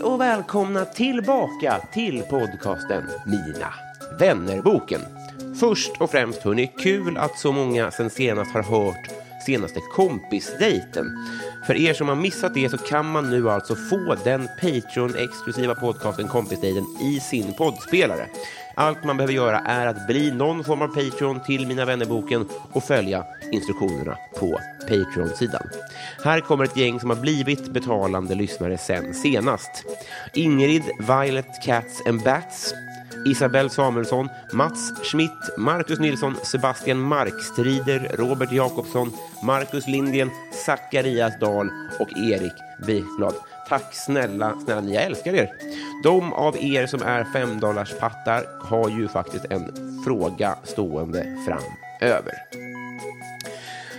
[0.00, 3.74] kids och välkomna tillbaka till podcasten Mina
[4.18, 5.00] vännerboken.
[5.60, 9.10] Först och främst hörni, kul att så många sen senast har hört
[9.46, 11.06] senaste kompisdejten.
[11.66, 16.28] För er som har missat det så kan man nu alltså få den Patreon-exklusiva podcasten
[16.28, 18.26] Kompisdejten i sin poddspelare.
[18.80, 22.84] Allt man behöver göra är att bli någon form av Patreon till Mina vännerboken och
[22.84, 25.68] följa instruktionerna på Patreon-sidan.
[26.24, 29.84] Här kommer ett gäng som har blivit betalande lyssnare sen senast.
[30.34, 32.74] Ingrid, Violet, Cats and Bats,
[33.26, 40.30] Isabel Samuelsson, Mats Schmidt, Marcus Nilsson, Sebastian Markstrider, Robert Jakobsson, Marcus Lindgren,
[40.66, 43.34] Zacharias Dahl och Erik Wiklad.
[43.70, 45.50] Tack snälla, snälla ni, jag älskar er.
[46.02, 49.72] De av er som är femdollarspattar har ju faktiskt en
[50.04, 52.34] fråga stående framöver.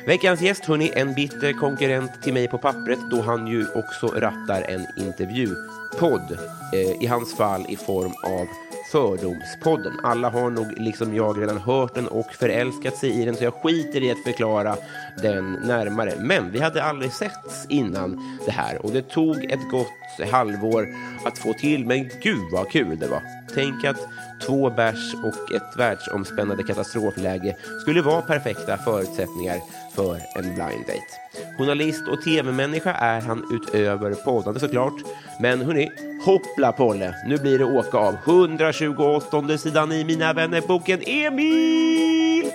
[0.06, 4.62] Veckans gäst, hörni, en bitter konkurrent till mig på pappret då han ju också rattar
[4.62, 6.38] en intervjupodd.
[6.74, 8.48] Eh, I hans fall i form av
[8.91, 10.00] Fördomspodden.
[10.03, 13.53] Alla har nog liksom jag redan hört den och förälskat sig i den så jag
[13.53, 14.75] skiter i att förklara
[15.22, 16.13] den närmare.
[16.19, 20.88] Men vi hade aldrig setts innan det här och det tog ett gott halvår
[21.25, 21.85] att få till.
[21.85, 23.22] Men gud vad kul det var.
[23.53, 23.97] Tänk att
[24.46, 29.59] två bärs och ett världsomspännande katastrofläge skulle vara perfekta förutsättningar
[29.96, 31.22] för en blind date.
[31.57, 34.94] Journalist och tv-människa är han utöver poddande såklart.
[35.40, 35.91] Men hörni,
[36.26, 42.52] hoppla Polle, nu blir det åka av 128 sidan i Mina vänner-boken Emil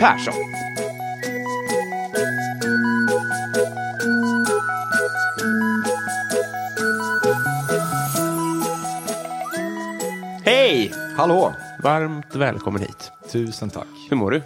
[0.00, 0.34] Persson.
[10.44, 10.92] Hej!
[11.16, 11.52] Hallå!
[11.82, 13.12] Varmt välkommen hit.
[13.32, 13.86] Tusen tack.
[14.10, 14.42] Hur mår du?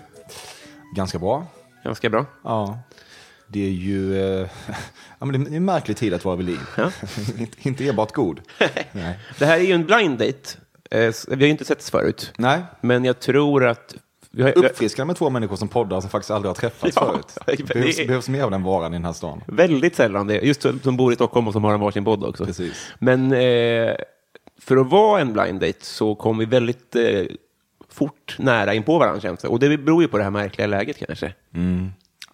[0.96, 1.46] Ganska bra.
[1.84, 2.26] Ganska bra.
[2.44, 2.78] Ja.
[3.52, 4.48] Det är ju eh,
[5.18, 6.60] ja, men det är en märklig tid att vara vid liv.
[6.76, 6.90] Ja.
[7.62, 8.40] inte, enbart god.
[8.92, 9.18] Nej.
[9.38, 10.58] Det här är ju en blind date.
[10.90, 12.32] Eh, Vi har ju inte setts förut.
[12.38, 12.60] Nej.
[12.80, 13.94] Men jag tror att...
[14.32, 17.26] Vi har, Uppfriskande med två människor som poddar som faktiskt aldrig har träffats Ja, förut.
[17.46, 19.42] det Det är- behövs, behövs mer av den varan i den här stan.
[19.46, 20.40] Väldigt sällan det.
[20.40, 22.46] Just som bor i Stockholm och som har en varsin podd också.
[22.46, 22.92] Precis.
[22.98, 23.94] Men eh,
[24.60, 27.02] för att vara en blind date så kom vi väldigt eh,
[27.88, 29.48] fort nära in på varandra känns det.
[29.48, 31.32] Och det beror ju på det här märkliga läget kanske.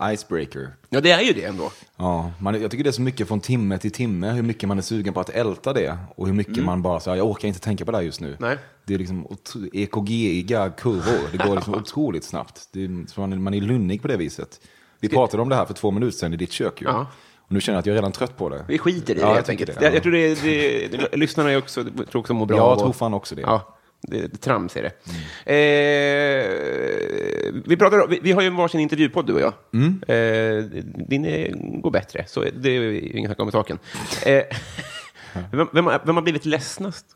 [0.02, 0.68] Icebreaker.
[0.88, 1.70] Ja, det är ju det ändå.
[1.96, 4.78] Ja, man, jag tycker det är så mycket från timme till timme, hur mycket man
[4.78, 5.98] är sugen på att älta det.
[6.16, 8.26] Och hur mycket man bara säger, jag orkar inte tänka på det här just nu.
[8.28, 8.38] Mm.
[8.40, 8.56] Nej.
[8.84, 9.26] Det är liksom
[9.72, 11.28] EKG-iga kurvor.
[11.32, 12.68] Det går liksom otroligt snabbt.
[12.76, 14.60] Är, man, är- man är lunnig på det viset.
[15.00, 16.86] Vi pratade om det här för två minuter sedan i ditt kök ju.
[16.88, 17.06] Ja.
[17.38, 18.64] Och nu känner jag att jag är redan trött på det.
[18.68, 19.78] Vi skiter i det Ja, jag helt enkelt.
[19.80, 19.92] det, ja.
[19.92, 20.34] jag tror det,
[20.90, 23.40] det, lyssnarna är också, tror också mår bra jag tror fan också det.
[23.42, 23.75] Ja,
[24.06, 24.92] det, trams är det.
[25.52, 26.46] Eh,
[27.66, 29.52] vi, pratar, vi, vi har ju varsin intervjupodd, du och jag.
[29.74, 30.02] Mm.
[30.08, 30.64] Eh,
[31.08, 33.78] din är, går bättre, så det är ju inget snack om saken.
[34.26, 34.42] Eh,
[35.52, 37.06] vem, vem, vem har blivit ledsnast?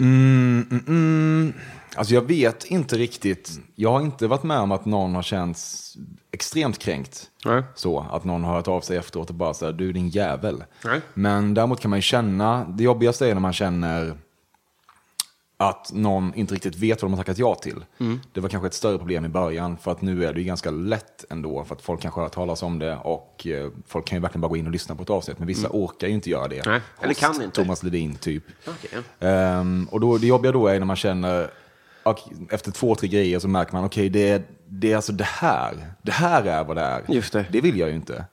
[0.00, 1.52] Mm, mm, mm.
[1.96, 3.60] Alltså jag vet inte riktigt.
[3.74, 5.94] Jag har inte varit med om att någon har känts
[6.32, 7.30] extremt kränkt.
[7.44, 7.62] Nej.
[7.74, 10.64] Så, att någon har hört av sig efteråt och bara säger du är din jävel.
[10.84, 11.00] Nej.
[11.14, 14.14] Men däremot kan man ju känna, det jobbigaste är när man känner
[15.60, 17.84] att någon inte riktigt vet vad de har tackat ja till.
[18.00, 18.20] Mm.
[18.32, 20.70] Det var kanske ett större problem i början, för att nu är det ju ganska
[20.70, 24.16] lätt ändå, för att folk kanske har hört talas om det och eh, folk kan
[24.16, 26.30] ju verkligen bara gå in och lyssna på ett avsnitt, men vissa orkar ju inte
[26.30, 26.66] göra det.
[26.66, 26.72] Mm.
[26.72, 27.62] Nej, eller kan inte.
[27.62, 28.44] Thomas Ledin typ.
[28.66, 29.02] Okej.
[29.20, 31.50] Ehm, och då, det jobbiga då är när man känner
[32.50, 35.74] efter två, tre grejer så märker man, okej, det, är, det är alltså det här.
[36.02, 37.02] Det här är vad det är.
[37.08, 37.46] Just det.
[37.50, 38.24] Det vill jag ju inte.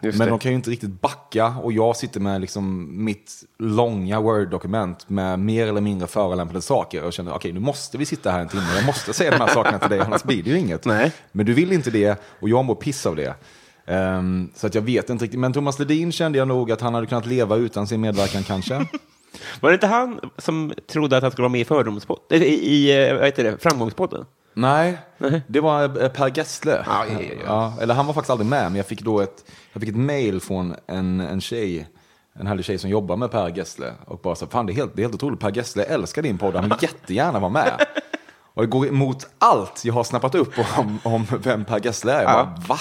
[0.00, 0.30] Just Men det.
[0.30, 5.38] de kan ju inte riktigt backa och jag sitter med liksom mitt långa Word-dokument med
[5.38, 8.66] mer eller mindre förolämpade saker och känner okej nu måste vi sitta här en timme,
[8.76, 10.84] jag måste säga de här sakerna till dig annars blir det ju inget.
[10.84, 11.12] Nej.
[11.32, 13.34] Men du vill inte det och jag mår piss av det.
[13.86, 16.94] Ehm, så att jag vet inte riktigt, men Thomas Ledin kände jag nog att han
[16.94, 18.74] hade kunnat leva utan sin medverkan kanske.
[19.60, 22.42] Var det inte han som trodde att han skulle vara med i Fördomspodden?
[22.42, 24.24] I, i eh, vad heter det, Framgångspodden?
[24.58, 24.98] Nej,
[25.46, 26.84] det var eh, Per Gessle.
[26.86, 27.72] Ja, ja, ja, ja.
[27.80, 30.40] eller han var faktiskt aldrig med, men jag fick då ett, jag fick ett mail
[30.40, 31.88] från en, en tjej,
[32.32, 33.92] en härlig tjej som jobbar med Per Gessle.
[34.06, 36.38] Och bara så, fan det är helt, det är helt otroligt, Per Gessle älskar din
[36.38, 37.86] podd, han vill jättegärna vara med.
[38.54, 42.22] Och det går emot allt jag har snappat upp om, om vem Per Gessle är.
[42.22, 42.78] Jag bara, va?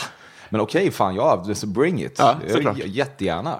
[0.50, 2.16] Men okej, fan ja, bring it.
[2.18, 2.78] Ja, Jag- såklart.
[2.78, 3.60] jättegärna.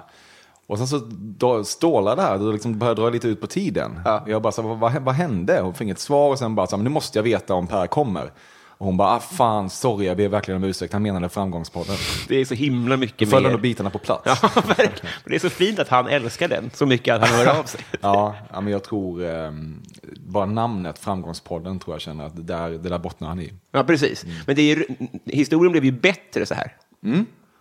[0.68, 4.00] Och sen så stålar det här, då liksom börjar dra lite ut på tiden.
[4.06, 4.24] Ja.
[4.28, 5.60] Jag bara, så, vad, vad, hände?
[5.62, 7.88] Hon fick inget svar och sen bara, så, men nu måste jag veta om Per
[7.88, 8.32] kommer.
[8.78, 11.96] Och hon bara, ah, fan, sorry, jag ber verkligen om ursäkt, han menade framgångspodden.
[12.28, 13.58] Det är så himla mycket Föll mer.
[13.58, 14.22] bitarna på plats.
[14.44, 15.14] Ja, verkligen.
[15.26, 17.82] Det är så fint att han älskar den så mycket att han hör av sig.
[18.02, 19.82] Ja, men jag tror, ehm,
[20.18, 23.54] bara namnet Framgångspodden tror jag känner att det där, det där bottnar han i.
[23.72, 24.26] Ja, precis.
[24.48, 24.86] Men det är, ju-
[25.26, 26.74] historien blev ju bättre så här.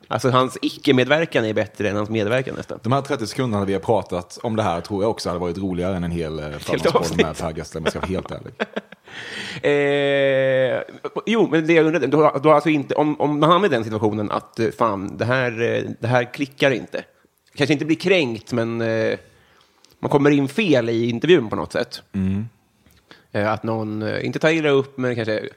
[0.08, 2.78] Alltså hans icke-medverkan är bättre än hans medverkan nästan.
[2.82, 5.58] De här 30 sekunderna vi har pratat om det här tror jag också hade varit
[5.58, 7.16] roligare än en hel eh, avsnitt.
[7.16, 8.54] med Per Gessle, om jag ska vara helt ärlig.
[9.62, 10.82] Eh,
[11.26, 13.68] jo, men det jag undrade, du har, du har alltså inte, om, om man hamnar
[13.68, 17.04] i den situationen att eh, fan, det här, eh, det här klickar inte.
[17.54, 19.18] Kanske inte blir kränkt, men eh,
[19.98, 22.02] man kommer in fel i intervjun på något sätt.
[23.32, 25.48] Eh, att någon, inte tar illa upp, men kanske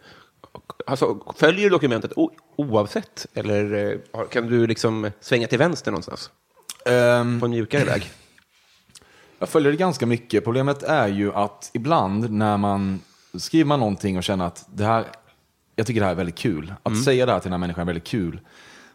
[0.88, 3.25] alltså, följer dokumentet o, oavsett?
[3.34, 6.31] Eller eh, kan du liksom svänga till vänster någonstans?
[6.86, 8.12] Ehm, På en mjukare väg?
[9.39, 10.44] Jag följer det ganska mycket.
[10.44, 13.00] Problemet är ju att ibland när man
[13.38, 15.06] skriver man någonting och känner att det här,
[15.75, 16.74] jag tycker det här är väldigt kul.
[16.84, 18.40] Att säga det här till den här människan är väldigt kul.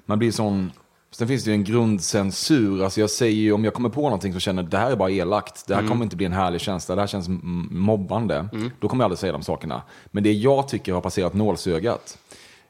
[0.07, 0.73] Man blir sån,
[1.13, 2.85] sen finns det ju en grundcensur.
[2.85, 5.11] Alltså jag säger ju, om jag kommer på någonting som känner det här är bara
[5.11, 5.67] elakt.
[5.67, 6.95] Det här kommer inte bli en härlig känsla.
[6.95, 8.49] Det här känns mm, mobbande.
[8.81, 9.83] Då kommer jag aldrig säga de sakerna.
[10.07, 12.19] Men det jag tycker har passerat nålsögat.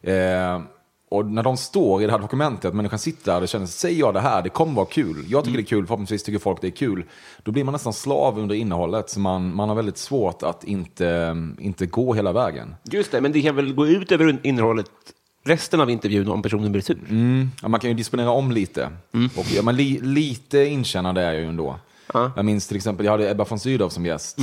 [0.00, 0.60] Eh,
[1.12, 3.98] och när de står i det här dokumentet, att människan sitter där och känner, säger
[3.98, 5.24] jag det här, det kommer vara kul.
[5.28, 7.04] Jag tycker det är kul, förhoppningsvis tycker folk det är kul.
[7.42, 9.10] Då blir man nästan slav under innehållet.
[9.10, 12.74] Så man, man har väldigt svårt att inte, inte gå hela vägen.
[12.82, 14.90] Just det, men det kan väl gå ut över innehållet
[15.44, 16.98] resten av intervjun om personen blir sur?
[17.62, 18.90] Ja, man kan ju disponera om lite.
[19.36, 21.76] Och, ja, men li, lite inkännande är jag ju ändå.
[22.36, 24.38] Jag minns till exempel, jag hade Ebba von Sydow som gäst.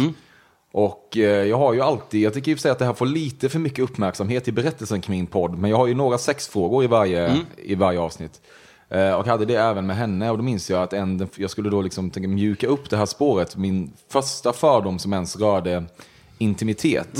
[0.71, 2.93] Och eh, jag har ju alltid, jag tycker i och för sig att det här
[2.93, 5.57] får lite för mycket uppmärksamhet i berättelsen kring min podd.
[5.57, 8.41] Men jag har ju några sexfrågor i varje, i varje avsnitt.
[8.89, 10.31] Eh, och hade det även med henne.
[10.31, 13.05] Och då minns jag att en, jag skulle då liksom tänka mjuka upp det här
[13.05, 13.55] spåret.
[13.57, 15.83] Min första fördom som ens rörde
[16.37, 17.17] intimitet.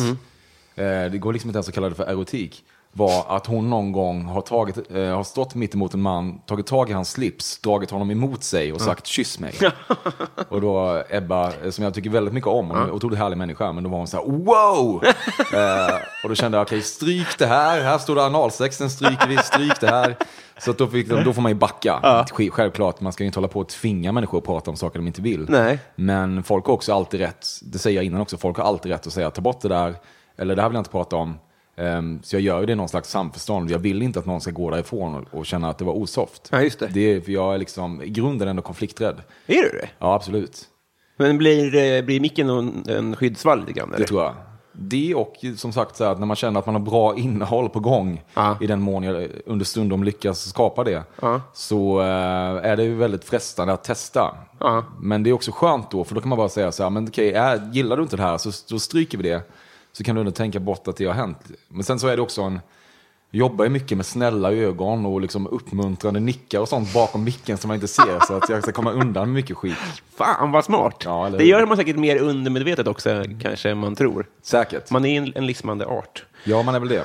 [0.76, 2.64] Eh, det går liksom inte ens att kalla det för erotik.
[2.92, 6.68] Var att hon någon gång har, tagit, eh, har stått mitt emot en man, tagit
[6.68, 9.54] tag i hans slips, dragit honom emot sig och sagt kyss mig.
[10.50, 13.38] och då Ebba, eh, som jag tycker väldigt mycket om, hon är en otroligt härlig
[13.38, 15.04] människa, men då var hon så här wow!
[15.54, 19.28] eh, och då kände jag, okej stryk det här, här står det analsex, den stryker
[19.28, 20.16] vi, stryk det här.
[20.60, 22.00] Så då, fick, då får man ju backa.
[22.24, 25.00] Sk- Självklart, man ska ju inte hålla på att tvinga människor att prata om saker
[25.00, 25.46] de inte vill.
[25.50, 25.80] Nej.
[25.96, 29.08] Men folk har också alltid rätt, det säger jag innan också, folk har alltid rätt
[29.08, 29.96] att säga ta bort det där,
[30.38, 31.40] eller det här vill jag inte prata om.
[31.80, 33.72] Ehm, så jag gör det i någon slags samförstånd.
[33.72, 36.50] Jag vill inte att någon ska gå därifrån och, och känna att det var osoft.
[36.52, 36.88] Ja, just det.
[36.94, 39.16] det är, för jag är liksom i grunden ändå konflikträdd.
[39.48, 39.90] Är du det?
[40.00, 40.62] Ja, absolut.
[41.18, 43.94] Men blir, eh, blir micken någon, en skyddsvall lite grann?
[43.98, 44.34] Det tror jag.
[44.72, 47.70] Det och som sagt så här, att när man känner att man har bra innehåll
[47.70, 48.58] på gång, Ja.
[48.62, 51.42] i den mån jag understundom lyckas skapa det, Ja.
[51.54, 52.06] så eh,
[52.72, 54.36] är det ju väldigt frestande att testa.
[54.60, 54.84] Ja.
[55.02, 57.08] Men det är också skönt då, för då kan man bara säga så här, men
[57.08, 59.42] okej, är, gillar du inte det här så då stryker vi det.
[59.92, 61.52] Så kan du ändå tänka bort att det har hänt.
[61.68, 62.60] Men sen så är det också en,
[63.32, 67.68] jobbar ju mycket med snälla ögon och liksom uppmuntrande nickar och sånt bakom micken som
[67.68, 69.78] man inte ser, så att jag ska komma undan med mycket skit.
[70.16, 71.02] Fan vad smart!
[71.06, 74.26] Ja, eller det gör man säkert mer undermedvetet också, kanske än man tror.
[74.42, 74.92] Säkert.
[74.92, 76.26] Man är en, en livsmande art.
[76.44, 77.04] Ja, man är väl det.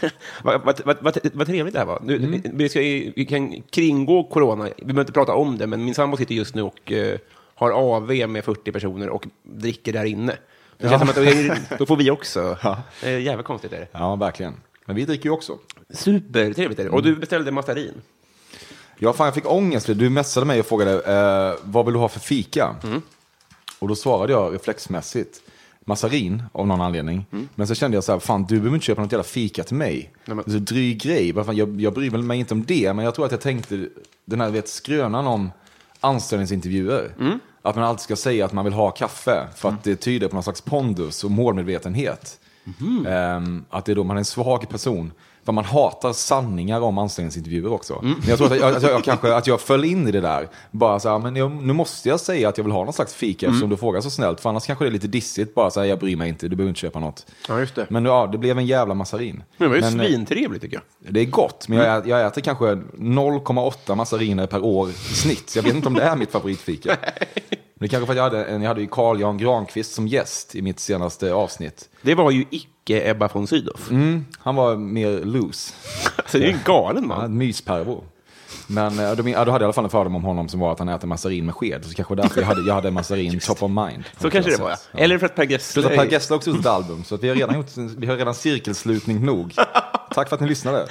[0.42, 0.96] Vad, vad, vad,
[1.34, 2.00] vad, trevligt det här var.
[2.04, 2.42] Nu, Mm.
[2.44, 4.68] vi, ska, vi kan kringgå corona.
[4.76, 7.18] Vi behöver inte prata om det, men min sambo sitter just nu och eh,
[7.54, 10.36] har AV med 40 personer och dricker där inne.
[10.78, 12.58] Det känns som att då- då får vi också.
[12.62, 12.82] Ja.
[13.02, 13.88] Eh, jävligt konstigt är det.
[13.92, 14.54] Ja, verkligen.
[14.84, 15.58] Men vi dricker ju också.
[15.90, 16.90] Supertrevligt är det.
[16.90, 17.94] Och du beställde mastarin.
[18.98, 19.86] Ja, fan jag fick ångest.
[19.86, 22.76] Du messade mig och frågade eh, vad vill du ha för fika?
[23.78, 25.40] Och då svarade jag reflexmässigt
[25.84, 27.26] massarin av någon anledning.
[27.54, 29.76] Men så kände jag så här, fan du behöver inte köpa något jävla fika till
[29.76, 30.12] mig.
[30.24, 32.92] Nej, men- Så dryg grej, Vad fan, jag, jag bryr väl mig inte om det.
[32.92, 33.88] Men jag tror att jag tänkte
[34.24, 35.50] den här vet, skrönan om
[36.00, 37.14] anställningsintervjuer.
[37.66, 40.34] Att man alltid ska säga att man vill ha kaffe för att det tyder på
[40.34, 42.40] någon slags pondus och målmedvetenhet.
[43.08, 45.12] Ehm, att det är då man är en svag person.
[45.46, 47.98] För man hatar sanningar om anställningsintervjuer också.
[48.02, 50.48] Men jag tror att jag, att jag, kanske att jag föll in i det där.
[50.70, 53.14] Bara så här, men jag, nu måste jag säga att jag vill ha någon slags
[53.14, 54.40] fika eftersom du frågar så snällt.
[54.40, 55.54] För annars kanske det är lite dissigt.
[55.54, 57.26] Bara så här, jag bryr mig inte, du behöver inte köpa något.
[57.48, 57.86] Ja, just det.
[57.90, 59.42] Men ja, det blev en jävla massarin.
[59.56, 61.14] Men det var ju Men, eh, svintrevligt tycker jag.
[61.14, 62.64] det är gott, men jag, ä- jag äter kanske
[62.98, 65.50] 0,8 massariner per år i snitt.
[65.50, 66.96] Så jag vet inte om det är mitt favoritfika.
[67.78, 70.54] Men det kanske för att jag hade, jag hade ju Carl Jan Granqvist som gäst
[70.54, 71.88] i mitt senaste avsnitt.
[72.02, 73.76] Det var ju icke Ebba von Sydow.
[74.38, 75.74] Han var mer loose.
[76.16, 77.24] Alltså, det är ju en galen man.
[77.24, 78.04] en myspervo.
[78.66, 80.72] Men eh, ja, då hade jag i alla fall en fördom om honom som var
[80.72, 81.84] att han äter massarin med sked.
[81.84, 84.04] Så kanske därför jag hade, jag hade massarin top of mind.
[84.20, 84.76] Så kanske det var, ja.
[84.92, 86.10] Eller för att Per Plus att Per Gessle...
[86.10, 89.54] Gessle också gjort ett album, så vi har redan gjort, vi har redan cirkelslutning nog.
[90.14, 90.86] Tack för att ni lyssnade.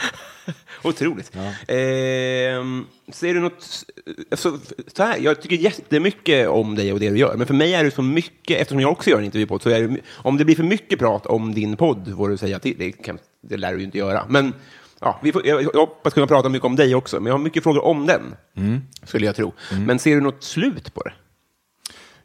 [0.83, 1.31] Otroligt.
[1.67, 3.85] Ehm, ser du något...
[4.31, 4.59] Alltså,
[4.95, 7.83] så här, jag tycker jättemycket om dig och det du gör, men för mig är
[7.83, 10.55] det så mycket, eftersom jag också gör en intervjupodd, så är det, om det blir
[10.55, 12.75] för mycket prat om din podd, får du säga till.
[12.77, 14.25] Det, kan, det lär du ju inte göra.
[14.29, 14.53] Men
[14.99, 17.39] ja, vi får, jag, jag hoppas kunna prata mycket om dig också, men jag har
[17.39, 18.35] mycket frågor om den,
[19.03, 19.53] skulle jag tro.
[19.87, 21.13] Men ser du något slut på det?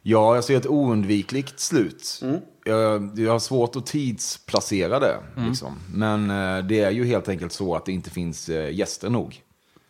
[0.01, 2.21] Ja, jag ser ett oundvikligt slut.
[2.65, 5.17] Jag, jag har svårt att tidsplacera det.
[5.47, 5.79] Liksom.
[5.93, 9.41] Men eh, det är ju helt enkelt så att det inte finns eh, gäster nog.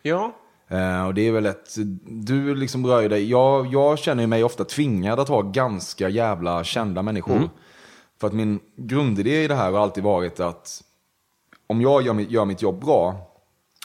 [0.02, 0.34] Ja.
[0.68, 1.74] Eh, och det är väl ett,
[2.04, 7.02] du liksom rör dig, jag, jag känner mig ofta tvingad att ha ganska jävla kända
[7.02, 7.50] människor.
[8.20, 10.82] För att min grundidé i det här har alltid varit att
[11.66, 13.28] om jag gör, mitt- gör mitt jobb bra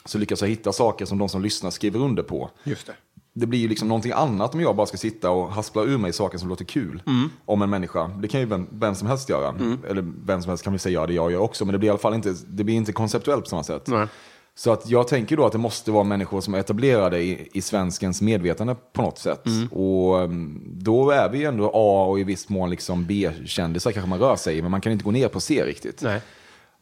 [0.04, 2.50] så lyckas jag hitta saker som de som lyssnar skriver under på.
[2.64, 2.92] Just det.
[3.32, 6.12] Det blir ju liksom någonting annat om jag bara ska sitta och haspla ur mig
[6.12, 7.02] saker som låter kul
[7.44, 8.08] om en människa.
[8.08, 9.54] Det kan ju vem, vem som helst göra.
[9.88, 11.64] Eller vem som helst kan väl säga det jag gör också.
[11.64, 13.86] Men det blir i alla fall inte, det blir inte konceptuellt på samma sätt.
[13.86, 14.06] Nej.
[14.54, 17.60] Så att jag tänker då att det måste vara människor som är etablerade i, i
[17.62, 19.42] svenskens medvetande på något sätt.
[19.70, 24.08] Och um, då är vi ju ändå A och i viss mån liksom B-kändisar kanske
[24.08, 24.62] man rör sig i.
[24.62, 26.02] Men man kan inte gå ner på C riktigt.
[26.02, 26.20] Nej.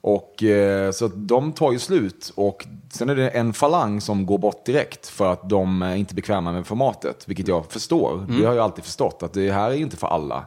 [0.09, 4.27] Och eh, så att de tar ju slut och sen är det en falang som
[4.27, 8.27] går bort direkt för att de är inte bekväma med formatet, vilket jag förstår.
[8.29, 10.45] Det har jag alltid förstått att det här är inte för alla.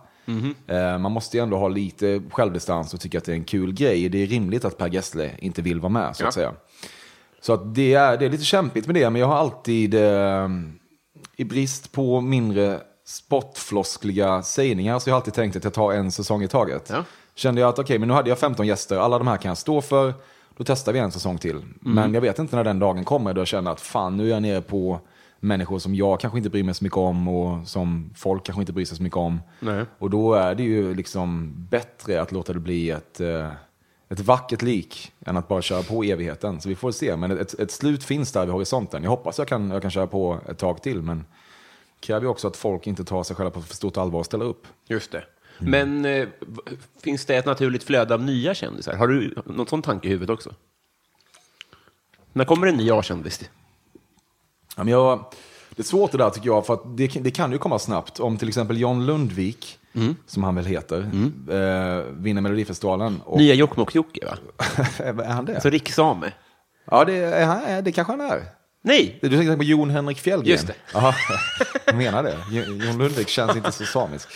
[0.68, 3.74] Eh, man måste ju ändå ha lite självdistans och tycka att det är en kul
[3.74, 4.10] grej.
[4.10, 6.32] Det är rimligt att Per Gessle inte vill vara med så att Ja.
[6.32, 6.54] säga.
[7.42, 10.50] Så att det, är, det är lite kämpigt med det, men jag har alltid, eh,
[11.38, 16.12] i brist på mindre spottfloskliga sägningar, så jag har alltid tänkt att jag tar en
[16.12, 16.90] säsong i taget.
[16.94, 17.04] Ja.
[17.40, 19.58] Kände jag att okej, men nu hade jag 15 gäster, alla de här kan jag
[19.58, 20.14] stå för,
[20.58, 21.62] då testar vi en säsong till.
[21.80, 24.30] Men jag vet inte när den dagen kommer då jag känner att fan, nu är
[24.30, 25.00] jag nere på
[25.40, 28.74] människor som jag kanske inte bryr mig så mycket om och som folk kanske inte
[28.74, 29.42] bryr sig så mycket om.
[29.60, 29.86] Nej.
[30.00, 33.52] Och då är det ju liksom bättre att låta det bli ett, eh,
[34.10, 36.62] ett vackert lik än att bara köra på evigheten.
[36.62, 39.04] Så vi får se, men ett, ett slut finns där vid horisonten.
[39.04, 41.26] Jag hoppas jag kan, jag kan köra på ett tag till, men
[42.00, 44.46] kräver ju också att folk inte tar sig själva på för stort allvar och ställer
[44.46, 44.68] upp.
[44.88, 45.24] Just det.
[45.60, 46.28] Men eh,
[47.04, 48.94] finns det ett naturligt flöde av nya kändisar?
[48.94, 50.54] Har du något sånt tanke i huvudet också?
[52.34, 53.50] När kommer en ny A-kändis?
[54.78, 55.26] Ja, men jag,
[55.70, 58.20] det är svårt det där tycker jag, för att det, det kan ju komma snabbt.
[58.20, 59.80] Om till exempel John Lundvik,
[60.26, 61.00] som han väl heter,
[61.50, 63.22] eh, vinner Melodifestivalen.
[63.26, 64.38] Och, Nya Jokkmokk-Jocke, va?
[65.24, 65.54] är han det?
[65.54, 66.34] Alltså rikssame?
[66.86, 68.59] Ja, det, är han, det kanske han är.
[68.82, 69.20] Nej!
[69.22, 70.52] Du tänker på Jon Henrik Fjällgren?
[70.52, 70.74] Just det.
[70.94, 71.14] Jaha,
[71.86, 72.38] jag menar det.
[72.52, 74.30] Jo- Jon Lundvik känns inte så samisk.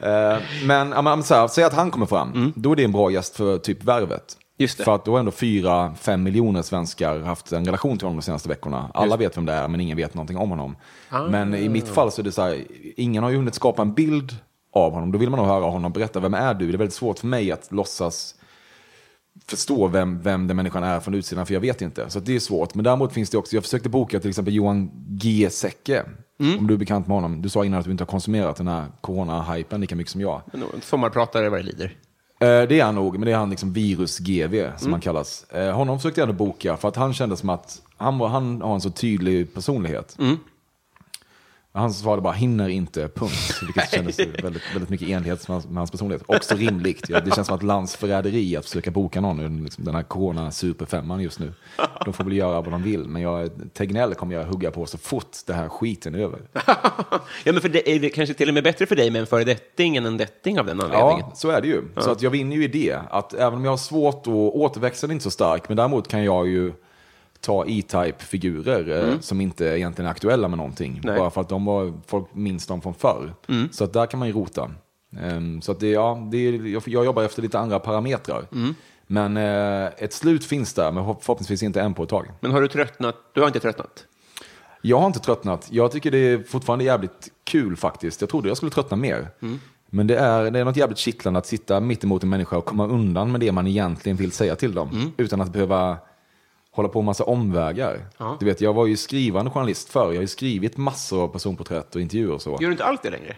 [0.00, 3.10] Eh, men men så här, säg att han kommer fram, då är det en bra
[3.10, 4.36] gäst för typ Värvet.
[4.58, 4.68] Mm.
[4.68, 8.22] För att då har ändå fyra, fem miljoner svenskar haft en relation till honom de
[8.22, 8.90] senaste veckorna.
[8.94, 10.76] Alla vet vem det är, men ingen vet någonting om honom.
[11.08, 11.22] Ah.
[11.22, 12.64] Men i mitt fall så är det så här,
[12.96, 14.36] ingen har ju hunnit skapa en bild
[14.74, 15.12] av honom.
[15.12, 16.66] Då vill man nog höra honom berätta, vem är du?
[16.66, 18.34] Det är väldigt svårt för mig att låtsas
[19.46, 22.10] förstå vem, vem den människan är från utsidan, för jag vet inte.
[22.10, 22.74] Så det är svårt.
[22.74, 25.48] Men däremot finns det också, jag försökte boka till exempel Johan G.
[25.50, 26.04] Säcke,
[26.58, 27.42] om du är bekant med honom.
[27.42, 30.42] Du sa innan att du inte har konsumerat den här corona-hypen lika mycket som jag.
[30.52, 31.96] En Sommarpratare vad det lider.
[32.40, 35.44] Eh, Det är han nog, men det är han liksom virus-GV som han kallas.
[35.50, 38.62] Eh, Honom försökte jag ändå boka för att han kände som att han, var, han
[38.62, 40.16] har en så tydlig personlighet.
[41.72, 43.60] Han svarade bara hinner inte, punkt.
[43.62, 46.22] Vilket kändes väldigt, väldigt mycket enlighet med hans, med hans personlighet.
[46.26, 47.08] Också rimligt.
[47.08, 51.38] Ja, Det känns som att landsförräderi att försöka boka någon liksom den här corona-superfemman just
[51.38, 51.52] nu.
[52.04, 54.98] De får väl göra vad de vill, men jag, Tegnell kommer jag hugga på så
[54.98, 56.40] fort det här skiten är över.
[57.44, 59.26] Ja, men för det är det kanske till och med bättre för dig med en
[59.26, 61.18] föredetting än en detting av den anledningen.
[61.28, 61.82] Ja, så är det ju.
[61.96, 62.98] Så att jag vinner ju i det.
[63.10, 66.24] Att även om jag har svårt att återväxten är inte så stark, men däremot kan
[66.24, 66.72] jag ju
[67.40, 71.00] ta E-Type-figurer eh, som inte egentligen är aktuella med någonting.
[71.04, 71.18] Nej.
[71.18, 73.34] Bara för att de var, folk minns dem från förr.
[73.72, 74.70] Så att där kan man ju rota.
[75.20, 78.46] Ehm, så att det, ja, det jag, jag jobbar efter lite andra parametrar.
[79.06, 82.26] Men eh, ett slut finns där, men förhopp- förhoppningsvis inte än på ett tag.
[82.40, 83.14] Men har du tröttnat?
[83.34, 84.04] Du har inte tröttnat?
[84.82, 85.68] Jag har inte tröttnat.
[85.70, 88.20] Jag tycker det är fortfarande jävligt kul faktiskt.
[88.20, 89.28] Jag trodde jag skulle tröttna mer.
[89.90, 92.64] Men det är, det är något jävligt kittlande att sitta mitt emot en människa och
[92.64, 95.12] komma undan med det man egentligen vill säga till dem.
[95.16, 95.96] Utan att behöva
[96.72, 98.00] hålla på med massa omvägar.
[98.40, 100.06] Du vet, jag var ju skrivande journalist förr.
[100.06, 102.50] Jag har ju skrivit massor av personporträtt och intervjuer och så.
[102.50, 103.36] Gör du inte allt det längre?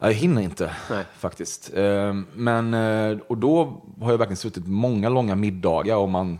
[0.00, 1.04] Jag hinner inte Nej.
[1.18, 1.74] faktiskt.
[1.74, 6.38] Eh, Men, eh, och då har jag verkligen suttit många långa middagar och man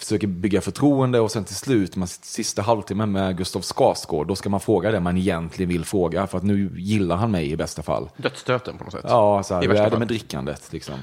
[0.00, 4.48] försöker bygga förtroende och sen till slut, man sista halvtimmen med Gustav Skarsgård, då ska
[4.48, 7.82] man fråga det man egentligen vill fråga för att nu gillar han mig i bästa
[7.82, 8.08] fall.
[8.16, 9.04] Dödsstöten på något sätt?
[9.04, 10.72] Ja, så här, I hur är det med drickandet?
[10.72, 10.94] Liksom.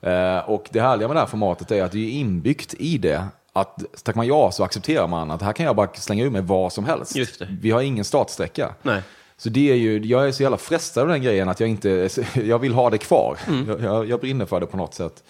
[0.00, 3.24] Eh, och det härliga med det här formatet är att det är inbyggt i det
[3.60, 6.42] att tackar man ja så accepterar man att här kan jag bara slänga ur mig
[6.42, 7.16] vad som helst.
[7.60, 8.74] Vi har ingen startsträcka.
[8.82, 9.02] Nej.
[9.36, 12.08] Så det är ju, jag är så jävla frestad av den grejen att jag inte,
[12.34, 13.38] jag vill ha det kvar.
[13.48, 13.68] Mm.
[13.68, 15.22] Jag, jag, jag brinner för det på något sätt.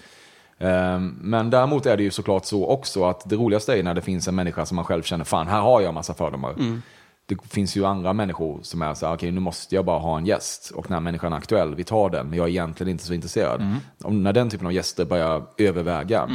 [0.58, 4.02] Ehm, Men däremot är det ju såklart så också att det roligaste är när det
[4.02, 6.50] finns en människa som man själv känner, fan här har jag massa fördomar.
[6.50, 6.82] Mm.
[7.26, 10.18] Det finns ju andra människor som är så här, okej nu måste jag bara ha
[10.18, 12.90] en gäst och den här människan är aktuell, vi tar den, men jag är egentligen
[12.90, 13.60] inte så intresserad.
[13.60, 13.76] Mm.
[14.02, 16.28] Om, när den typen av gäster börjar överväga,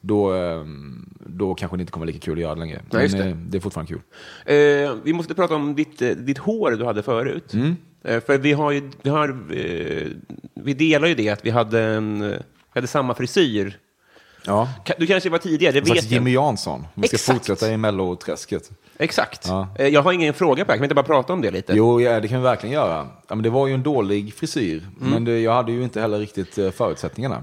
[0.00, 2.82] då, ehm, då kanske det inte kommer vara lika kul att göra det längre.
[2.90, 3.18] Men det.
[3.18, 4.00] eh, det är fortfarande kul.
[4.46, 7.54] Eh, vi måste prata om ditt, eh, ditt hår du hade förut.
[7.54, 7.76] Mm.
[8.04, 10.06] Eh, för vi har ju, vi, har, eh,
[10.54, 12.36] vi delar ju det att vi hade, en, vi
[12.74, 13.78] hade samma frisyr.
[14.46, 14.68] Ja.
[14.98, 16.30] Du kanske var tidigare, det En vet jag Jimmy.
[16.32, 16.86] Jansson.
[16.94, 17.38] Vi ska Exakt.
[17.38, 18.70] fortsätta i melloträsket.
[18.98, 19.48] Exakt.
[19.48, 19.68] Ja.
[19.78, 21.72] Eh, jag har ingen fråga på det kan vi inte bara prata om det lite?
[21.76, 23.08] Jo, ja, det kan vi verkligen göra.
[23.28, 25.10] Ja, men det var ju en dålig frisyr, Mm.
[25.12, 27.42] men det, jag hade ju inte heller riktigt förutsättningarna.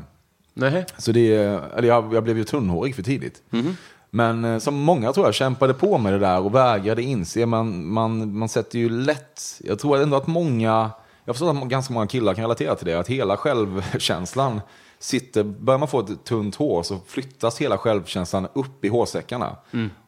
[0.57, 0.85] Nej.
[0.97, 1.33] Så det,
[1.75, 3.43] eller jag, jag blev ju tunnhårig för tidigt.
[3.49, 3.75] Mhm.
[4.09, 7.45] Men eh, som många tror jag kämpade på med det där och vägrade inse.
[7.45, 10.91] Man, man, man sätter ju lätt, jag tror ändå att många,
[11.25, 14.61] jag förstår att ganska många killar kan relatera till det, att hela självkänslan
[14.99, 19.55] sitter, börjar man få ett tunt hår så flyttas hela självkänslan upp i hårsäckarna.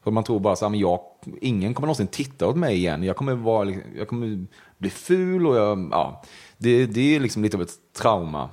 [0.04, 1.00] Så man tror bara så här, men jag,
[1.42, 4.46] ingen kommer någonsin titta åt mig igen, jag kommer, vara, jag kommer
[4.78, 6.24] bli ful och jag, ja,
[6.58, 8.50] det, det är liksom lite av ett trauma.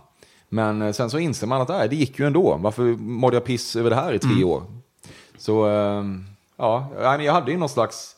[0.49, 2.57] Men eh, sen så inser man att nej, det gick ju ändå.
[2.57, 4.63] Varför mådde jag piss över det här i tre år?
[5.39, 6.05] Så eh,
[6.57, 8.17] ja, jag hade ju någon slags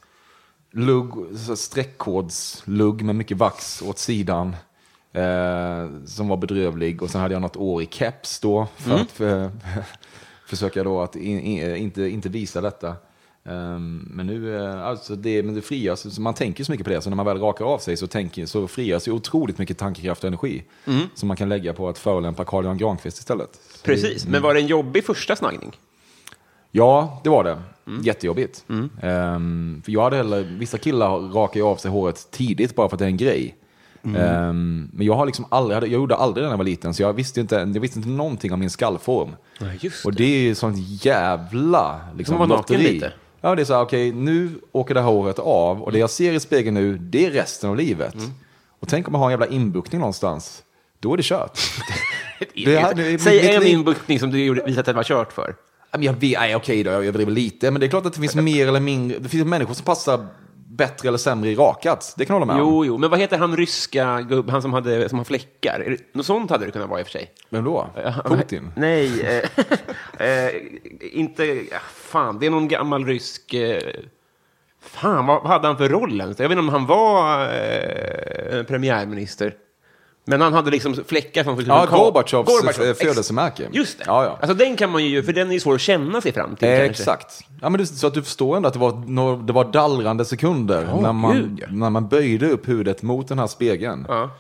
[0.71, 1.13] lugg,
[1.57, 4.57] streckkodslugg med mycket vax åt sidan.
[5.17, 7.03] Eh, som var bedrövlig.
[7.03, 8.67] Och sen hade jag något år i keps då.
[8.77, 9.51] För att för,
[10.47, 12.97] försöka då att in, in, inte, inte visa detta.
[13.49, 17.01] Eh, men nu, eh, alltså det, men det frigörs, man tänker så mycket på det.
[17.01, 20.25] Så när man väl rakar av sig så, tänker, så frigörs ju otroligt mycket tankekraft
[20.25, 20.65] och energi.
[21.15, 23.59] Som man kan lägga på att förolämpa Carl Johan Granqvist istället.
[23.83, 25.77] Precis, men var det en jobbig första snaggning?
[26.71, 27.59] Ja, det var det.
[27.87, 28.03] Mm.
[28.03, 28.65] Jättejobbigt.
[29.03, 32.97] Ehm, för jag hade heller, vissa killar rakar ju av sig håret tidigt bara för
[32.97, 33.57] att det är en grej.
[34.03, 34.23] Mm.
[34.23, 37.03] Ehm, men jag har liksom aldrig, jag gjorde aldrig det när jag var liten, så
[37.03, 39.37] jag visste inte, jag visste inte någonting om min skallform.
[39.61, 42.93] Nej, just Och det är ju sånt jävla liksom, lotteri.
[42.93, 43.13] lite.
[43.47, 46.11] Ja, det är så här, okej, nu åker det här håret av och det jag
[46.11, 48.15] ser i spegeln nu, det är resten av livet.
[48.15, 48.31] Mm.
[48.81, 50.63] Och tänk om jag har en jävla inbuktning någonstans,
[51.01, 51.59] då är det kört.
[52.65, 55.33] Det här- det- Säg en liv- inbuktning som du gjorde- visade att det var kört
[55.33, 55.55] för.
[56.01, 57.71] Jag vet, nej, okej då, jag överdriver lite.
[57.71, 60.27] Men det är klart att det finns mer eller mindre, det finns människor som passar
[60.77, 62.15] bättre eller sämre i rakat.
[62.17, 62.69] Det kan jag hålla med om.
[62.69, 65.81] Jo, jo, men vad heter han ryska gubb, han som, hade, som har fläckar?
[65.81, 67.31] Är det, något sånt hade det kunnat vara i och för sig.
[67.51, 67.91] Vem då?
[68.25, 68.73] Putin?
[68.77, 70.51] Nej, eh, eh,
[71.01, 71.63] inte...
[71.95, 73.55] Fan, det är någon gammal rysk...
[73.55, 73.81] Eh,
[74.81, 76.39] fan, vad, vad hade han för roll ens?
[76.39, 79.55] Jag vet inte om han var eh, premiärminister.
[80.29, 81.65] Men han hade liksom fläckar som...
[81.67, 83.69] Ja, Gorbatjovs Gorbatjov, f- födelsemärke.
[83.73, 84.05] Just det.
[84.07, 84.39] Ja, ja.
[84.41, 86.69] Alltså den kan man ju, för den är ju svår att känna sig fram till.
[86.69, 87.41] Eh, exakt.
[87.63, 90.87] Ja, men det, så att du förstår ändå att det var, det var dallrande sekunder
[90.91, 94.31] Ja, när, man, gud, när man böjde upp huvudet mot den här spegeln Ja.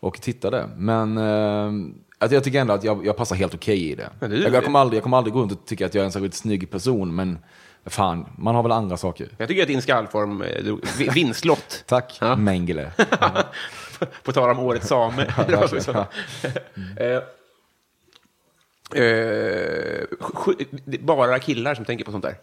[0.00, 0.68] och tittade.
[0.76, 1.72] Men eh,
[2.18, 4.08] att jag tycker ändå att jag, jag passar helt okej i det.
[4.20, 6.06] Det jag, jag, kommer aldrig, jag kommer aldrig gå runt och tycka att jag är
[6.06, 7.38] en särskilt snygg person, men
[7.86, 9.28] fan, man har väl andra saker.
[9.38, 11.84] Jag tycker att din skallform, eh, vinstlott.
[11.86, 12.36] Tack, Ja.
[12.36, 12.90] Mengele.
[14.22, 15.26] På tal om årets same.
[15.48, 16.06] Det var så.
[16.96, 17.22] Eh,
[19.02, 20.04] eh,
[21.00, 22.34] bara killar som tänker på sånt där.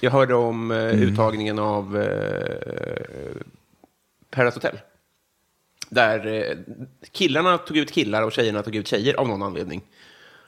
[0.00, 3.36] Jag hörde om eh, uttagningen av eh,
[4.30, 4.78] Paradise Hotel.
[5.88, 6.74] Där eh,
[7.12, 9.82] killarna tog ut killar och tjejerna tog ut tjejer av någon anledning.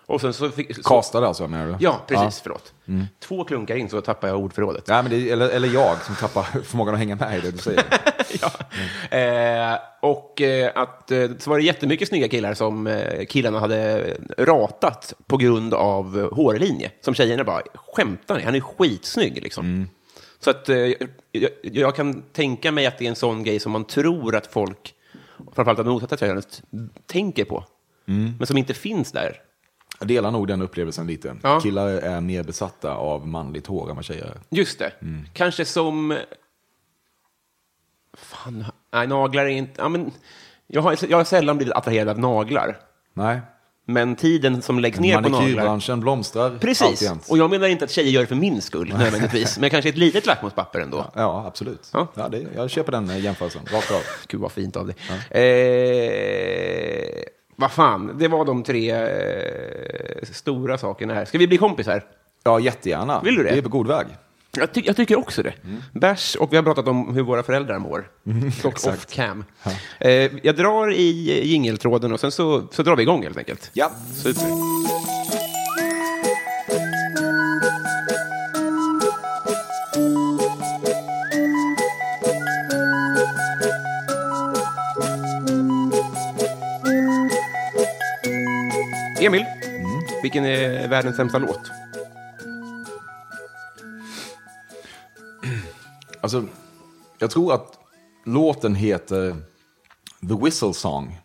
[0.06, 0.76] Och sen så fick...
[0.76, 1.76] Så, Kastade alltså, menar du?
[1.80, 2.40] ja, precis.
[2.40, 2.72] Förlåt.
[3.18, 4.86] Två klunkar in så tappar jag ordförrådet.
[4.88, 7.58] Nej, men det, eller, eller jag som tappar förmågan att hänga med i det du
[7.58, 7.84] säger.
[9.10, 9.18] ja.
[9.18, 14.16] eh, och eh, att eh, så var det jättemycket snygga killar som eh, killarna hade
[14.38, 16.90] ratat på grund av hårlinje.
[17.00, 18.42] Som tjejerna bara, skämtar ni?
[18.42, 19.88] Han är skitsnygg liksom.
[20.40, 20.68] Så att
[21.32, 24.46] jag, jag kan tänka mig att det är en sån grej som man tror att
[24.46, 24.94] folk,
[25.54, 26.62] framförallt av det motsatta könet,
[27.06, 27.64] tänker på.
[28.38, 29.40] Men som inte finns där.
[29.98, 31.36] Jag delar nog den upplevelsen lite.
[31.42, 31.60] Ja.
[31.60, 34.40] Killar är mer besatta av manligt hår än vad tjejer är.
[34.50, 34.92] Just det.
[35.32, 36.18] Kanske som...
[38.46, 39.72] Fan, nej, naglar är inte...
[39.76, 40.12] Ja, men,
[40.66, 42.78] Jag har, jag har sällan blivit attraherad av naglar.
[43.14, 43.40] Nej.
[43.86, 45.40] Men tiden som läggs ner på naglar...
[45.40, 47.30] Manikyrbranschen blomstrar Precis.
[47.30, 49.58] Och jag menar inte att tjejer gör det för min skull, nödvändigtvis.
[49.58, 51.10] Men kanske ett litet lackmuspapper ändå.
[51.14, 51.90] Ja, absolut.
[51.92, 52.06] Ja.
[52.14, 52.28] Ja.
[52.28, 54.00] det, jag köper den eh, jämförelsen, rakt av.
[54.28, 54.96] Gud, vad fint av dig.
[55.42, 57.22] Eh,
[57.56, 61.24] vad fan, det var de tre eh, stora sakerna här.
[61.24, 62.04] Ska vi bli kompisar?
[62.44, 63.20] Ja, jättegärna.
[63.20, 63.52] Vill du det?
[63.52, 64.06] Vi är på god väg.
[64.56, 65.52] Jag, ty jag tycker också det.
[65.64, 65.82] Mm.
[65.92, 68.08] Bärs, och vi har pratat om hur våra föräldrar mår.
[68.64, 69.44] Och off cam.
[70.00, 70.10] Eh,
[70.42, 73.70] jag drar i jingeltråden och sen så, så drar vi igång helt enkelt.
[73.72, 73.90] Ja.
[74.14, 74.46] Super.
[89.20, 89.44] Emil,
[90.22, 91.70] vilken är världens sämsta låt?
[96.20, 96.44] Alltså,
[97.18, 97.78] jag tror att
[98.24, 99.36] låten heter
[100.28, 101.18] The Whistle Song.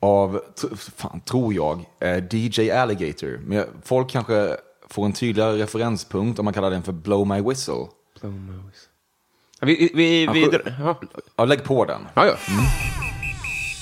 [0.00, 3.40] Av, tr- fan, tror jag, eh, DJ Alligator.
[3.46, 4.56] Men folk kanske
[4.88, 7.86] får en tydligare referenspunkt om man kallar den för Blow My Whistle.
[8.20, 8.28] Ja,
[9.60, 11.00] Vi, vi, vi, vi, Ja, ja.
[11.36, 12.00] Ja, lägg på den.
[12.14, 12.34] Ja, ja.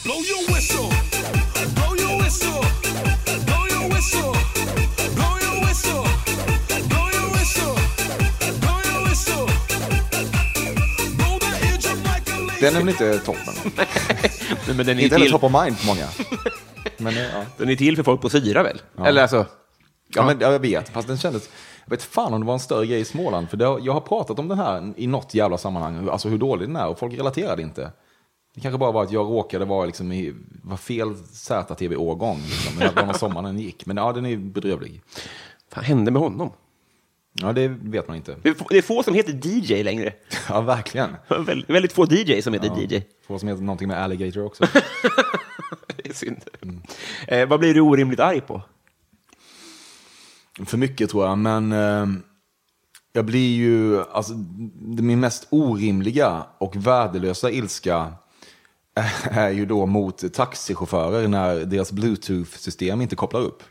[0.04, 0.88] Blow your whistle.
[1.74, 2.62] Blow your whistle.
[3.46, 4.35] Blow your whistle.
[12.66, 13.54] Den är väl inte toppen?
[14.66, 16.06] Men, men den, är inte heller till, top of mind för många.
[16.96, 17.42] Men, eh, ja.
[17.56, 18.80] den är till för folk på syra väl?
[19.04, 19.46] Eller alltså...
[20.08, 20.88] Ja, men, ja, jag vet.
[20.88, 21.50] Fast den kändes...
[21.84, 23.50] Jag vet fan om det var en större grej i Småland.
[23.50, 26.08] För har- jag har pratat om den här i något jävla sammanhang.
[26.08, 26.88] Alltså hur dålig den är.
[26.88, 27.92] Och folk relaterade inte.
[28.54, 30.34] Det kanske bara var att jag råkade vara liksom i...
[30.62, 32.40] var fel ZTV-årgång.
[32.42, 32.78] Liksom.
[32.78, 33.86] Men det var när sommaren gick.
[33.86, 35.02] Men ja, den är bedrövlig.
[35.74, 36.50] Vad hände med honom?
[37.42, 38.36] Ja, det vet man inte.
[38.42, 40.12] Det är få- som heter DJ längre.
[40.48, 41.16] Ja, verkligen.
[41.28, 43.02] Väldigt, väldigt få DJ som heter DJ.
[43.26, 44.64] Få som heter någonting med alligator också.
[45.96, 46.36] Det är synd.
[47.28, 48.62] Eh, vad blir du orimligt arg på?
[50.66, 52.06] För mycket tror jag, men eh,
[53.12, 54.32] jag blir ju, alltså
[54.80, 58.12] min mest orimliga och värdelösa ilska
[59.30, 63.62] är ju då mot taxichaufförer när deras bluetooth-system inte kopplar upp.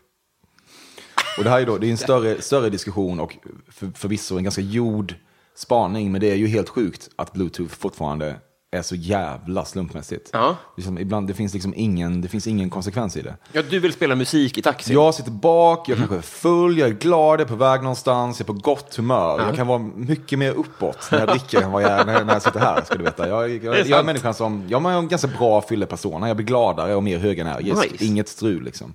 [1.38, 3.38] Och det här är, då, det är en större, större diskussion och
[3.72, 5.16] för, förvisso en ganska gjord
[5.56, 8.36] spaning, men det är ju helt sjukt att bluetooth fortfarande
[8.72, 10.30] är så jävla slumpmässigt.
[10.34, 10.56] Ja.
[10.78, 13.36] Liksom, ibland, det, finns liksom ingen, det finns ingen konsekvens i det.
[13.52, 14.94] Ja, du vill spela musik i taxi.
[14.94, 18.40] Jag sitter bak, jag kanske är full, jag är glad, jag är på väg någonstans,
[18.40, 19.40] jag är på gott humör.
[19.40, 22.42] Jag kan vara mycket mer uppåt när jag dricker än vad jag är när, jag
[22.42, 23.28] sitter här, ska du veta.
[23.28, 26.96] Jag, jag, jag, är människan som, jag är en ganska bra fyllepersona, jag blir gladare
[26.96, 27.92] och mer högenergisk.
[27.92, 28.06] Nice.
[28.06, 28.94] Inget strul liksom.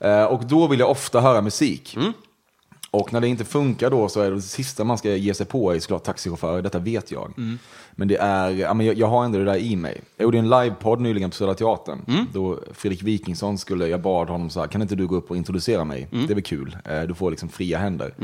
[0.00, 1.96] Eh, och då vill jag ofta höra musik.
[2.90, 5.46] Och när det inte funkar då så är det, det sista man ska ge sig
[5.46, 7.32] på är såklart taxichaufförer, detta vet jag.
[7.92, 10.00] Men det är, ja, men jag, jag har ändå det där i mig.
[10.16, 12.26] Jag gjorde en livepodd nyligen på Södra Teatern.
[12.32, 15.36] Då Fredrik Wikingsson skulle, jag bad honom så här, kan inte du gå upp och
[15.36, 16.08] introducera mig?
[16.10, 18.14] Det är väl kul, Eh, du får liksom fria händer.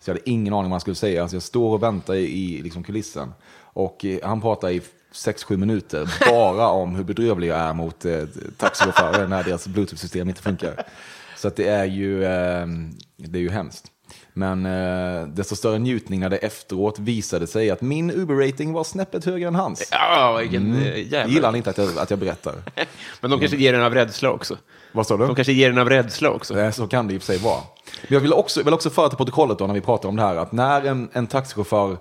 [0.00, 2.24] Så jag hade ingen aning vad han skulle säga, så jag står och väntar i,
[2.58, 3.32] i liksom kulissen.
[3.74, 4.80] Och eh, han pratar i
[5.12, 8.22] 6-7 minuter bara om hur bedrövlig jag är mot eh,
[8.58, 10.84] taxichaufförer när deras bluetooth-system inte funkar.
[11.42, 12.66] Så att det är ju, eh,
[13.16, 13.84] det är ju hemskt.
[14.32, 19.24] Men eh, desto större njutning när det efteråt visade sig att min Uber-rating var snäppet
[19.24, 19.88] högre än hans.
[19.90, 20.84] Ja, vilken mm.
[20.84, 21.32] Jag jävla...
[21.32, 22.54] gillar han inte att jag, att jag berättar.
[23.20, 24.56] Men de kanske ger den av rädsla också.
[24.92, 25.26] Vad sa du?
[25.26, 26.58] De kanske ger den av rädsla också.
[26.58, 27.60] Eh, Så kan det i och för sig vara.
[28.02, 30.22] Men jag vill också, vill också föra till protokollet då när vi pratar om det
[30.22, 31.96] här, att när en, en taxichaufför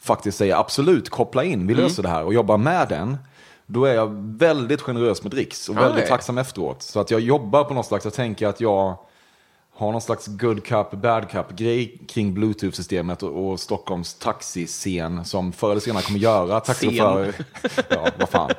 [0.00, 3.16] faktiskt säger absolut, koppla in, vi löser det här och jobbar med den,
[3.66, 6.82] då är jag väldigt generös med dricks och väldigt tacksam efteråt.
[6.82, 8.98] Så att jag jobbar på något slags, jag tänker att jag
[9.76, 15.70] har någon slags good cup, bad cup-grej kring Bluetooth-systemet och, och Stockholms taxiscen som förr
[15.70, 17.34] eller senare kommer göra att taxichaufförer,
[17.88, 18.50] ja vad fan,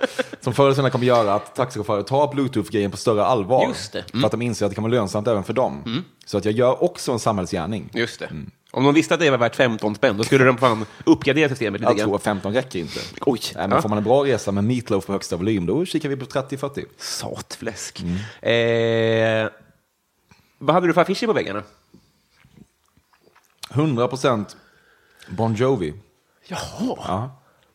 [0.42, 3.68] som förr eller senare kommer göra att taxichaufförer tar Bluetooth-grejen på större allvar.
[3.68, 4.04] Just det.
[4.12, 6.04] För att de inser att det kan vara lönsamt även för dem.
[6.26, 7.90] Så att jag gör också en samhällsgärning.
[7.94, 8.30] Just det.
[8.76, 11.82] Om de visste att det var värt 15 spänn, då skulle de fan uppgradera systemet
[11.82, 12.06] lite Jag grann.
[12.08, 13.00] tror att 15 räcker inte.
[13.22, 13.40] Oj.
[13.56, 13.82] Nej, men Ja.
[13.82, 16.86] får man en bra resa med meatloaf på högsta volym, då kikar vi på 30-40.
[16.98, 18.04] Satfläsk.
[18.42, 19.50] Eh,
[20.58, 21.64] vad hade du för affischer på väggarna?
[23.70, 24.56] 100%
[25.30, 25.94] Bon Jovi.
[26.48, 27.30] Jaha.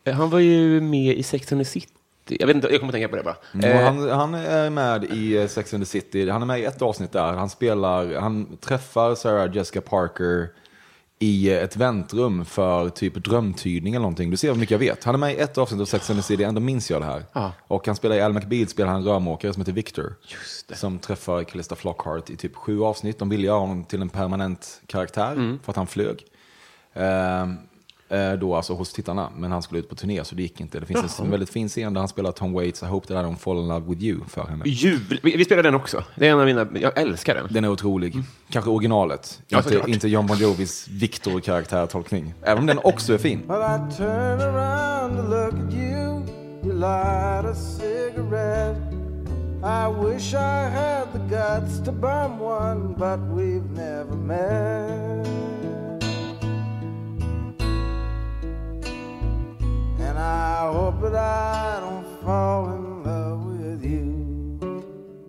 [0.05, 1.87] Eh, Han var ju med i Sex and the City.
[2.29, 3.37] Jag vet inte, jag kommer att tänka på det bara.
[3.55, 6.29] Och Eh, han, han är med i eh, Sex and the City.
[6.31, 7.33] Han är med i ett avsnitt där.
[7.33, 10.49] Han spelar, han träffar Sarah Jessica Parker
[11.23, 14.31] i ett väntrum för typ drömtydning eller någonting.
[14.31, 15.05] Du ser hur mycket jag vet.
[15.05, 17.07] Han är med i ett avsnitt av Sex and the City, ändå minns jag det
[17.07, 17.25] här.
[17.33, 17.53] Ja.
[17.67, 20.15] Och han spelar i Al McBeal, spelar han en rörmokare som heter Victor.
[20.75, 23.19] Som träffar Calista Flockhart i typ sju avsnitt.
[23.19, 25.59] De ville göra honom till en permanent karaktär Mm.
[25.65, 26.25] för att han flög.
[26.93, 27.47] Eh,
[28.41, 30.81] då alltså hos tittarna, men han skulle ut på turné så det gick inte.
[30.81, 33.29] Det finns en väldigt fin scen där han spelar Tom Waits I hope that I
[33.29, 34.65] don't fall in love with you för henne.
[34.67, 35.21] Jubel.
[35.23, 36.05] Vi, spelar den också.
[36.15, 36.67] Det är en av mina...
[36.81, 37.49] Jag älskar den.
[37.51, 38.15] Den är otrolig.
[38.51, 39.43] Kanske originalet.
[39.49, 42.35] Ja, inte, inte John Bon Jovis Victor-karaktärtolkning.
[42.43, 43.43] Även om den också är fin.
[43.49, 46.23] Well, I turn around to look at you.
[46.65, 48.81] You light a cigarette.
[49.63, 55.50] I wish I had the guts to burn one, but we've never met.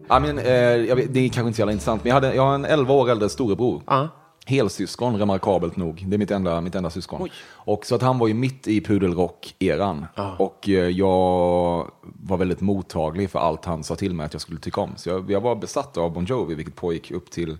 [0.09, 2.35] Ja, men, eh, jag vet, det är kanske inte så jävla intressant, men jag, hade,
[2.35, 3.81] jag har en 11 år äldre storebror.
[3.87, 4.07] Ja.
[4.45, 6.05] Helsyskon, remarkabelt nog.
[6.07, 7.29] Det är mitt enda, mitt enda syskon.
[7.51, 10.05] Och så att han var ju mitt i pudelrock-eran.
[10.37, 14.59] Och eh, jag var väldigt mottaglig för allt han sa till mig att jag skulle
[14.59, 14.93] tycka om.
[14.95, 17.57] Så jag, jag var besatt av Bon Jovi, vilket pågick upp till,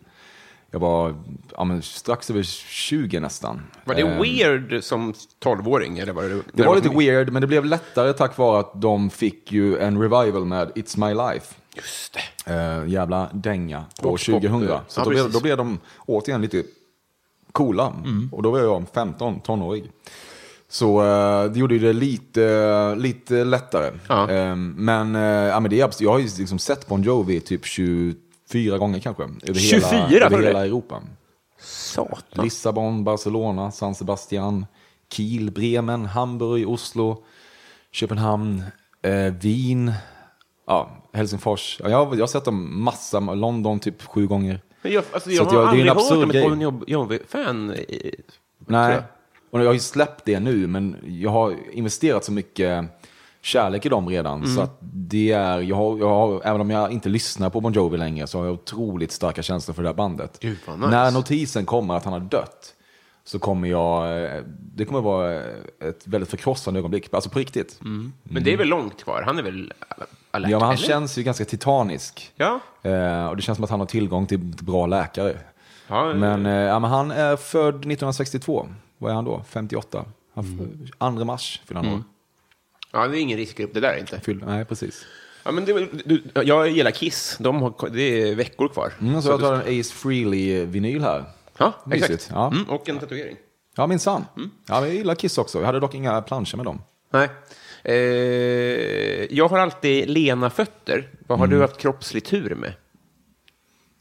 [0.71, 1.15] jag var
[1.57, 3.61] ja, men strax över 20 nästan.
[3.85, 5.97] Var det Eh, weird som 12-åring?
[5.99, 9.09] Eller var det, Det var lite weird, men det blev lättare tack vare att de
[9.09, 11.55] fick ju en revival med It's My Life.
[11.75, 12.53] Just det.
[12.53, 14.63] Eh, jävla dänga på Pop, pop, 2000.
[14.63, 16.63] eh, Så ja, då, blev, då blev de återigen lite
[17.51, 17.93] coola.
[18.31, 19.91] Och då var jag 15, tonårig.
[20.69, 23.91] Så eh, det gjorde det lite, lite lättare.
[24.07, 24.29] Ja.
[24.31, 27.65] Eh, men, eh, ja, men det är, jag har ju liksom sett Bon Jovi typ
[28.51, 29.23] 24 gånger kanske.
[29.23, 30.65] Över 24, hela, över hela?
[30.65, 31.01] Europa.
[31.59, 32.43] Satan.
[32.43, 34.65] Lissabon, Barcelona, San Sebastian,
[35.13, 37.23] Kiel, Bremen, Hamburg, Oslo,
[37.91, 38.63] Köpenhamn,
[39.01, 39.91] eh, Wien,
[40.67, 41.77] ja, Helsingfors.
[41.83, 44.61] Ja, jag, jag har sett dem massa, London typ sju gånger.
[44.81, 46.43] Men jag, alltså, Så jag att har jag- det är aldrig hört om ett.
[46.43, 47.67] Bon Jovi- Jovi-fan.
[48.67, 49.03] Nej, jag.
[49.51, 52.85] och jag har ju släppt det nu, men jag har investerat så mycket
[53.41, 54.43] kärlek i dem redan.
[54.43, 54.55] Mm.
[54.55, 57.97] Så det är, jag har, jag har, även om jag inte lyssnar på Bon Jovi
[57.97, 60.37] längre så har jag otroligt starka känslor för det här bandet.
[60.39, 60.77] Gud, nice.
[60.77, 62.75] När notisen kommer att han har dött
[63.23, 64.41] så kommer jag, eh,
[64.75, 65.43] det kommer vara
[65.79, 67.13] ett väldigt förkrossande ögonblick.
[67.13, 67.79] Alltså på riktigt.
[68.23, 69.23] Men det är väl långt kvar?
[69.25, 69.73] Han är väl
[70.31, 70.51] alert?
[70.51, 70.87] Ja, men han eller?
[70.87, 72.31] känns ju ganska titanisk.
[72.35, 72.59] Ja.
[72.81, 75.37] Eh, och det känns som att han har tillgång till bra läkare.
[75.87, 78.67] Ja, Men, eh, ja, men han är född 1962.
[78.97, 79.43] Vad är han då?
[79.47, 80.05] 58?
[80.99, 82.03] Han, 2 mars fyller han år.
[82.91, 84.19] Ja, det är ingen riskgrupp det där inte.
[84.19, 85.05] Fyll, nej, precis.
[85.43, 87.37] Ja, men det, du, jag gillar Kiss.
[87.39, 88.93] De har, det är veckor kvar.
[89.01, 91.23] Mm, så jag tar en Ace Frehley-vinyl här.
[91.57, 92.09] Ja, Mysigt.
[92.11, 92.29] exakt.
[92.33, 92.47] Ja.
[92.47, 93.37] Mm, och en tatuering.
[93.75, 94.25] Ja, minsann.
[94.35, 95.59] Ja, men jag gillar Kiss också.
[95.59, 96.81] Jag hade dock inga planscher med dem.
[97.09, 97.29] Nej.
[97.83, 101.09] Eh, jag har alltid lena fötter.
[101.27, 102.73] Vad har du haft kroppslig tur med?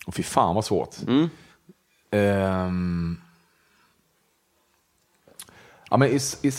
[0.07, 0.97] Och fy fan vad svårt.
[2.11, 3.17] Ehm.
[5.91, 6.53] ja, men i, i,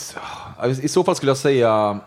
[0.82, 2.00] I så fall skulle jag säga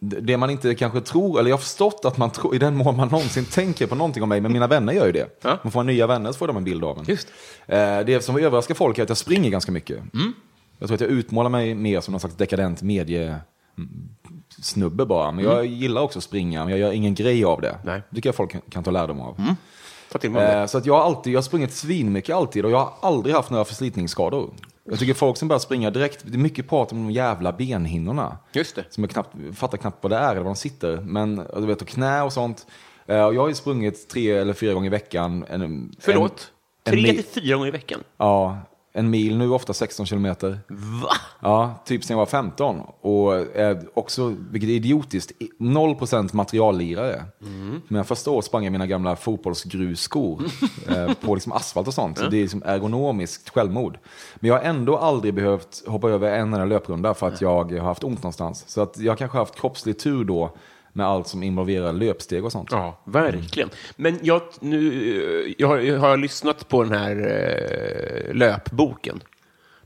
[0.00, 2.96] det man inte kanske tror, eller jag har förstått att man tror, i den mån
[2.96, 5.38] man någonsin tänker på någonting om mig, men mina vänner gör ju det.
[5.42, 5.58] Ja.
[5.62, 7.04] Man får nya vänner så får de en bild av en.
[7.04, 7.28] Just.
[7.66, 9.98] Eh, det som överraskar folk är att jag springer ganska mycket.
[10.78, 13.36] Jag tror att jag utmålar mig mer som någon slags dekadent medie
[14.62, 15.32] snubbe bara.
[15.32, 17.78] Men jag gillar också att springa, men jag gör ingen grej av det.
[17.84, 18.02] Nej.
[18.10, 19.34] Det tycker jag folk kan, ta lärdom av.
[20.12, 20.60] Ta om det.
[20.60, 23.34] Eh, så att jag har alltid, jag har sprungit svinmycket alltid och jag har aldrig
[23.34, 24.50] haft några förslitningsskador.
[24.90, 28.38] Jag tycker folk som börjar springa direkt, det är mycket prat om de jävla benhinnorna.
[28.52, 28.84] Just det.
[28.90, 30.96] Som jag knappt, fattar knappt vad det är eller var de sitter.
[30.96, 32.66] Men du vet, och knä och sånt.
[33.06, 35.44] Eh, och jag har ju sprungit tre eller fyra gånger i veckan.
[35.48, 36.52] En, Förlåt?
[36.84, 38.00] en Tre till fyra gånger i veckan?
[38.16, 38.58] Ja,
[38.92, 40.58] en mil nu, ofta 16 kilometer.
[40.68, 41.08] Va?
[41.40, 42.80] Ja, typ sen jag var 15.
[43.00, 47.24] Och eh, också, vilket är idiotiskt, i- 0% materiallirare.
[47.88, 50.42] Men första året sprang jag mina gamla fotbollsgrusskor
[50.88, 52.18] eh, på liksom asfalt och sånt.
[52.18, 53.98] Så det är liksom ergonomiskt självmord.
[54.36, 57.78] Men jag har ändå aldrig behövt hoppa över en enda löprunda för att jag har
[57.78, 58.64] haft ont någonstans.
[58.68, 60.56] Så att jag kanske har haft kroppslig tur då
[60.92, 62.68] med allt som involverar löpsteg och sånt.
[62.72, 63.70] Ja, verkligen.
[63.96, 67.16] Men jag, nu, jag, har, jag har lyssnat på den här
[68.28, 69.22] eh, löpboken.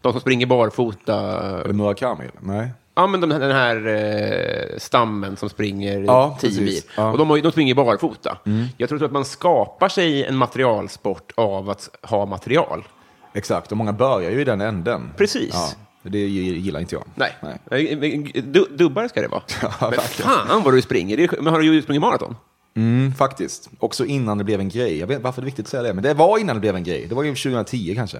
[0.00, 1.14] De som springer barfota.
[1.60, 2.24] Är det Murakami?
[2.40, 2.72] Nej.
[2.94, 6.60] Ja, men de, den här eh, stammen som springer Ja, 10 precis.
[6.64, 6.80] mil.
[6.96, 7.02] Ja.
[7.02, 7.12] Mm.
[7.12, 8.38] Och de, har, de springer barfota.
[8.76, 12.84] Jag tror att man skapar sig en materialsport av att ha material.
[13.32, 15.12] Exakt, och många börjar ju i den änden.
[15.16, 15.50] Precis.
[15.52, 15.68] Ja,
[16.10, 17.04] det gillar inte jag.
[17.14, 17.36] Nej,
[17.70, 18.42] Nej.
[18.44, 19.42] Du, dubbar ska det vara.
[19.62, 21.16] Ja, men fan vad du springer.
[21.16, 22.36] Det men har du ju sprungit maraton?
[22.76, 23.70] Mm, faktiskt.
[23.78, 24.98] Också innan det blev en grej.
[24.98, 26.76] Jag vet varför det är viktigt att säga det, men det var innan det blev
[26.76, 27.06] en grej.
[27.08, 28.18] Det var ju 2010 kanske.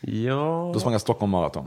[0.00, 0.70] Ja.
[0.74, 1.66] Då sprang jag Stockholm Marathon.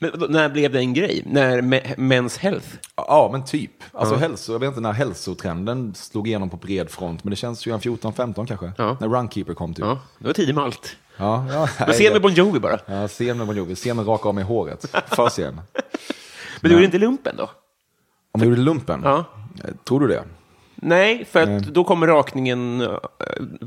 [0.00, 1.22] Men när blev det en grej?
[1.26, 2.66] När me- Men's Health?
[2.96, 3.70] Ja, men typ.
[3.92, 7.58] Alltså hälso, jag vet inte när hälsotrenden slog igenom på bred front, men det känns
[7.60, 8.72] 2014, 15 kanske.
[8.78, 8.96] Ja.
[9.00, 9.84] När Runkeeper kom typ.
[9.84, 10.96] Ja, det var tidigt med allt.
[11.16, 12.78] Ja, ja, Men se med Bon Jovi bara.
[12.86, 13.76] Ja, se med Bon Jovi.
[13.76, 14.84] Se med raka av mig håret.
[15.06, 15.54] För sen.
[16.60, 17.50] Men du gjorde inte lumpen då?
[18.32, 19.00] Om jag gjorde lumpen?
[19.04, 19.24] Ja.
[19.88, 20.24] Tror du det?
[20.74, 22.88] Nej, för att då kommer rakningen eh,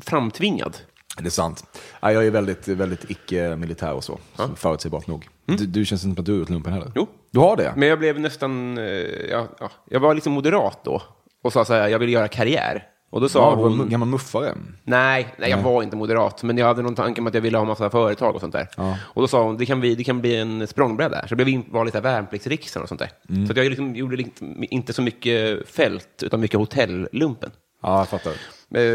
[0.02, 0.78] framtvingad.
[1.18, 1.80] Det är sant.
[2.00, 4.20] Ja, jag är väldigt, väldigt icke-militär och så.
[4.36, 5.28] så Förutsägbart nog.
[5.46, 6.92] Du, du känns inte som att du har gjort lumpen heller.
[6.96, 7.08] Jo.
[7.32, 7.74] Du har det?
[7.76, 8.78] Men jag blev nästan...
[8.78, 8.84] eh,
[9.32, 11.02] Ja, ja, jag var liksom moderat då
[11.44, 12.84] och sa så här, jag vill göra karriär.
[13.10, 13.90] Och då sa Ja, du var en hon...
[13.90, 14.56] gammal muffare.
[14.84, 17.58] Nej, nej, jag var inte moderat, men jag hade någon tanke om att jag ville
[17.58, 18.68] ha massa företag och sånt där.
[19.00, 21.22] Och då sa hon, det kan bli, det kan bli en språngbräda.
[21.22, 23.10] Så det blev in, var lite värnpliktsriksdagen och sånt där.
[23.30, 23.48] Mm.
[23.48, 27.52] Så jag liksom gjorde liksom inte så mycket fält, utan mycket hotellumpen.
[27.82, 28.32] Ja, jag fattar.
[28.32, 28.36] Eh,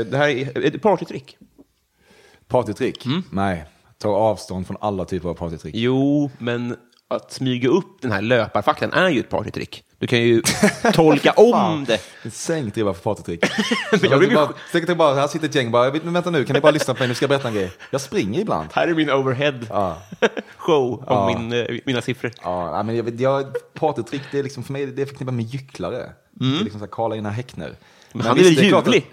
[0.07, 1.37] Det här är ett partytrick.
[2.49, 3.07] Partytrick?
[3.07, 3.23] Mm.
[3.31, 3.65] Nej.
[3.99, 5.75] Ta avstånd från alla typer av partytrick.
[5.75, 6.77] Jo, men
[7.17, 9.85] att smyga upp den här löparfaktan är ju ett partytrick.
[9.99, 10.43] Du kan ju
[10.95, 12.01] tolka om det.
[12.33, 13.45] Sänk det bara för partytrick.
[14.03, 16.61] jag ju- bara, tänk bara, här sitter ett gäng bara, "Men vänta nu, kan ni
[16.61, 17.73] bara lyssna på mig, nu ska jag berätta en grej.
[17.91, 18.69] Jag springer ibland.
[18.73, 21.39] Här är min overhead-show om Ja.
[21.39, 22.33] min, eh, mina siffror.
[22.43, 26.13] Ja, men jag, jag, partytrick, det är liksom, för mig det är förknippat med gycklare.
[26.31, 27.73] Det är liksom så här Karl-Einar Häckner.
[28.13, 29.07] Men, han är visst, väl klart ljuvlig?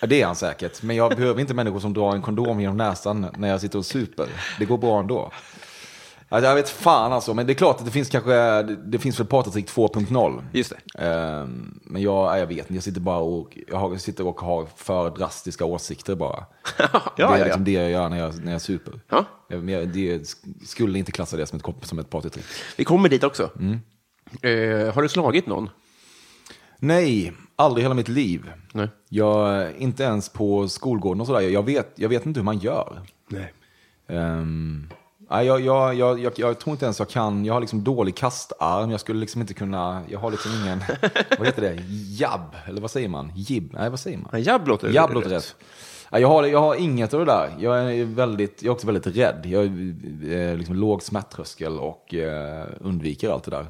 [0.00, 0.82] Ja, det är han säkert.
[0.82, 3.86] Men jag behöver inte människor som drar en kondom genom näsan när jag sitter och
[3.86, 4.26] super.
[4.58, 5.32] Det går bra ändå.
[6.28, 8.30] Alltså, jag vet fan alltså, men det är klart att det finns kanske,
[8.62, 10.42] det, det finns väl partytrick 2.0.
[10.52, 11.04] Just det.
[11.04, 14.40] Ehm, men jag, jag vet inte, jag sitter bara och, jag, har, jag sitter och
[14.40, 16.44] har för drastiska åsikter bara.
[16.78, 17.44] ja, det är ja.
[17.44, 19.00] liksom det jag gör när jag, när jag super.
[19.08, 19.24] Ja.
[19.48, 22.44] Jag, men jag det, skulle inte klassa det som ett, som ett partytrick.
[22.76, 23.50] Vi kommer dit också.
[23.58, 23.80] Mm.
[24.42, 25.70] Eh, har du slagit någon?
[26.78, 28.52] Nej, aldrig i hela mitt liv.
[28.72, 28.88] Nej.
[29.08, 31.40] Jag, inte ens på skolgården och sådär.
[31.40, 33.02] Jag vet, jag vet inte hur man gör.
[33.28, 33.52] Nej.
[34.08, 34.88] Ehm,
[35.30, 37.44] nej, jag, jag, jag, jag, tror inte ens jag kan.
[37.44, 38.90] Jag har liksom dålig kastarm.
[38.90, 40.02] Jag skulle liksom inte kunna.
[40.08, 40.82] Jag har liksom ingen.
[41.38, 41.82] vad heter det?
[42.18, 42.56] Jabb?
[42.66, 43.32] Eller vad säger man?
[43.36, 43.70] Jib?
[43.72, 44.28] Nej, vad säger man?
[44.32, 45.56] Ja, jabb låter Jabb låter rätt.
[46.12, 47.50] Nej, Jag har, jag har inget av det där.
[47.58, 49.40] Jag är, väldigt, jag är också väldigt rädd.
[49.44, 53.66] Jag är eh, liksom låg smärttröskel och eh, undviker allt det där.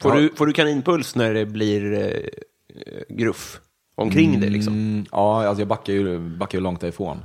[0.00, 0.20] Får, Ja.
[0.20, 3.60] du, får du kaninpuls när det blir eh, gruff
[3.94, 4.50] omkring dig?
[4.50, 4.72] Liksom?
[4.72, 7.18] Mm, ja, alltså jag backar ju, backar ju långt därifrån.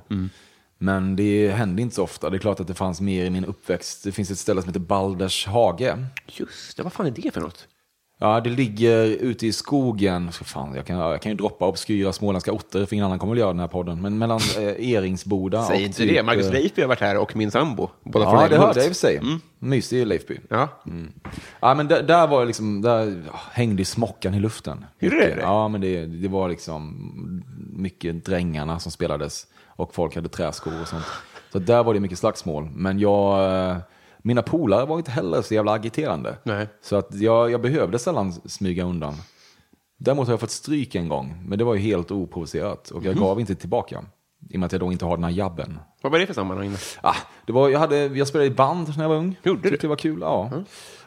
[0.84, 2.30] Men det händer inte så ofta.
[2.30, 4.04] Det är klart att det fanns mer i min uppväxt.
[4.04, 5.98] Det finns ett ställe som heter Balders hage.
[6.28, 7.68] Just det, vad fan är det för något?
[8.20, 10.32] Ja, det ligger ute i skogen.
[10.32, 13.34] Så fan, jag, kan, jag kan ju droppa obskyra småländska orter, för ingen annan kommer
[13.34, 14.02] väl göra den här podden.
[14.02, 16.24] Men mellan eh, Eringsboda Säg och inte typ, det.
[16.24, 17.90] Marcus eh, Leifby har varit här och min sambo.
[18.04, 19.22] Båda Ja, det hörde jag i och för sig.
[19.60, 20.40] Mysig i Leifby.
[20.50, 20.70] Ja.
[21.60, 24.86] Ja, men där, där var jag liksom, där hängde smockan i luften.
[25.00, 25.36] Det Mycket.
[25.36, 25.42] det?
[25.42, 27.44] Ja, men det, det var liksom
[27.74, 31.06] mycket drängarna som spelades och folk hade träskor och sånt.
[31.52, 32.70] Så där var det mycket slagsmål.
[32.74, 33.78] Men jag, eh,
[34.18, 36.38] mina polare var inte heller så jävla agiterande.
[36.44, 36.68] Nej.
[36.82, 39.14] Så att jag, jag behövde sällan smyga undan.
[39.98, 43.16] Däremot har jag fått stryk en gång, men det var ju helt oprovocerat och jag
[43.16, 44.04] gav inte tillbaka.
[44.50, 45.80] I och med att jag då inte har den här jabben.
[46.02, 46.76] Vad var det för sammanhang?
[47.02, 49.40] Ah, det var, jag, hade, jag spelade i band när jag var ung.
[49.44, 49.82] Gjorde Tyckte du?
[49.82, 50.52] det var kul, ja.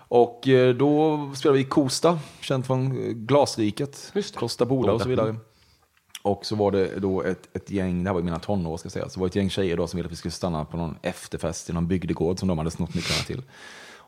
[0.08, 4.12] Och eh, då spelade vi i Kosta, känt från eh, Glasriket.
[4.34, 5.36] Kosta Boda och så vidare.
[6.26, 8.86] Och så var det då ett, ett gäng, det här var i mina tonår ska
[8.86, 10.64] jag säga, så var det ett gäng tjejer då som ville att vi skulle stanna
[10.64, 13.42] på någon efterfest i någon bygdegård som de hade snott nycklarna till.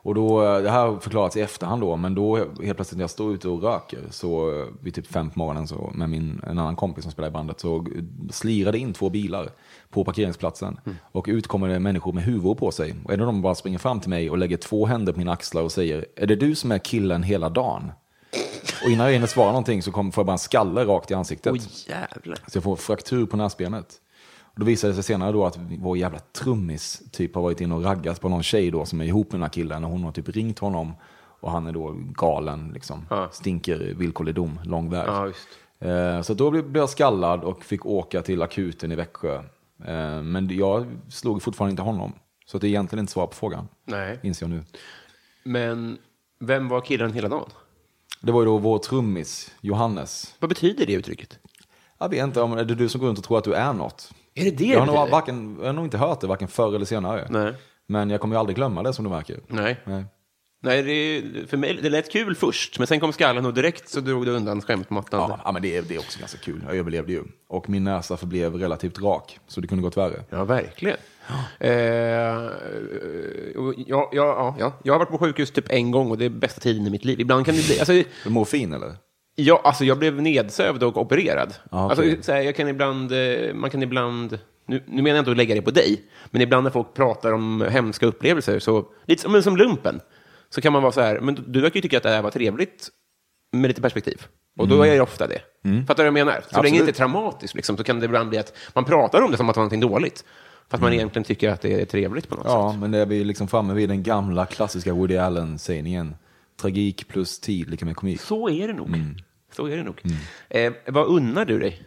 [0.01, 3.03] Och då, eh, det här har förklarats i efterhand då, men då helt plötsligt när
[3.03, 6.41] jag står ute och röker, så eh, vid typ fem på morgonen så, med min,
[6.47, 7.85] en annan kompis som spelar i bandet, så
[8.31, 9.49] slirade in två bilar
[9.89, 10.79] på parkeringsplatsen.
[11.11, 12.95] Och ut kommer det människor med huvor på sig.
[13.05, 15.31] Och en av dem bara springer fram till mig och lägger två händer på mina
[15.31, 17.91] axlar och säger, är det du som är killen hela dagen?
[18.83, 21.13] Och innan jag hinner svara någonting så kommer, får jag bara en skalle rakt i
[21.13, 21.53] ansiktet.
[21.53, 22.35] Oj, jävlar.
[22.47, 24.01] Så jag får fraktur på näsbenet.
[24.41, 27.75] Och då visade det sig senare då att vår jävla trummis typ har varit inne
[27.75, 30.03] och raggat på någon tjej då som är ihop med den här killen och hon
[30.03, 30.93] har typ ringt honom
[31.41, 33.05] och han är då galen liksom.
[33.09, 33.29] Ja.
[33.31, 35.05] Stinker villkorlig dom, lång väg.
[35.07, 35.27] Ja.
[35.89, 39.35] Eh, Så då blev jag skallad och fick åka till akuten i Växjö.
[39.85, 42.13] Eh, Men jag slog fortfarande inte honom.
[42.45, 44.19] Så det är egentligen inte svar på frågan, Nej.
[44.23, 44.63] inser jag nu.
[45.43, 45.97] Men
[46.39, 47.49] vem var killen hela dagen?
[48.21, 50.35] Det var ju då vår trummis, Johannes.
[50.39, 51.39] Vad betyder det uttrycket?
[51.99, 53.73] Jag vet inte om är det du som går runt och tror att du är
[53.73, 54.11] något.
[54.35, 56.47] Är det det Jag har, det nog varken, jag har nog inte hört det, varken
[56.47, 57.27] förr eller senare.
[57.29, 57.53] Nej.
[57.87, 59.39] Men jag kommer ju aldrig glömma det som du märker.
[59.47, 59.77] Nej.
[59.85, 60.05] Nej.
[60.61, 63.99] Nej, det, för mig, det lät kul först, men sen kom skallen och direkt så
[63.99, 65.29] drog du undan skämtmattan.
[65.29, 66.63] Ja, ja, men det är, det är också ganska kul.
[66.67, 67.23] Jag överlevde ju.
[67.47, 70.23] Och min näsa förblev relativt rak, så det kunde gått värre.
[70.29, 70.97] Ja, verkligen.
[71.59, 71.71] Eh,
[73.55, 74.73] ja, ja, ja, ja.
[74.83, 77.05] Jag har varit på sjukhus typ en gång och det är bästa tiden i mitt
[77.05, 77.19] liv.
[77.19, 77.79] Ibland kan det bli...
[77.79, 78.95] Alltså, morfin eller?
[79.35, 81.53] ja, alltså jag blev nedsövd och opererad.
[81.71, 82.09] Ja, okej.
[82.11, 83.11] alltså, så här, jag kan ibland...
[83.11, 84.39] eh, Man kan ibland...
[84.65, 86.01] Nu, nu menar jag inte att lägga det på dig,
[86.31, 89.99] men ibland när folk pratar om hemska upplevelser, så, lite som, men som lumpen,
[90.49, 92.31] så kan man vara så här, men du, verkar ju tycka att det här var
[92.31, 92.89] trevligt
[93.51, 94.25] med lite perspektiv.
[94.59, 95.41] Och då är det ofta det.
[95.87, 96.31] Fattar du vad jag menar?
[96.31, 96.79] Så länge det Absolut.
[96.79, 99.49] inte är traumatiskt, liksom, så kan det ibland bli att man pratar om det som
[99.49, 100.25] att det var någonting dåligt.
[100.69, 102.79] Fast man egentligen tycker att det är trevligt på något Ja, sätt.
[102.79, 106.15] men det är vi liksom framme vid den gamla klassiska Woody Allen-sägningen.
[106.61, 108.21] Tragik plus tid lika med komik.
[108.21, 108.89] Så är det nog.
[109.51, 110.01] Så är det nog.
[110.49, 111.83] Eh, vad unnar du dig?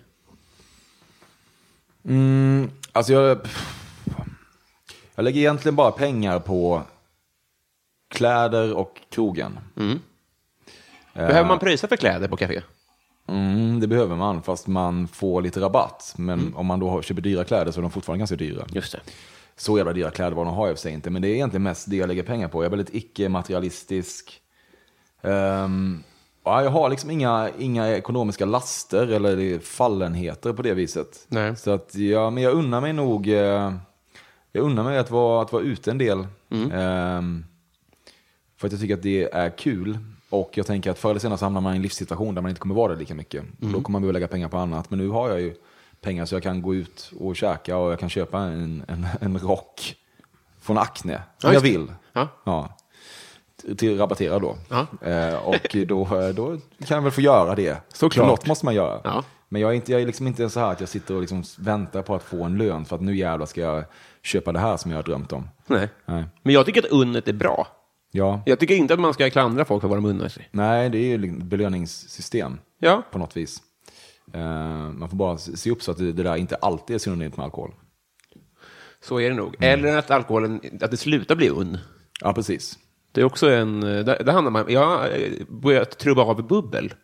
[2.05, 3.39] Mm, alltså jag...
[5.15, 6.83] Jag lägger egentligen bara pengar på
[8.11, 9.59] kläder och krogen.
[11.15, 12.63] Behöver man pröjsa för kläder på café?
[13.33, 16.15] Mm, det behöver man, fast man får lite rabatt.
[16.17, 18.67] Men om man då köper dyra kläder så är de fortfarande ganska dyra.
[18.69, 19.01] Just det.
[19.57, 21.63] Så jävla dyra kläder var de har jag för sig inte, men det är egentligen
[21.63, 22.59] mest det jag lägger pengar på.
[22.59, 24.41] Jag är väldigt icke-materialistisk.
[25.23, 26.03] Ehm,
[26.45, 31.27] ja, jag har liksom inga, inga ekonomiska laster eller fallenheter på det viset.
[31.29, 31.57] Nej.
[31.57, 33.75] Så att, ja, men jag unnar mig nog, eh,
[34.53, 36.27] jag unnar mig att vara, att vara ute en del.
[36.73, 37.45] Ehm,
[38.57, 39.99] för att jag tycker att det är kul.
[40.33, 42.49] Och jag tänker att förr eller senare så hamnar man i en livssituation där man
[42.49, 43.43] inte kommer vara där lika mycket.
[43.43, 44.91] Och då kommer man behöva lägga pengar på annat.
[44.91, 45.55] Men nu har jag ju
[46.01, 49.39] pengar så jag kan gå ut och käka och jag kan köpa en, en, en
[49.39, 49.97] rock
[50.61, 51.15] från Acne.
[51.17, 51.69] Om Ja, jag det.
[51.71, 51.93] vill.
[52.13, 52.29] Ja.
[52.45, 52.77] Ja.
[53.77, 54.57] Till rabatterad då.
[54.69, 54.87] Ja.
[55.09, 56.05] Eh, och då,
[56.35, 56.57] då
[56.87, 57.77] kan jag väl få göra det.
[57.93, 58.27] Såklart.
[58.29, 59.01] Något måste man göra.
[59.05, 59.25] Ja.
[59.49, 61.43] Men jag är, inte, jag är liksom inte så här att jag sitter och liksom
[61.59, 63.85] väntar på att få en lön för att nu jävlar ska jag
[64.23, 65.49] köpa det här som jag har drömt om.
[65.67, 65.89] Nej.
[66.07, 66.25] Nej.
[66.43, 67.67] Men jag tycker att unnet är bra.
[68.15, 68.43] Ja.
[68.47, 70.49] Jag tycker inte att man ska klandra folk för vad de unnar sig.
[70.51, 73.03] Nej, det är ju liksom ett belöningssystem Ja.
[73.13, 73.63] på något vis.
[74.35, 74.41] Eh,
[74.93, 77.75] man får bara se upp så att det, där inte alltid är synonymt med alkohol.
[79.01, 79.57] Så är det nog.
[79.61, 81.79] Eller att alkoholen, att det slutar bli unn.
[82.21, 82.79] Ja, precis.
[83.13, 85.11] Det är också en, där, där handlar man, jag har
[85.49, 86.95] börjat trubba av bubbel.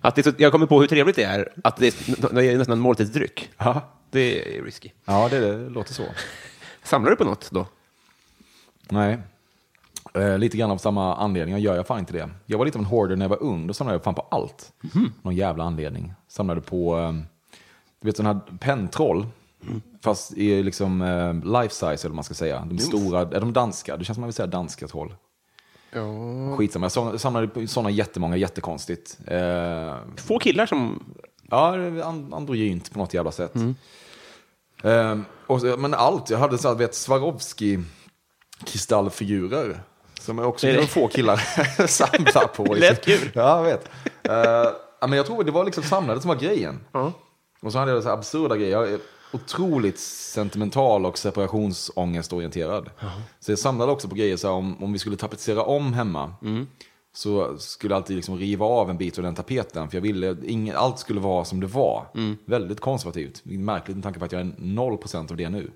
[0.00, 2.72] Att det jag kommer på hur trevligt det är att det är, det är nästan
[2.72, 3.50] en måltidsdryck.
[3.58, 4.90] Ja, Det är risky.
[5.04, 6.04] ja det, det låter så.
[6.82, 7.66] Samlar du på något då?
[8.88, 9.18] Nej.
[10.14, 12.28] Eh, lite grann av samma anledning gör jag fan inte det.
[12.46, 13.66] Jag var lite av en hoarder när jag var ung.
[13.66, 14.72] Då samlade jag fan på allt.
[15.22, 16.12] Någon jävla anledning.
[16.28, 17.12] Samlade på, eh,
[18.00, 19.26] du vet sådana här penntroll.
[20.02, 22.64] Fast i liksom eh, life size eller vad man ska säga.
[22.68, 23.96] De stora, är de danska?
[23.96, 25.14] Det känns som man vill säga danska troll.
[25.92, 26.56] Ja.
[26.56, 29.18] Skitsamma, jag sam- samlade på sådana jättemånga, jättekonstigt.
[29.26, 31.04] Eh, Få killar som...
[31.50, 31.74] Ja,
[32.32, 33.54] androgynt på något jävla sätt.
[34.84, 37.78] Ehm, och, så- men allt, jag hade så här, vet, Swarovski
[38.64, 39.82] kristallfigurer.
[40.20, 41.36] Som också Är det- kunde få killar
[41.86, 42.64] samla på.
[42.74, 43.30] Lät kul.
[43.34, 43.88] Ja, jag vet.
[45.00, 46.80] Ja, men jag tror det var liksom samlandet som var grejen.
[47.62, 48.72] Och så hade jag så här absurda grejer.
[48.72, 48.98] Jag är
[49.32, 52.90] otroligt sentimental och separationsångestorienterad.
[53.40, 56.34] Så jag samlade också på grejer så här, om, om vi skulle tapetsera om hemma.
[57.12, 59.88] Så skulle jag alltid liksom riva av en bit av den tapeten.
[59.90, 62.06] För jag ville, ingen, allt skulle vara som det var.
[62.44, 63.40] Väldigt konservativt.
[63.44, 65.70] Märkligt med tanke på att jag är 0% av det nu.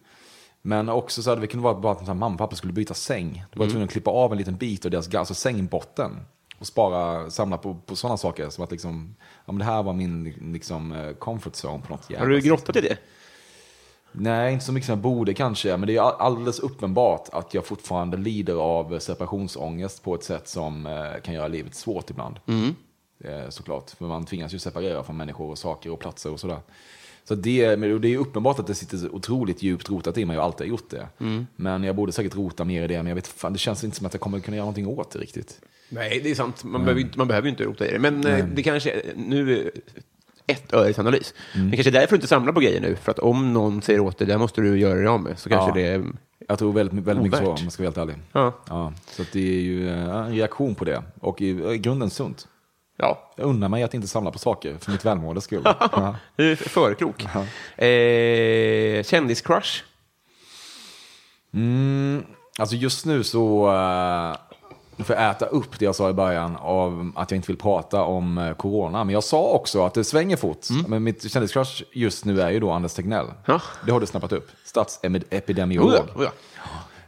[0.66, 3.44] Men också så hade det kunnat vara bara att mamma och pappa skulle byta säng.
[3.52, 6.16] Då var jag tvungen att klippa av en liten bit av deras alltså sängbotten.
[6.58, 8.50] Och spara, samla på, på sådana saker.
[8.50, 9.14] Som att liksom,
[9.46, 12.40] ja, men det här var min liksom, eh, comfort zone på något jävla Har du
[12.40, 12.96] grottat i det?
[14.12, 15.76] Nej, inte så mycket som jag borde kanske.
[15.76, 20.48] Men det är all- alldeles uppenbart att jag fortfarande lider av separationsångest på ett sätt
[20.48, 22.40] som eh, kan göra livet svårt ibland.
[23.24, 26.58] Eh, såklart, för man tvingas ju separera från människor och saker och platser och sådär.
[27.28, 30.66] Så det, det är uppenbart att det sitter otroligt djupt rotat i mig och alltid
[30.66, 31.08] har gjort det.
[31.56, 33.96] Men jag borde säkert rota mer i det, men jag vet fan, det känns inte
[33.96, 35.60] som att jag kommer kunna göra någonting åt det riktigt.
[35.88, 36.64] Nej, det är sant.
[36.64, 37.98] Man, behöver, ju inte, man behöver inte rota i det.
[37.98, 39.70] Men eh, det kanske, nu,
[40.46, 41.34] ett öres analys.
[41.54, 42.96] Men kanske är därför du inte samlar på grejer nu.
[42.96, 45.48] För att om någon säger åt dig, det måste du göra dig av med, så
[45.48, 45.74] kanske Ja.
[45.74, 46.04] det är...
[46.48, 48.16] Jag tror väldigt, väldigt mycket så, om jag ska vara helt ärlig.
[48.32, 48.52] Ja.
[48.68, 51.02] Ja, så det är ju eh, en reaktion på det.
[51.20, 52.48] Och i, i grunden sunt.
[52.96, 55.62] Ja, Jag unnar mig att inte samla på saker för mitt välmåendes skull.
[55.80, 56.16] Ja.
[56.36, 57.24] det är förkrok.
[57.78, 59.82] Eh, kändiscrush?
[61.54, 62.24] Mm,
[62.58, 63.70] alltså just nu så
[64.96, 67.58] nu får jag äta upp det jag sa i början av att jag inte vill
[67.58, 69.04] prata om eh, corona.
[69.04, 70.66] Men jag sa också att det svänger fort.
[70.88, 73.26] Men mitt kändiscrush just nu är ju då Anders Tegnell.
[73.46, 73.60] Ja.
[73.86, 74.50] Det har du snappat upp.
[74.64, 75.92] Statsepidemiolog.
[75.92, 76.28] Oh, ja, oh,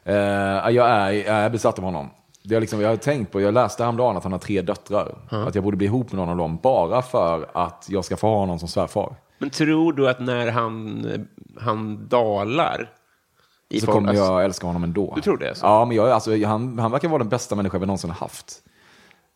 [0.05, 0.13] ja.
[0.13, 2.11] Eh, jag, är, jag är besatt av honom.
[2.49, 5.15] Det är liksom, jag har tänkt på, jag läste häromdagen att han har tre döttrar.
[5.29, 8.27] Att jag borde bli ihop med någon av dem bara för att jag ska få
[8.27, 9.15] ha honom som svärfar.
[9.39, 11.07] Men tror du att när han,
[11.61, 12.91] han dalar
[13.81, 15.13] Så form- kommer alltså- jag älska honom ändå.
[15.17, 15.67] Du tror det, alltså?
[15.67, 18.63] Ja, men jag, alltså, han, han verkar vara den bästa människa vi någonsin har haft.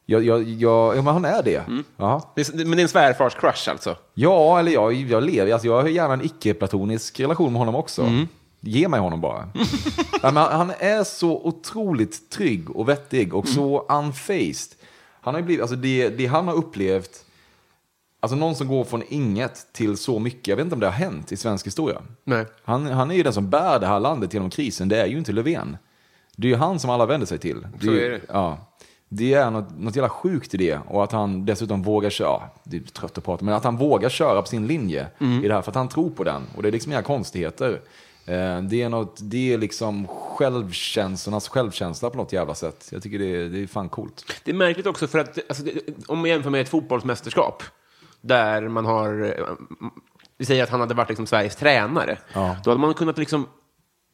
[0.06, 1.56] Jag, jag, jag, ja, men han är det.
[1.68, 1.84] Mm.
[1.96, 2.32] Ja.
[2.34, 3.96] Men det är en svärfars crush alltså?
[4.14, 8.02] ja, eller jag, jag lever, alltså, jag har gärna en icke-platonisk relation med honom också.
[8.02, 8.28] Mm.
[8.60, 9.48] Ge mig honom bara.
[10.22, 14.76] ja, han är så otroligt trygg och vettig och så unfaced.
[15.20, 17.24] Han har blivit, alltså det, det han har upplevt,
[18.20, 20.92] alltså någon som går från inget till så mycket, jag vet inte om det har
[20.92, 22.02] hänt i svensk historia.
[22.24, 22.46] Nej.
[22.64, 25.18] Han, han är ju den som bär det här landet genom krisen, det är ju
[25.18, 25.76] inte Löfven.
[26.36, 27.60] Det är ju han som alla vänder sig till.
[27.78, 28.20] Det Så ju, är det.
[28.28, 28.58] Ja.
[29.08, 30.78] Det är något, något jävla sjukt i det.
[30.88, 34.08] Och att han dessutom vågar köra, det är trött att prata, men att han vågar
[34.08, 35.44] köra på sin linje Mm.
[35.44, 36.42] i det här för att han tror på den.
[36.56, 37.80] Och det är liksom inga konstigheter.
[38.30, 42.88] Eh, Det är, något, det är liksom självkänslornas självkänsla på något jävla sätt.
[42.92, 44.24] Jag tycker det är, det är fan coolt.
[44.44, 45.64] Det är märkligt också för att alltså,
[46.06, 47.62] om man jämför med ett fotbollsmästerskap
[48.20, 49.22] där man har...
[49.38, 49.44] eh,
[50.38, 52.18] Vi säger att han hade varit liksom Sveriges tränare.
[52.32, 52.56] Ja.
[52.64, 53.46] Då hade man kunnat liksom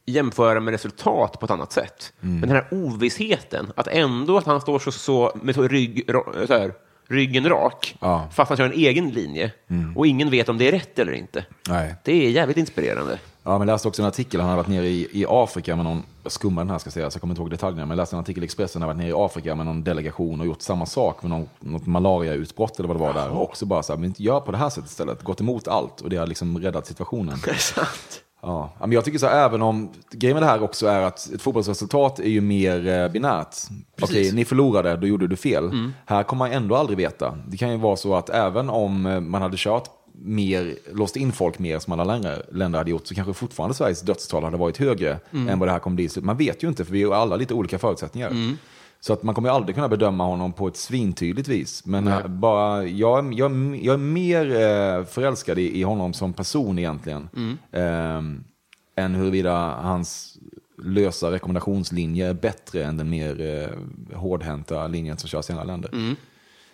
[0.07, 2.13] jämföra med resultat på ett annat sätt.
[2.23, 2.41] Mm.
[2.41, 6.11] Men den här ovissheten, att ändå att han står så, så med så rygg,
[6.47, 6.73] så här,
[7.09, 8.19] ryggen rak, Ja.
[8.19, 8.31] Mm.
[8.31, 9.53] fast han kör en egen linje,
[9.97, 11.45] och ingen vet om det är rätt eller inte.
[11.69, 11.95] Nej.
[12.05, 13.19] Det är jävligt inspirerande.
[13.47, 15.85] Ja, men jag läste också en artikel, han har varit nere i, i Afrika med
[15.85, 17.91] någon, jag skummar den här ska jag säga, så jag kommer inte ihåg detaljerna, men
[17.91, 20.41] jag läste en artikel i Expressen, han har varit nere i Afrika med någon delegation
[20.41, 23.31] och gjort samma sak med någon, något malariautbrott eller vad det var där.
[23.31, 25.69] Och också bara så här, men inte gör på det här sättet istället, gått emot
[25.69, 27.39] allt och det har liksom räddat situationen.
[27.45, 28.23] Det är sant.
[28.43, 31.31] Ja, men jag tycker så här, även om, grejen med det här också är att
[31.35, 33.57] ett fotbollsresultat är ju mer eh, binärt.
[34.03, 35.71] Okej, ni förlorade, då gjorde du fel.
[36.07, 37.39] Här kommer man ändå aldrig veta.
[37.49, 41.33] Det kan ju vara så att även om eh, man hade kört mer, låst in
[41.33, 44.77] folk mer som alla länder, länder hade gjort, så kanske fortfarande Sveriges dödstal hade varit
[44.77, 46.09] högre än vad det här kommer bli.
[46.23, 48.31] Man vet ju inte, för vi har alla lite olika förutsättningar.
[49.01, 51.87] Så att man kommer aldrig kunna bedöma honom på ett svintydligt vis.
[51.87, 56.79] Men eh, bara, jag, jag, jag är mer eh, förälskad i, i honom som person
[56.79, 57.29] egentligen.
[57.73, 58.45] Ehm,
[58.97, 60.39] än huruvida hans
[60.85, 65.91] lösa rekommendationslinje är bättre än den mer eh, hårdhänta linjen som körs i andra länder.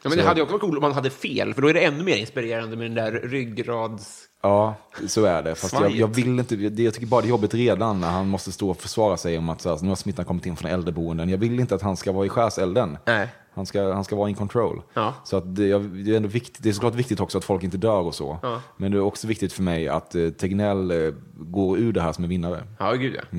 [0.03, 1.85] Ja, men det hade också varit coolt om man hade fel, för då är det
[1.85, 4.19] ännu mer inspirerande med den där ryggrads...
[4.43, 4.75] Ja,
[5.07, 5.55] så är det.
[5.55, 8.29] Fast jag, jag vill inte, det- jag tycker bara det är jobbigt redan när han
[8.29, 10.71] måste stå och försvara sig om att så här, nu har smittan kommit in från
[10.71, 11.29] äldreboenden.
[11.29, 12.99] Jag vill inte att han ska vara i skärselden.
[13.07, 13.29] Nej.
[13.55, 14.83] Han ska, han ska vara in control.
[14.95, 15.15] Ja.
[15.25, 17.77] Så att det, det, är ändå viktigt, det är såklart viktigt också att folk inte
[17.77, 18.39] dör och så.
[18.77, 22.13] Men det är också viktigt för mig att eh, Tegnell eh, går ur det här
[22.13, 22.63] som en vinnare.
[22.79, 23.23] Ja, gud ja.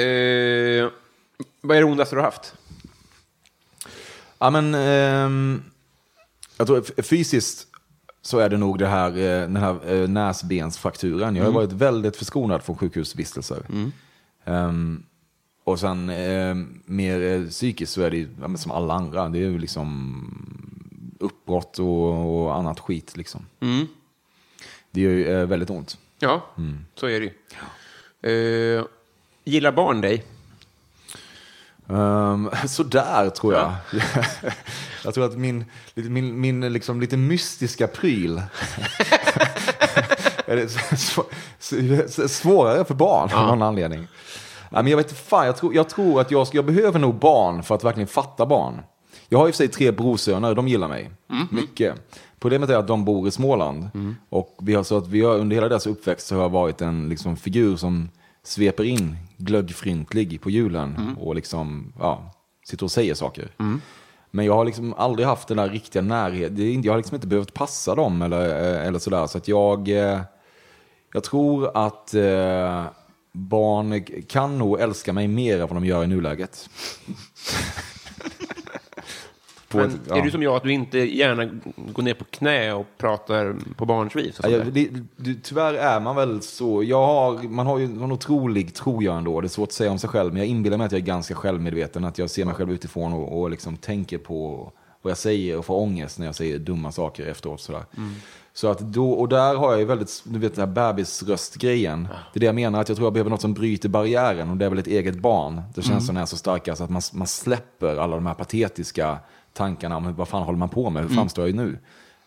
[0.00, 0.90] eh,
[1.60, 2.54] vad är det ondaste du har haft?
[4.40, 5.62] Ja, men, ehm,
[6.58, 7.66] jag tror fysiskt
[8.22, 11.36] så är det nog det här, eh, den här eh, näsbensfrakturen.
[11.36, 13.62] Jag har varit väldigt förskonad från sjukhusvistelser.
[14.44, 15.02] Ehm,
[15.64, 19.28] och sen eh, mer eh, psykiskt så är det ju ja, som alla andra.
[19.28, 23.46] Det är ju liksom uppbrott och, och annat skit liksom.
[24.90, 25.98] Det gör ju eh, väldigt ont.
[26.18, 26.46] Ja,
[26.94, 28.78] så är det ju.
[28.78, 28.84] Eh,
[29.44, 30.24] gillar barn dig?
[31.90, 33.72] Um, sådär tror jag.
[35.04, 35.64] jag tror att min,
[35.94, 38.38] min, min liksom lite mystiska pryl
[40.46, 44.08] är svårare för barn av någon anledning.
[44.70, 47.62] Ja, men jag vet fan, jag tror, jag tror att jag, jag behöver nog barn
[47.62, 48.80] för att verkligen fatta barn.
[49.28, 51.10] Jag har i och för sig tre brorsöner, de gillar mig
[51.50, 51.94] mycket.
[52.40, 53.88] Problemet är att de bor i Småland.
[54.28, 56.80] Och vi har, så att vi har, under hela deras uppväxt så har jag varit
[56.80, 58.08] en liksom, figur som
[58.50, 62.32] sveper in glöggfrintlig på julen och liksom, ja,
[62.66, 63.50] sitter och säger saker.
[64.30, 66.82] Men jag har liksom aldrig haft den där riktiga närheten.
[66.82, 69.26] Jag har liksom inte behövt passa dem eller, eh, eller sådär.
[69.26, 70.20] Så att jag, eh,
[71.12, 72.84] jag tror att eh,
[73.32, 76.70] barn kan nog älska mig mer än vad de gör i nuläget.
[79.78, 80.22] Men ett- är ja.
[80.22, 81.44] du som jag, att du inte gärna
[81.76, 84.40] går ner på knä och pratar på barns vis?
[84.42, 86.82] Ja, det, det, tyvärr är man väl så.
[86.82, 89.90] Jag har, man har ju en otrolig, tror jag ändå, det är svårt att säga
[89.90, 92.44] om sig själv, men jag inbillar mig att jag är ganska självmedveten, att jag ser
[92.44, 96.26] mig själv utifrån och, och liksom tänker på vad jag säger och får ångest när
[96.26, 97.60] jag säger dumma saker efteråt.
[97.60, 97.82] Sådär.
[98.52, 102.08] Så att då, och där har jag ju väldigt, du vet den här bebisröstgrejen.
[102.32, 104.56] Det är det jag menar, att jag tror jag behöver något som bryter barriären och
[104.56, 105.62] det är väl ett eget barn.
[105.74, 108.26] Det känns som när jag är så starka så att man, man släpper alla de
[108.26, 109.18] här patetiska
[109.52, 111.78] tankarna om vad fan håller man på med, hur framstår jag ju nu?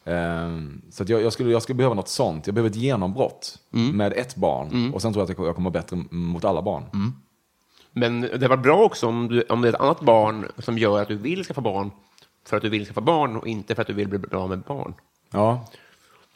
[0.05, 2.47] Ehm, så att jag, jag, skulle, jag skulle behöva något sånt.
[2.47, 3.57] Jag behöver ett genombrott
[3.93, 4.93] med ett barn.
[4.93, 6.83] Och sen tror jag att jag jag kommer bättre mot alla barn.
[7.91, 11.01] Men det var bra också om, du, om det är ett annat barn som gör
[11.01, 11.91] att du vill skaffa barn
[12.45, 14.59] för att du vill skaffa barn och inte för att du vill bli bra med
[14.59, 14.93] barn.
[15.31, 15.67] Ja.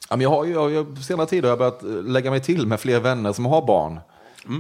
[0.10, 2.68] Men jag har ju, jag, jag, senare tid har jag börjat eh, lägga mig till
[2.68, 4.00] med fler vänner som har barn.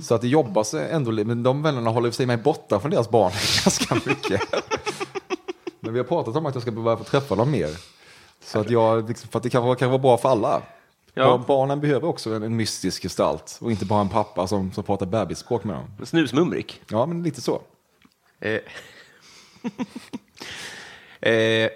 [0.03, 3.31] Så att det jobbas ändå, men de vännerna håller sig mig borta från deras barn
[3.63, 4.41] ganska mycket.
[5.87, 7.69] Men vi har pratat om att jag ska börja få träffa dem mer.
[8.41, 10.61] Så att jag, liksom, för att det kan vara, kan vara bra för alla.
[11.13, 11.25] Ja.
[11.25, 14.83] Barn- Barnen behöver också en, en mystisk gestalt och inte bara en pappa som, som
[14.83, 16.05] pratar bebisspråk med dem.
[16.05, 16.81] Snusmumrik.
[16.89, 17.61] Ja, men lite så.
[18.39, 18.59] Eh.
[21.31, 21.69] eh.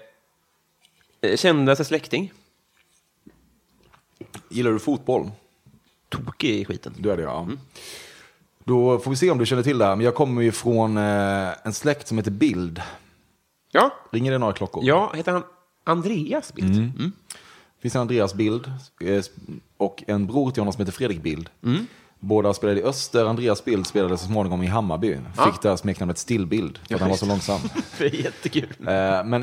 [1.36, 2.32] Kändaste släkting?
[4.48, 5.30] Gillar du fotboll?
[6.08, 6.94] Tokig i skiten.
[6.98, 7.48] Du är det ja.
[8.64, 9.96] Då får vi se om du känner till det här.
[9.96, 12.82] Men jag kommer ju från eh, en släkt som heter Bild.
[13.72, 14.84] Ja, Ringer det några klockor?
[14.84, 15.42] ja heter han
[15.84, 16.76] Andreas Bildt?
[16.76, 17.12] Mm.
[17.82, 19.22] finns en Andreas Bild eh,
[19.76, 21.50] och en bror till honom som heter Fredrik Bild.
[22.20, 23.24] Båda spelade i Öster.
[23.24, 25.18] Andreas Bild spelade så småningom i Hammarby.
[25.44, 27.60] Fick där smeknamnet Stillbild för att han var så långsam.
[27.98, 28.68] Det är jättekul.
[28.80, 29.40] Eh, Men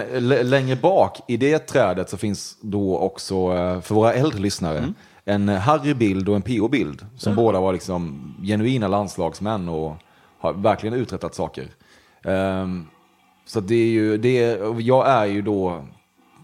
[0.49, 4.93] längre bak i det trädet så finns då också, eh, för våra äldre lyssnare,
[5.25, 7.05] en Harry-bild och en PO-bild.
[7.17, 9.95] Som båda var liksom genuina landslagsmän och
[10.39, 11.67] har verkligen uträttat saker.
[13.49, 15.87] Så det är ju, det är, jag är ju då,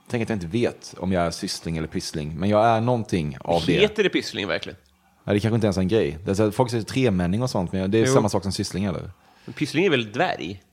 [0.08, 3.38] tänk att jag inte vet om jag är syssling eller pyssling, men jag är någonting
[3.40, 3.74] av det.
[3.80, 4.78] Heter det Pyssling verkligen?
[5.24, 6.18] Nej, det kanske inte ens är en grej.
[6.26, 8.14] Det är så folk säger tremänning och sånt, men det är Jo.
[8.14, 9.12] samma sak som syssling eller?
[9.46, 10.64] Men Pyssling är väl dvärg?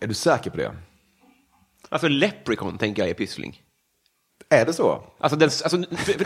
[0.00, 0.72] Är du säker på det?
[1.88, 3.62] Alltså leprechaun tänker jag är pyssling.
[4.48, 5.02] Är det så?
[5.18, 5.76] Alltså, den, alltså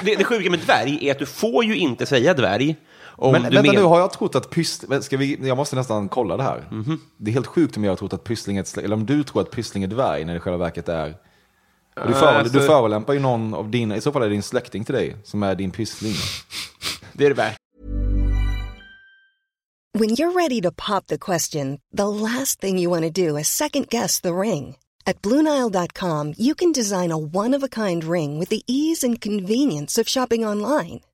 [0.03, 2.77] det, det sjuka med dvärg är att du får ju inte säga dvärg.
[3.17, 5.03] Om men du vänta men- nu, har jag trott att pyssling...
[5.03, 6.65] Ska vi, jag måste nästan kolla det här.
[7.17, 9.25] Det är helt sjukt om jag har trott att pyssling är ett Eller om du
[9.25, 11.17] tror att pyssling är dvärg när det i själva verket är...
[12.07, 13.97] Du, för, alltså- du förolämpar ju någon av dina...
[13.97, 16.15] I så fall är det din släkting till dig som är din pyssling.
[17.13, 17.57] Det är det värt.
[19.99, 23.49] When you're ready to pop the question, the last thing you want to do is
[23.49, 24.77] second guess the ring.
[25.05, 29.21] At Bluenile.com, you can design a one of a kind ring with the ease and
[29.21, 31.01] convenience of shopping online.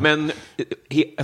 [0.00, 0.32] Men,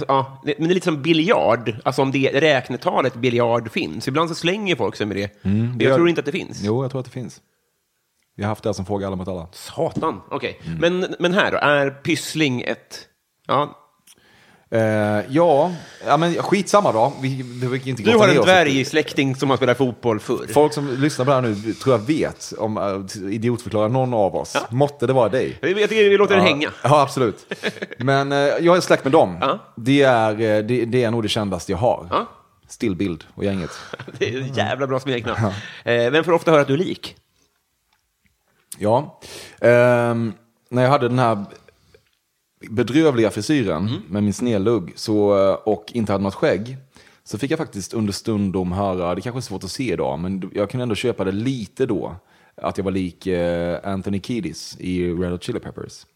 [0.08, 4.08] ja, det- men det är lite som biljard, alltså om det räknetalet biljard finns.
[4.08, 5.30] Ibland så slänger folk sig med det.
[5.42, 6.60] Men jag gör- tror inte att det finns.
[6.64, 7.40] Jo, jag tror att det finns.
[8.36, 9.48] Vi har haft det som fråga alla mot alla.
[9.52, 10.60] Satan, okej.
[10.80, 13.06] Men, men här då, är pyssling ett...
[13.46, 13.76] Ja,
[14.76, 15.72] Eh, ja,
[16.06, 17.12] ja, men skitsamma då.
[17.20, 20.46] Vi, vi inte du har en dvärgsläkting som har spelat fotboll förr.
[20.52, 24.36] Folk som lyssnar på det här nu tror jag vet om uh, idiotförklarar någon av
[24.36, 24.56] oss.
[24.70, 25.58] Måtte det vara dig.
[25.60, 26.70] Jag tycker vi låter den Ja, hänga.
[26.82, 27.54] Ja, absolut.
[27.98, 29.38] Men eh, jag är släkt med dem.
[29.40, 29.58] Ja.
[29.76, 32.06] Det, är, det, det är nog det kändaste jag har.
[32.10, 32.26] Ja.
[32.68, 33.70] Stillbild och gänget.
[34.18, 35.52] Det är ett jävla bra smeknamn.
[35.84, 37.16] Vem får ofta höra att du är lik?
[38.78, 39.20] Ja.
[39.60, 40.32] Ehm,
[40.70, 41.44] när jag hade den här
[42.70, 46.76] bedrövliga frisyren med min snedlugg så, eh, och inte hade något skägg
[47.24, 50.70] så fick jag faktiskt understundom höra, det kanske är svårt att se idag, men jag
[50.70, 52.16] kunde ändå köpa det lite då,
[52.54, 56.06] att jag var lik eh, Anthony Kiedis i Red Hot Chili Peppers.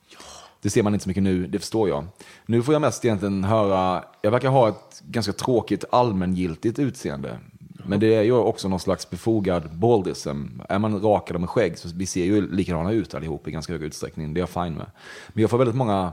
[0.62, 2.06] Det ser man inte så mycket nu, det förstår jag.
[2.46, 7.38] Nu får jag mest egentligen höra, jag verkar ha ett ganska tråkigt allmängiltigt utseende.
[7.86, 10.46] Men det är ju också någon slags befogad baldism.
[10.68, 13.82] Är man rakad med skägg så vi ser ju likadana ut allihop i ganska hög
[13.82, 14.34] utsträckning.
[14.34, 14.86] Det är jag fine med.
[15.28, 16.12] Men jag får väldigt många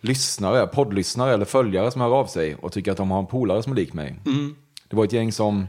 [0.00, 3.62] lyssnare, poddlyssnare eller följare som hör av sig och tycker att de har en polare
[3.62, 4.14] som är lik mig.
[4.88, 5.66] Det var ett gäng som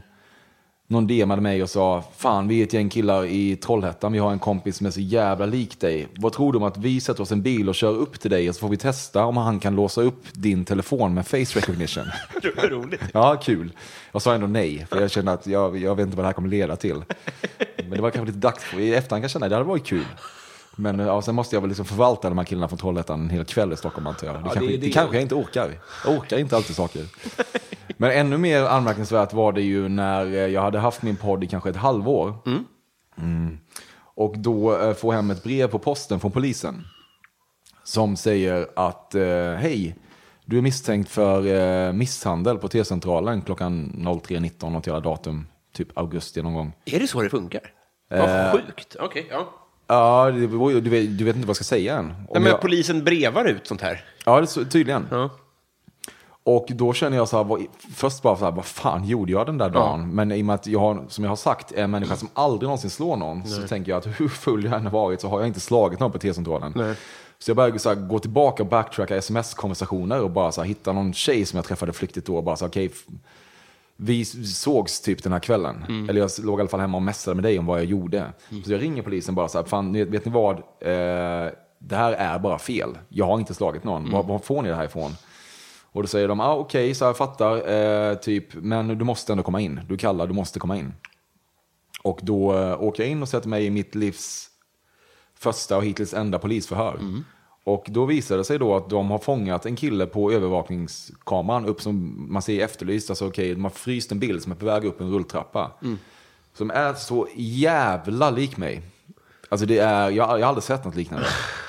[0.90, 4.32] någon DMade mig och sa Fan, vi är ett gäng killar i Trollhättan, vi har
[4.32, 6.08] en kompis som är så jävla lik dig.
[6.16, 8.48] Vad tror du om att vi sätter oss en bil och kör upp till dig
[8.48, 12.04] och så får vi testa om han kan låsa upp din telefon med face recognition?
[12.70, 13.00] Roligt.
[13.12, 13.72] Ja, kul.
[14.12, 16.34] Jag sa ändå nej, för jag kände att jag, jag vet inte vad det här
[16.34, 17.02] kommer leda till.
[17.76, 19.86] Men det var kanske lite dags, i efterhand kan jag känna att det hade varit
[19.86, 20.06] kul.
[20.80, 23.44] Men ja, sen måste jag väl liksom förvalta de här killarna från Trollhättan en hel
[23.44, 24.36] kväll i Stockholm antar jag.
[24.36, 25.78] Det, kanske, det- det, det- kanske jag inte orkar.
[26.04, 27.04] Jag orkar inte alltid saker.
[27.96, 31.46] Men ännu mer anmärkningsvärt var det ju när eh, jag hade haft min podd i
[31.46, 32.34] kanske ett halvår.
[33.18, 33.58] Mm.
[34.14, 36.84] Och då eh, får jag hem ett brev på posten från polisen.
[37.84, 39.22] Som säger att eh,
[39.54, 39.96] hej,
[40.44, 46.42] du är misstänkt för eh, misshandel på T-centralen klockan 03.19, något jävla datum, typ augusti
[46.42, 46.72] någon gång.
[46.84, 47.60] Är det så det funkar?
[48.10, 48.96] Vad sjukt.
[49.00, 49.59] Okej, ja.
[49.90, 50.46] Ja, det,
[50.80, 52.04] du, vet, du vet inte vad jag ska säga än.
[52.04, 54.04] Om Nej, men jag, polisen brevar ut sånt här.
[54.24, 55.06] ja, det är så, tydligen.
[55.10, 55.30] Ja.
[56.42, 57.62] Och då känner jag så här, vad,
[57.94, 60.14] först bara så här, vad fan gjorde jag den där dagen?
[60.14, 62.28] Men i och med att jag har, som jag har sagt, är en människa som
[62.34, 65.28] aldrig någonsin slår någon, så tänker jag att hur full jag än har varit så
[65.28, 66.72] har jag inte slagit någon på T-centralen.
[67.38, 70.92] Så jag började så här, gå tillbaka och backtracka sms-konversationer och bara så här, hitta
[70.92, 73.04] någon tjej som jag träffade flyktigt då och bara så här, okej, f-
[74.02, 75.84] vi sågs typ den här kvällen.
[76.08, 78.32] Eller jag låg i alla fall hemma och messade med dig om vad jag gjorde.
[78.64, 80.56] Så jag ringer polisen bara så här, fan, vet, vet ni vad?
[80.58, 82.98] Eh, det här är bara fel.
[83.08, 84.10] Jag har inte slagit någon.
[84.12, 85.12] Var, var får ni det här ifrån?
[85.92, 89.42] Och då säger de, ah, okej, så jag fattar, eh, typ, men du måste ändå
[89.42, 89.80] komma in.
[89.88, 90.92] Du kallar, du måste komma in.
[92.02, 94.46] Och då eh, åker jag in och sätter mig i mitt livs
[95.38, 96.98] första och hittills enda polisförhör.
[97.74, 101.80] Och då visar det sig då att de har fångat en kille på övervakningskameran upp
[101.82, 103.10] som man ser efterlyst.
[103.10, 105.70] Alltså okej, de har fryst en bild som är på väg upp en rulltrappa.
[106.54, 108.82] Som är så jävla lik mig.
[109.48, 111.26] Alltså det är, jag, jag har aldrig sett något liknande.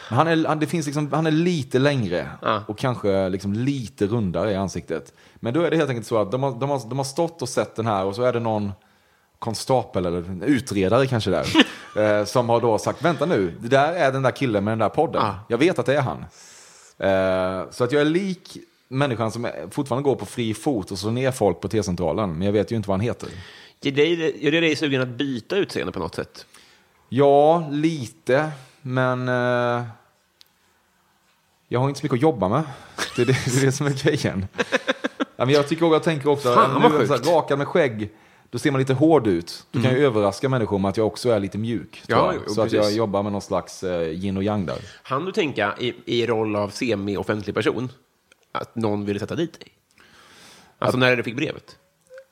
[0.09, 2.63] Men han är, han, det finns liksom, han är lite längre Ja.
[2.67, 5.13] och kanske liksom lite rundare i ansiktet.
[5.35, 7.41] Men då är det helt enkelt så att de har, de, har, de har stått
[7.41, 8.71] och sett den här och så är det någon
[9.41, 11.47] konstapel eller en utredare kanske där.
[12.19, 14.79] eh, som har då sagt, vänta nu, det där är den där killen med den
[14.79, 15.21] där podden.
[15.21, 15.35] Ah.
[15.47, 16.25] Jag vet att det är han.
[16.97, 21.11] Eh, så att jag är lik människan som fortfarande går på fri fot och slår
[21.11, 22.33] ner folk på T-centralen.
[22.33, 23.29] Men jag vet ju inte vad han heter.
[23.81, 26.45] Gör det gör det dig sugen att byta utseende på något sätt?
[27.09, 29.83] Ja, lite, men eh,
[31.67, 32.63] jag har inte så mycket att jobba med.
[33.15, 34.47] Det är det, det, är det som är grejen.
[35.47, 38.09] Jag tycker också, jag tänker också, Fan, nu är jag rakad med skägg,
[38.51, 39.65] då ser man lite hård ut.
[39.71, 42.03] Då kan jag överraska människor med att jag också är lite mjuk.
[42.07, 42.19] Mm.
[42.19, 42.97] Ja, jo, så att jag precis.
[42.97, 44.77] jobbar med någon slags eh, yin och yang där.
[45.03, 47.89] Han du tänka i, i roll av semi-offentlig person
[48.51, 49.67] att någon ville sätta dit dig?
[50.79, 51.77] Alltså när du fick brevet?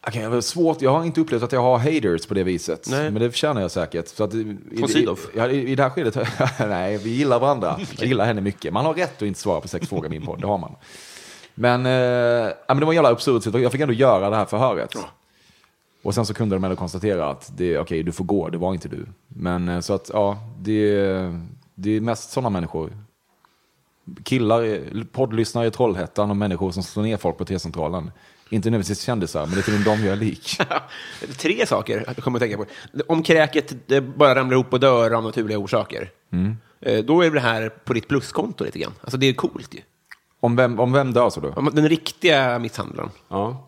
[0.07, 2.87] Okay, det svårt, jag har inte upplevt att jag har haters på det viset.
[2.89, 3.11] Nej.
[3.11, 4.07] Men det förtjänar jag säkert.
[4.07, 6.17] Så att, i, i, i, ja, i, det här skedet,
[6.59, 7.79] nej, vi gillar varandra.
[7.97, 8.73] Jag gillar henne mycket.
[8.73, 10.75] Man har rätt att inte svara på sex frågor i min podd, det har man.
[11.55, 13.63] Men, eh, ja, men det var en jävla absurd situation.
[13.63, 14.95] Jag fick ändå göra det här förhöret.
[16.09, 18.73] Och sen så kunde de ändå konstatera att det, okej, du får gå, det var
[18.73, 19.05] inte du.
[19.27, 20.91] Men eh, så att, ja, det,
[21.75, 22.97] det är mest sådana människor.
[24.23, 28.11] Killar, poddlyssnare i Trollhättan och människor som slår ner folk på T-centralen.
[28.49, 30.57] Inte nödvändigtvis kändisar, men det är till dem jag är lik.
[31.37, 32.65] Tre saker jag kommer att tänka på.
[33.07, 33.87] Om kräket
[34.17, 36.57] bara ramlar ihop och dör av naturliga orsaker, Mm.
[36.81, 38.93] eh, då är det här på ditt pluskonto lite grann.
[39.01, 39.79] Alltså det är coolt ju.
[40.39, 41.49] Om vem, om vem dör så då?
[41.55, 43.09] Om Den riktiga misshandlaren.
[43.27, 43.65] Ja.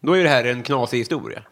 [0.00, 1.42] Då är det här en knasig historia.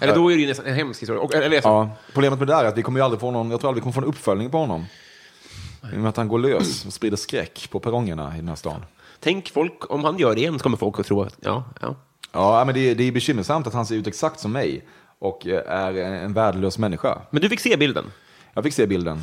[0.00, 1.22] Eller då är det ju nästan en hemsk historia.
[1.22, 1.90] Och, eller, ja.
[2.12, 3.82] Problemet med det där är att vi kommer ju aldrig få någon, jag tror aldrig
[3.82, 4.84] vi kommer få en uppföljning på honom.
[5.92, 8.54] I och med att han går lös och sprider skräck på perrongerna i den här
[8.54, 8.84] stan.
[9.20, 11.94] Tänk folk, om han gör det igen så kommer folk att tro att, ja, ja.
[12.32, 14.84] Ja, men det, det är bekymmersamt att han ser ut exakt som mig
[15.18, 17.18] och eh, är en, värdelös människa.
[17.30, 18.04] Men du fick se bilden?
[18.54, 19.22] Jag fick se bilden.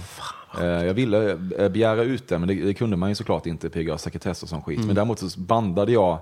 [0.59, 3.69] Eh, Jag ville eh, begära ut den, men det, det kunde man ju såklart inte,
[3.69, 4.85] PGA sekretess och sån skit.
[4.85, 6.19] Men däremot så bandade jag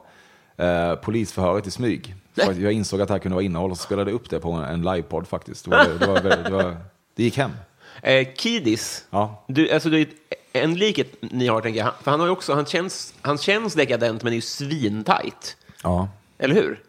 [0.57, 2.15] eh, polisförhöret i smyg.
[2.35, 4.51] Jag insåg att det här kunde vara innehåll och så spelade jag upp det på
[4.51, 5.65] en, livepodd faktiskt.
[5.65, 6.77] Det, var, det, var, det, var,
[7.15, 7.51] det gick hem.
[8.01, 9.43] Eh, Kidis, Ja.
[9.47, 10.05] du, alltså, du,
[10.53, 11.91] en likhet ni har, tänker jag.
[12.03, 15.57] För han, har också, han, känns, han känns dekadent, men är ju svintajt.
[15.83, 16.09] Ja.
[16.37, 16.79] Eller hur?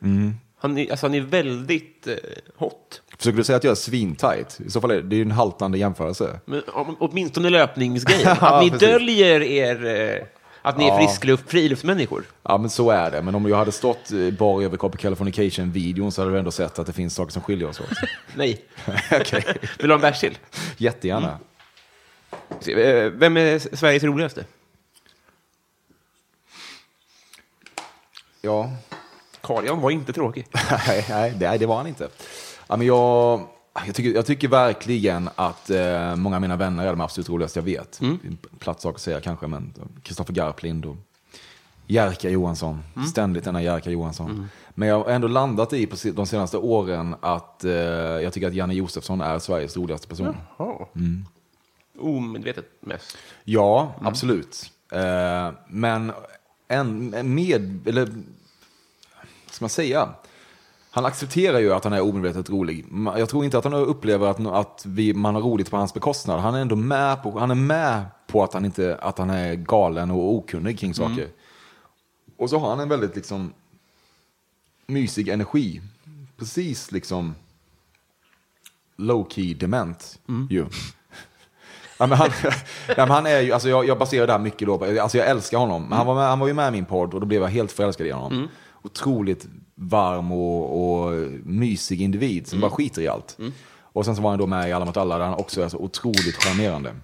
[0.59, 2.14] Han, är, alltså, han är väldigt eh,
[2.57, 3.03] hot.
[3.19, 4.61] Försöker du säga att jag är svintajt?
[4.67, 6.41] I så fall är det, ju en haltande jämförelse.
[6.45, 6.62] Men
[6.99, 8.23] åtminstone löpningsgrejen.
[8.41, 8.89] Ja, att ni precis.
[8.89, 9.85] döljer er...
[9.85, 10.27] Eh,
[10.67, 12.25] att ni är friskluft, friluftsmänniskor.
[12.43, 13.23] Ja, men så är det.
[13.23, 16.79] Men om jag hade stått eh, bar överkropp i Californication-videon så hade du ändå sett
[16.79, 17.87] att det finns saker som skiljer oss åt.
[18.37, 18.64] Nej.
[19.12, 19.45] Okej.
[19.61, 20.39] Vill du ha en bärs till?
[20.77, 21.39] Jättegärna.
[22.67, 24.45] Eh, Vem är Sveriges roligaste?
[28.41, 28.71] Ja.
[29.41, 30.47] Carl-Jan var inte tråkig.
[30.87, 32.09] nej, nej, det, det var han inte.
[32.69, 33.47] Ja, men jag,
[33.87, 37.59] jag, tycker, jag tycker verkligen att eh, många av mina vänner är de absolut roligaste
[37.59, 38.01] jag vet.
[38.01, 38.39] Mm.
[38.59, 39.72] Platt sak att säga kanske, men
[40.03, 40.97] Kristoffer Garplind och
[41.87, 42.83] Jerka Johansson.
[42.97, 43.09] Mm.
[43.09, 44.49] Ständigt denna Jerka Johansson.
[44.74, 48.55] Men jag har ändå landat i på de senaste åren att eh, jag tycker att
[48.55, 50.37] Janne Josefsson är Sveriges roligaste person.
[51.99, 53.16] Omedvetet mest.
[53.45, 54.70] Ja, absolut.
[54.93, 56.12] Eh, men
[56.68, 58.07] en, med, eller
[59.51, 60.09] ska man säga?
[60.97, 62.86] Han accepterar ju att han är omedvetet rolig.
[63.16, 66.40] Jag tror inte att han upplever att, att vi, man har roligt på hans bekostnad.
[66.40, 69.55] Han är ändå med på, han är med på att, han inte, att han är
[69.55, 71.28] galen och okunnig kring saker.
[72.36, 73.53] Och så har han en väldigt liksom
[74.86, 75.80] mysig energi.
[76.36, 77.34] Precis liksom
[78.97, 80.18] low-key dement
[80.51, 80.66] ju.
[81.99, 82.30] Ja, men han,
[82.88, 85.18] ja, men han är ju, alltså jag, jag baserar det här mycket då på, alltså
[85.18, 85.82] jag älskar honom.
[85.82, 87.49] Men han, var med, han var ju med i min podd och då blev jag
[87.49, 88.49] helt förälskad i honom.
[88.82, 89.47] Otroligt
[89.79, 91.12] varm och, och
[91.45, 93.39] mysig individ som bara skiter i allt.
[93.81, 95.68] Och sen så var han då med i Alla mot alla där han också är
[95.68, 96.95] så otroligt charmerande.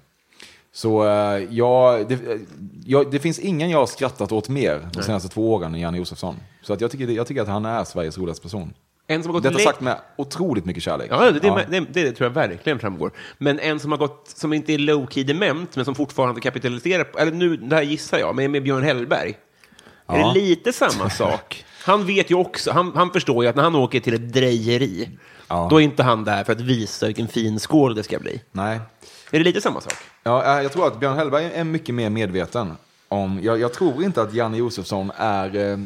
[0.75, 2.39] Så eh, ja, det, eh,
[2.87, 5.99] ja, det finns ingen jag har skrattat åt mer de senaste två åren än Janne
[5.99, 6.37] Josefsson.
[6.63, 8.73] Så att jag, tycker, jag tycker att han är Sveriges roligaste person.
[9.07, 11.07] En som har gått Detta sagt med otroligt mycket kärlek.
[11.11, 13.11] Ja, det, det, Det, det tror jag verkligen framgår.
[13.39, 17.19] Men en som har gått, som inte är low-key dement, men som fortfarande kapitaliserar, på-
[17.19, 19.35] eller nu, det här gissar jag, med, med Björn Hellberg.
[20.07, 20.33] Är Ja.
[20.35, 21.65] det lite samma sak?
[21.85, 25.09] Han vet ju också, han, han förstår ju att när han åker till ett drejeri,
[25.49, 25.67] Ja.
[25.71, 28.43] då är inte han där för att visa vilken fin skål det ska bli.
[28.53, 28.81] Nej.
[29.31, 29.93] Är det lite samma sak?
[30.23, 32.73] Ja, eh, jag tror att Björn Hellberg är mycket mer medveten
[33.09, 33.41] om...
[33.43, 35.79] Jag, jag tror inte att Janne Josefsson är eh,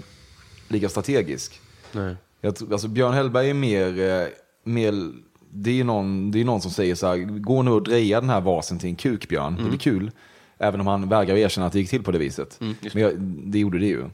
[0.69, 1.61] lika strategisk.
[1.93, 2.17] Nej.
[2.41, 4.01] Jag, alltså Björn Hellberg är mer...
[4.01, 4.27] Eh,
[4.65, 5.13] mer
[5.51, 8.31] det är någon, det är någon som säger så här, gå nu och dreja den
[8.31, 9.57] här vasen till en kuk, Björn.
[9.57, 10.11] Det blir kul.
[10.59, 12.57] Även om han vägrar erkänna att det gick till på det viset.
[12.95, 14.05] Men jag, det gjorde det ju.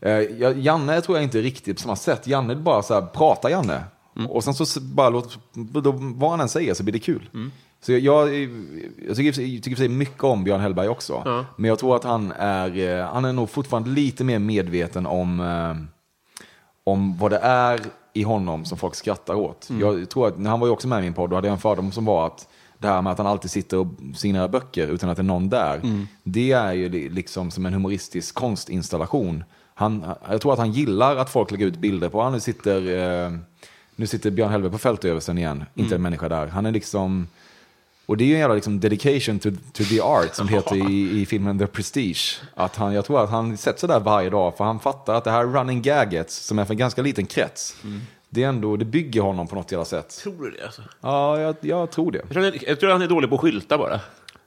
[0.00, 2.26] Eh, jag, Janne tror jag inte riktigt på samma sätt.
[2.26, 3.84] Janne bara så här, prata Janne.
[4.28, 7.28] Och sen så bara låt, då, vad han än säger så blir det kul.
[7.80, 8.28] Så jag, jag,
[9.08, 11.22] jag tycker, jag tycker sig mycket om Björn Hellberg också.
[11.56, 15.40] Men jag tror att han är, eh, han är nog fortfarande lite mer medveten om,
[15.40, 15.76] eh,
[16.84, 17.80] om vad det är
[18.12, 19.68] i honom som folk skrattar åt.
[19.80, 21.52] Jag tror att, när han var ju också med i min podd, då hade jag
[21.52, 22.48] en fördom som var att
[22.84, 25.48] det här med att han alltid sitter och signerar böcker utan att det är någon
[25.48, 25.80] där.
[26.22, 29.44] Det är ju li- liksom som en humoristisk konstinstallation.
[29.74, 32.76] Han, jag tror att han gillar att folk lägger ut bilder på, han nu sitter,
[33.26, 33.32] eh,
[33.96, 36.46] nu sitter Björn Hellberg på fältöversten igen, inte en människa där.
[36.46, 37.26] Han är liksom,
[38.06, 41.20] och det är ju en jävla liksom dedication to, to the art som heter i,
[41.20, 42.40] i filmen The Prestige.
[42.54, 45.24] Att han, jag tror att han sätter sig där varje dag för han fattar att
[45.24, 47.76] det här running gaget som är för en ganska liten krets,
[48.34, 50.08] det, är ändå, det bygger honom på något jävla sätt.
[50.22, 50.64] Tror du det?
[50.64, 50.82] Alltså?
[51.00, 52.18] Ja, jag, jag tror det.
[52.18, 54.00] Jag, tror, han- jag tror han är dålig på att skylta bara.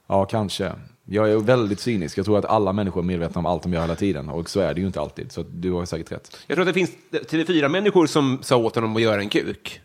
[0.06, 0.72] Ja, kanske.
[1.04, 2.18] Jag är väldigt cynisk.
[2.18, 4.28] Jag tror att alla människor är medvetna om allt de gör hela tiden.
[4.28, 5.32] Och så är det ju inte alltid.
[5.32, 6.36] Så du har säkert rätt.
[6.46, 9.80] Jag tror att det finns TV4-människor som sa åt honom att göra en kuk.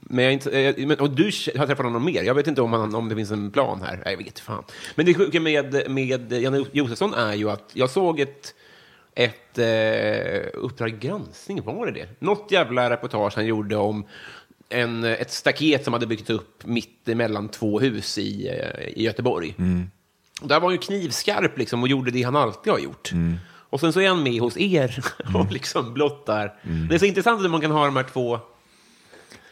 [0.00, 1.24] Men, jag inte, men och du
[1.56, 2.22] har träffat honom mer.
[2.22, 4.02] Jag vet inte om, han, om det finns en plan här.
[4.04, 4.64] Jag vet fan.
[4.94, 8.54] Men det sjuka med, med Janne Josefsson är ju att jag såg ett,
[9.14, 12.08] ett eh, Uppdrag granskning, var det det?
[12.18, 14.06] Något jävla reportage han gjorde om
[14.68, 19.54] en, ett staket som hade byggts upp mitt emellan två hus i, eh, i Göteborg.
[20.42, 23.10] Och där var han ju knivskarp liksom och gjorde det han alltid har gjort.
[23.70, 25.04] Och sen så är han med hos er
[25.34, 26.54] och liksom blottar.
[26.88, 28.38] Det är så intressant hur man kan ha de här två...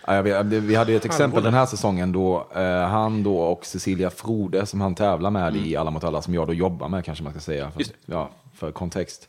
[0.08, 3.66] Ja, vet, vi hade ju ett exempel den här säsongen då eh, han då och
[3.66, 7.04] Cecilia Frode som han tävlar med i Alla mot alla som jag då jobbar med
[7.04, 7.70] kanske man ska säga.
[7.70, 9.28] För, ja, för kontext.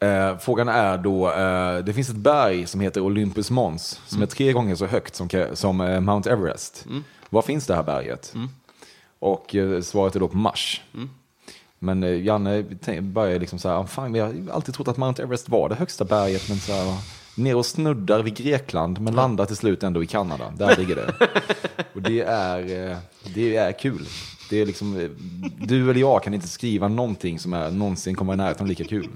[0.00, 4.26] Eh, frågan är då, eh, det finns ett berg som heter Olympus Mons som är
[4.26, 6.86] tre gånger så högt som, som eh, Mount Everest.
[7.30, 8.34] Var finns det här berget?
[9.18, 10.82] Och eh, svaret är då på Mars.
[11.78, 12.64] Men eh, Janne
[13.00, 15.74] börjar liksom så här, "Ah, fan, vi har alltid trott att Mount Everest var det
[15.74, 16.94] högsta berget, men så här,
[17.38, 20.52] ner och snuddar vid Grekland, men landar till slut ändå i Kanada.
[20.56, 21.14] Där ligger det.
[21.94, 22.96] och det är, eh,
[23.34, 24.06] det är kul.
[24.50, 25.10] Det är liksom, eh,
[25.66, 28.84] du eller jag kan inte skriva någonting som är, någonsin kommer i närheten av lika
[28.84, 29.08] kul.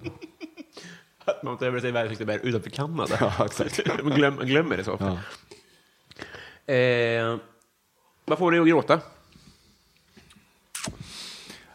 [1.43, 3.17] Mount Everest är världens högsta berg utanför Kanada.
[3.21, 3.81] Ja, exakt.
[4.03, 5.19] Man glöm, man glömmer det så ofta.
[6.75, 7.37] Eh,
[8.25, 9.01] vad får dig att gråta?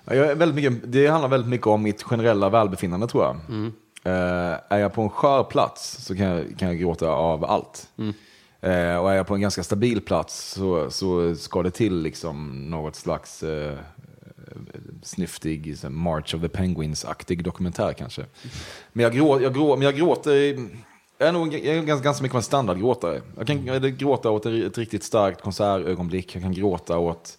[0.05, 3.35] Ja, Jag är väldigt mycket, det handlar väldigt mycket om mitt generella välbefinnande tror jag.
[3.35, 3.71] Eh,
[4.69, 7.87] är jag på en skör plats så kan jag, kan jag gråta av allt.
[8.61, 12.69] Eh, och är jag på en ganska stabil plats så, så ska det till liksom
[12.69, 13.77] något slags eh,
[15.03, 18.25] snyftig March of the Penguins-aktig dokumentär kanske.
[18.93, 20.31] Men jag, grå, jag, grå, men jag gråter,
[21.17, 23.21] jag är nog jag är ganska, ganska mycket av en standardgråtare.
[23.37, 27.37] Jag kan jag gråta åt ett riktigt starkt konsertögonblick, jag kan gråta åt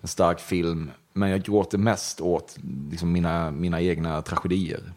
[0.00, 0.90] en stark film.
[1.12, 2.56] Men jag gråter mest åt
[2.90, 4.92] liksom, mina, mina egna tragedier.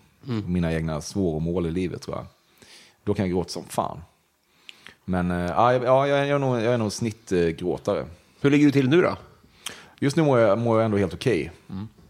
[0.48, 2.26] Mina egna svårmål i livet tror jag.
[3.04, 4.02] Då kan jag gråta som fan.
[5.06, 8.06] Men eh, ja, jag- ja, jag, är- nog, jag är nog snittgråtare.
[8.42, 9.18] Hur ligger du till nu då?
[10.00, 11.52] Just nu mår jag, mår jag ändå helt okej,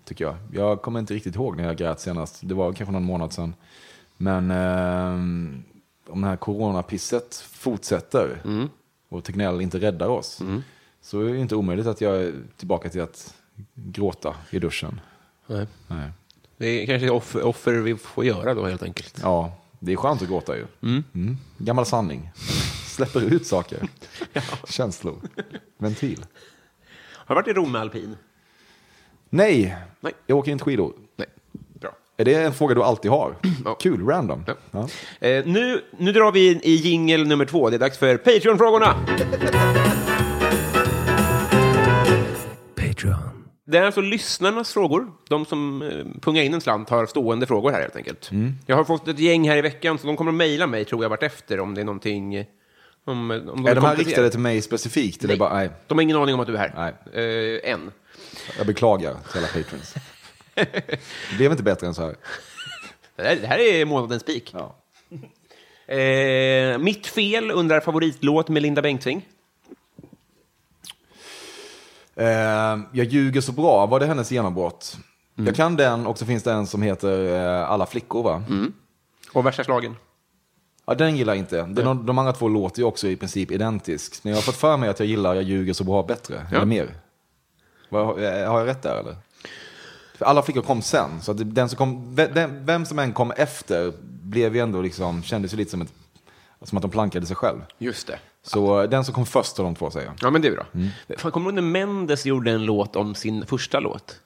[0.05, 0.35] tycker jag.
[0.53, 2.39] Jag kommer inte riktigt ihåg när jag grät senast.
[2.43, 3.55] Det var kanske någon månad sedan.
[4.17, 5.13] Men eh,
[6.13, 8.41] om det här coronapisset fortsätter
[9.09, 10.41] och Tegnell inte räddar oss
[11.01, 13.33] så är det inte omöjligt att jag är tillbaka till att
[13.73, 15.01] gråta i duschen.
[15.47, 15.67] Nej.
[15.87, 16.09] Nej.
[16.61, 19.19] Det är kanske offer, offer vi får göra då helt enkelt.
[19.21, 20.65] Ja, det är skönt att gråta ju.
[20.83, 21.37] Mm.
[21.57, 22.29] Gammal sanning.
[22.85, 23.79] Släpper ut saker.
[24.67, 25.15] Känslor.
[25.77, 26.25] Ventil.
[27.13, 28.17] Har du varit i Rom med alpin?
[29.29, 30.13] Nej, Nej.
[30.27, 30.93] jag åker inte skidor.
[31.15, 31.27] Nej.
[31.79, 31.91] Bra.
[32.17, 33.35] Är det en fråga du alltid har?
[33.65, 33.73] Ja.
[33.75, 34.43] Kul, random.
[34.47, 34.55] Ja.
[34.71, 35.27] Ja.
[35.27, 37.69] Eh, nu, nu drar vi in i jingel nummer två.
[37.69, 38.95] Det är dags för Patreon-frågorna.
[43.71, 45.11] Det är alltså lyssnarnas frågor.
[45.27, 48.31] De som eh, pungar in en slant har stående frågor här helt enkelt.
[48.31, 48.55] Mm.
[48.65, 51.03] Jag har fått ett gäng här i veckan, så de kommer att mejla mig tror
[51.03, 52.45] jag vart efter om det är någonting...
[53.05, 55.23] Om, om de Är de här riktade till mig specifikt?
[55.23, 55.39] Eller Nej.
[55.39, 56.73] bara, nej, De har ingen aning om att du är här.
[57.13, 57.23] Nej.
[57.63, 57.91] Eh, än.
[58.57, 59.93] jag beklagar till alla patrons.
[61.29, 62.15] Det blev inte bättre än så här.
[63.15, 64.53] Det här, det här är månadens pik.
[64.53, 64.75] Ja.
[65.95, 69.27] Eh, mitt fel undrar favoritlåt med Linda Bengtzing.
[72.21, 74.97] Eh, jag ljuger så bra, var det hennes genombrott?
[75.35, 78.43] Jag kan den och så finns det en som heter eh, Alla flickor va?
[79.33, 79.95] Och värsta slagen.
[80.85, 81.61] Ja, den gillar jag inte.
[81.61, 84.23] De, de andra två låter ju också i princip identiskt.
[84.23, 86.47] Men jag har fått för mig att jag gillar Jag ljuger så bra bättre.
[86.51, 86.55] Ja.
[86.57, 86.95] Eller mer.
[87.89, 88.05] Vad-
[88.47, 89.15] Har jag rätt där eller?
[90.19, 91.21] Alla flickor kom sen.
[91.21, 93.93] Så den som kom, den, vem som än kom efter
[94.23, 95.93] blev ju ändå liksom, kändes ju lite som, ett,
[96.63, 97.57] som att de plankade sig själv.
[97.77, 98.19] Just det.
[98.43, 100.15] Så den som kom först av de två säger jag.
[100.21, 100.65] Ja, men det är bra.
[101.17, 104.21] Fan, kommer du ihåg när Mendes gjorde en låt om sin första låt?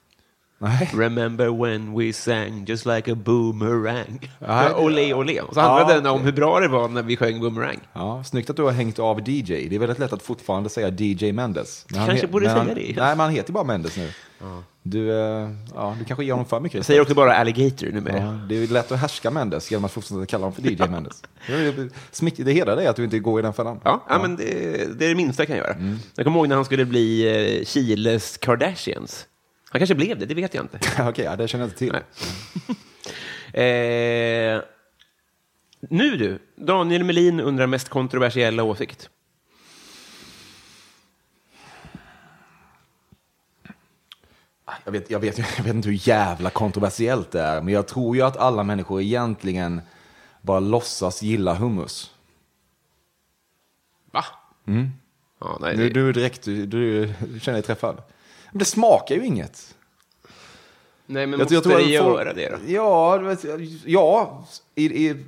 [0.58, 0.90] Nej.
[0.94, 4.18] Remember when we sang just like a boomerang.
[4.20, 5.40] Nej, Ja, olé, olé.
[5.40, 7.78] Och så handlade Ja, den om hur bra det var när vi sjöng boomerang.
[7.92, 9.68] Ja, snyggt att du har hängt av DJ.
[9.68, 11.86] Det är väldigt lätt att fortfarande säga DJ Mendes.
[11.88, 12.96] Men Kanske borde men säga han, det.
[12.96, 14.08] Nej, men han heter bara Mendes nu.
[14.82, 18.18] Du, eh, ja, du kanske ger honom för mycket Jag säger också bara alligator numera.
[18.18, 21.22] Ja, det är lätt att härska Mendes genom att fortsätta kalla honom för DJ Mendes.
[22.10, 23.80] Smick, det hedrar dig att du inte går i den fällan.
[23.84, 24.18] Ja, ja.
[24.22, 24.44] men det,
[24.98, 25.76] det är det minsta jag kan göra.
[26.14, 27.26] Jag kommer ihåg när han skulle bli
[27.58, 29.26] eh, Chiles Kardashians.
[29.70, 30.78] Han kanske blev det, det vet jag inte.
[31.08, 31.94] Okej, ja, det känner jag inte till.
[33.52, 34.62] Eh,
[35.80, 39.10] nu du, Daniel Melin undrar mest kontroversiella åsikt.
[44.84, 48.16] Jag vet, jag, vet, jag vet inte hur jävla kontroversiellt det är, men jag tror
[48.16, 49.80] ju att alla människor egentligen
[50.42, 52.14] bara låtsas gilla hummus.
[54.10, 54.24] Va?
[55.40, 58.02] Ja, nej, det, du direkt, du, du känner dig träffad.
[58.56, 59.74] Men det smakar ju inget.
[61.06, 62.72] nej men Jag, måste jag tror det göra det då?
[62.72, 63.36] Ja,
[63.86, 64.44] ja
[64.74, 65.24] i, i,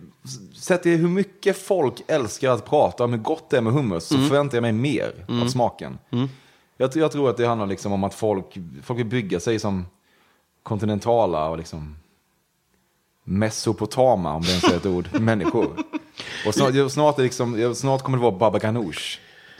[0.60, 4.04] sett till hur mycket folk älskar att prata om hur gott det är med hummus
[4.04, 4.28] så Mm.
[4.28, 5.98] förväntar jag mig mer av smaken.
[6.76, 9.86] Jag, jag tror att det handlar liksom om att folk, folk vill bygga sig som
[10.62, 11.96] kontinentala och liksom
[13.24, 15.76] mesopotama, om det ens är ett ord, människor.
[16.46, 19.18] Och snart, snart, liksom, snart kommer det vara baba ganoush.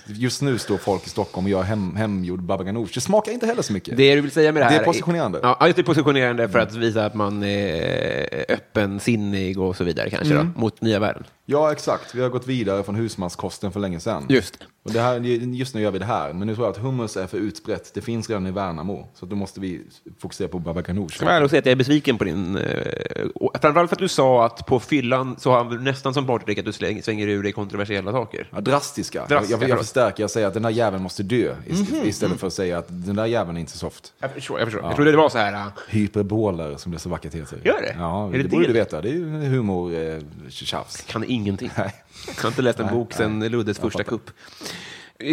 [0.09, 2.90] Just nu står folk i Stockholm och gör hem, hemgjord baba ganoush.
[2.94, 3.96] Det smakar inte heller så mycket.
[3.96, 5.40] Det du vill säga med det Det här är positionerande.
[5.42, 10.11] Ja, just det är positionerande för att visa att man är öppensinnig och så vidare
[10.11, 10.52] kanske Mm.
[10.54, 11.24] då, mot nya världen.
[11.51, 12.14] Ja, exakt.
[12.14, 14.26] Vi har gått vidare från husmanskosten för länge sedan.
[14.28, 14.59] Just.
[14.82, 16.32] Och det här, just nu gör vi det här.
[16.32, 17.90] Men nu tror jag att hummus är för utbrett.
[17.94, 19.09] Det finns redan i Värnamo.
[19.14, 19.80] Så då måste vi
[20.18, 21.09] fokusera på baba ganoush.
[21.14, 22.57] Ska och säga att jag är besviken på din...
[22.57, 23.26] Eh,
[23.61, 26.64] framförallt för att du sa att på fyllan så har du nästan som partydrick att
[26.64, 28.49] du släng, svänger ur dig kontroversiella saker.
[28.53, 29.26] Ja, drastiska.
[29.26, 30.22] Drastiska, jag, jag, jag förstärker.
[30.22, 31.55] Jag säger att den där jäveln måste dö.
[31.66, 34.12] Ist- Istället för att säga att den där jäveln är inte soft.
[34.18, 34.59] Jag förstår.
[34.59, 34.84] Jag, förstår.
[34.84, 35.53] jag trodde det var så här...
[35.55, 37.59] ah, Hyperboler, som det så vackert heter.
[37.64, 37.96] Gör det?
[37.99, 39.01] Ja, Är det, det borde du veta.
[39.01, 40.18] Det är ju humor, eh,
[40.49, 41.01] tjafs.
[41.01, 41.70] kan ingenting.
[41.78, 41.95] Nej.
[42.36, 43.49] Jag har inte läst en Nej, bok sedan nej.
[43.49, 44.30] Luddes första kupp.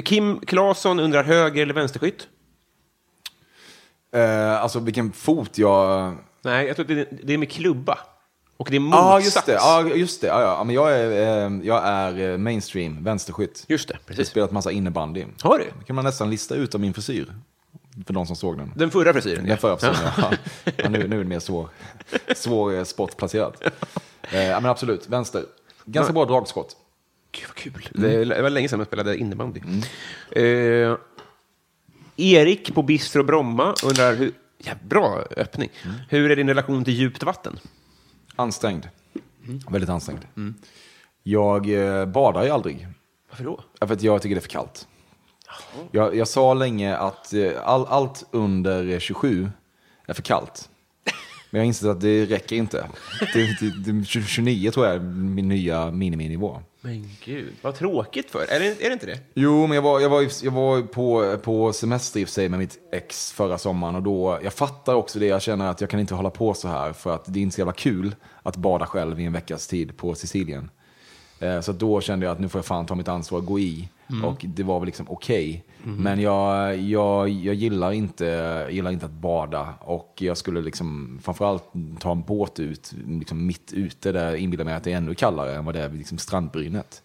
[0.05, 2.27] Kim Claesson undrar höger eller vänsterskytt?
[4.13, 6.13] Eh, alltså vilken fot jag...
[6.41, 7.97] Nej, jag tror att det, det är med klubba.
[8.57, 9.25] Och det är Ja, motsats.
[9.25, 9.53] just det.
[9.53, 10.27] Ja, just det.
[10.27, 10.47] Ja, ja.
[10.57, 13.65] Ja, Men jag är, eh, jag är eh, mainstream, vänsterskytt.
[13.67, 14.27] Just det, Jag har precis.
[14.29, 15.25] spelat massa innebandy.
[15.41, 15.65] Har du?
[15.79, 17.33] Det kan man nästan lista ut av min frisyr.
[18.05, 18.71] För de som såg den.
[18.75, 19.45] Den förra frisyren?
[19.45, 20.31] Den förra frisyren, ja.
[20.77, 20.89] ja.
[20.89, 21.69] nu, nu är det mer svår,
[22.35, 23.63] svår eh, spotplacerat.
[24.31, 25.43] Eh, ja, men absolut, vänster.
[25.85, 26.77] Ganska bra dragskott.
[27.31, 28.03] Gud, vad kul.
[28.05, 28.29] Mm.
[28.29, 29.61] Det var länge sedan jag spelade innebandy.
[30.31, 30.95] Eh,
[32.15, 34.31] Erik på Bistro Bromma undrar hur...
[34.57, 35.69] Ja, bra öppning.
[35.83, 35.95] Mm.
[36.09, 37.59] Hur är din relation till djupt vatten?
[38.35, 38.87] Ansträngd.
[39.69, 40.21] Väldigt ansträngd.
[41.23, 42.87] Jag eh, badar ju aldrig.
[43.29, 43.59] Varför då?
[43.79, 44.87] Ja, För att jag tycker det är för kallt.
[45.91, 49.49] Jag, jag sa länge att eh, all, allt under eh, 27
[50.05, 50.69] är för kallt.
[51.49, 52.87] Men jag insett att det räcker inte.
[53.33, 56.61] Det, det, det, 29 tror jag är min nya miniminivå.
[56.81, 58.39] Men gud, vad tråkigt för.
[58.39, 59.19] Är det, är det inte det?
[59.33, 62.49] Jo, men jag var, jag var, jag var på, på semester i och för sig
[62.49, 65.89] med mitt ex förra sommaren och då, jag fattar också det, jag känner att jag
[65.89, 68.55] kan inte hålla på så här för att det är inte så jävla kul att
[68.55, 70.69] bada själv i en veckas tid på Sicilien.
[71.45, 73.59] Eh, Så då kände jag att nu får jag fan ta mitt ansvar och gå
[73.59, 73.89] i.
[74.23, 75.63] Och det var väl liksom okej.
[75.83, 79.73] Men jag, jag, jag gillar, inte, jag gillar inte att bada.
[79.79, 81.63] Och jag skulle liksom framförallt
[81.99, 85.15] ta en båt ut, liksom mitt ute där jag inbillar mig att det är ännu
[85.15, 87.01] kallare än vad det är vid liksom strandbrynet.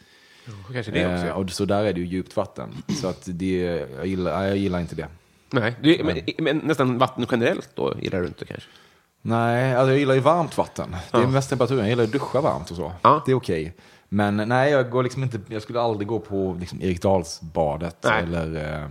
[0.72, 1.26] Kanske det också.
[1.26, 2.68] Eh, och så där är det ju djupt vatten.
[3.00, 3.60] Så att det,
[3.96, 5.08] jag, gillar, jag gillar inte det.
[5.50, 8.68] Nej, du, men, men nästan vatten generellt då gillar du inte kanske?
[9.22, 10.96] Nej, alltså jag gillar ju varmt vatten.
[11.12, 11.80] Det är mest temperaturen.
[11.80, 12.92] Jag gillar att duscha varmt och så.
[13.02, 13.22] Ja.
[13.26, 13.74] Det är okej.
[14.12, 18.22] Men nej, jag, går liksom inte, jag skulle aldrig gå på liksom Eriksdalsbadet Nej.
[18.22, 18.88] eller eh,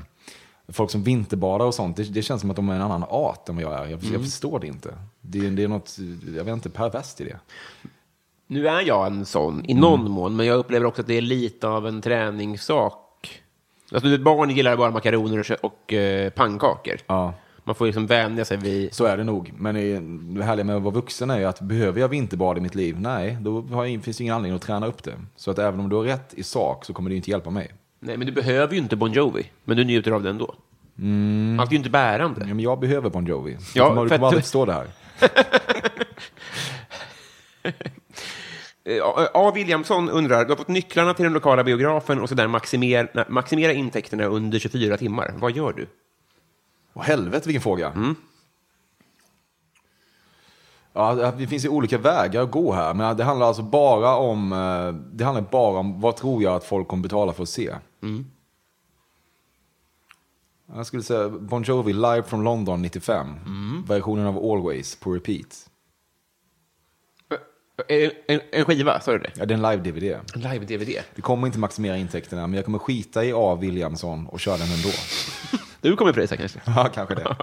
[0.67, 1.97] folk som vinterbadar och sånt.
[1.97, 3.85] Det, det känns som att de är en annan art än vad jag är.
[3.87, 4.13] Jag, Mm.
[4.13, 4.93] jag förstår det inte.
[5.21, 5.97] Det, det är något,
[6.35, 7.39] jag vet inte, perverst i det.
[8.47, 11.21] Nu är jag en sån i någon mån, men jag upplever också att det är
[11.21, 13.41] lite av en träningssak.
[13.91, 16.95] Alltså, barn gillar bara makaroner och, och eh, pannkakor.
[17.07, 17.33] Ja.
[17.69, 18.93] Man får liksom vänja sig vid...
[18.93, 19.53] Så är det nog.
[19.57, 19.75] Men
[20.35, 22.99] det, härliga med att vara vuxen är ju att behöver jag vinterbad i mitt liv?
[22.99, 25.13] Nej, då har jag, finns det ingen anledning att träna upp det.
[25.35, 27.71] Så att även om du har rätt i sak så kommer det inte hjälpa mig.
[27.99, 30.55] Nej, men du behöver ju inte Bon Jovi, men du njuter av det ändå.
[31.59, 32.41] Allt är ju inte bärande.
[32.41, 33.57] Ja, men jag behöver Bon Jovi.
[33.75, 34.87] Ja, du kommer, du kommer aldrig förstå det här.
[39.33, 39.51] A.
[39.55, 43.73] Williamson undrar, du har fått nycklarna till den lokala biografen och så där maximera, maximera
[43.73, 45.33] intäkterna under 24 timmar.
[45.37, 45.87] Vad gör du?
[46.99, 47.87] Åh, helvete vilken fråga.
[47.91, 48.15] Mm.
[50.93, 52.93] Ja, det finns ju olika vägar att gå här.
[52.93, 56.63] Men det handlar alltså bara om, eh, det handlar bara om vad tror jag att
[56.63, 57.75] folk kommer betala för att se.
[60.75, 63.27] Jag skulle säga Bon Jovi live från London 95.
[63.87, 65.68] Versionen av Always på repeat.
[67.87, 69.31] En, en, en skiva, sa du det?
[69.35, 70.19] Ja, det är en live-DVD.
[70.35, 70.99] En live-DVD.
[71.15, 73.57] Det kommer inte maximera intäkterna, men jag kommer skita i A.
[73.61, 74.89] Williamson och köra den ändå.
[75.81, 76.59] Du kommer prisa kanske?
[76.65, 77.35] Ja, kanske det.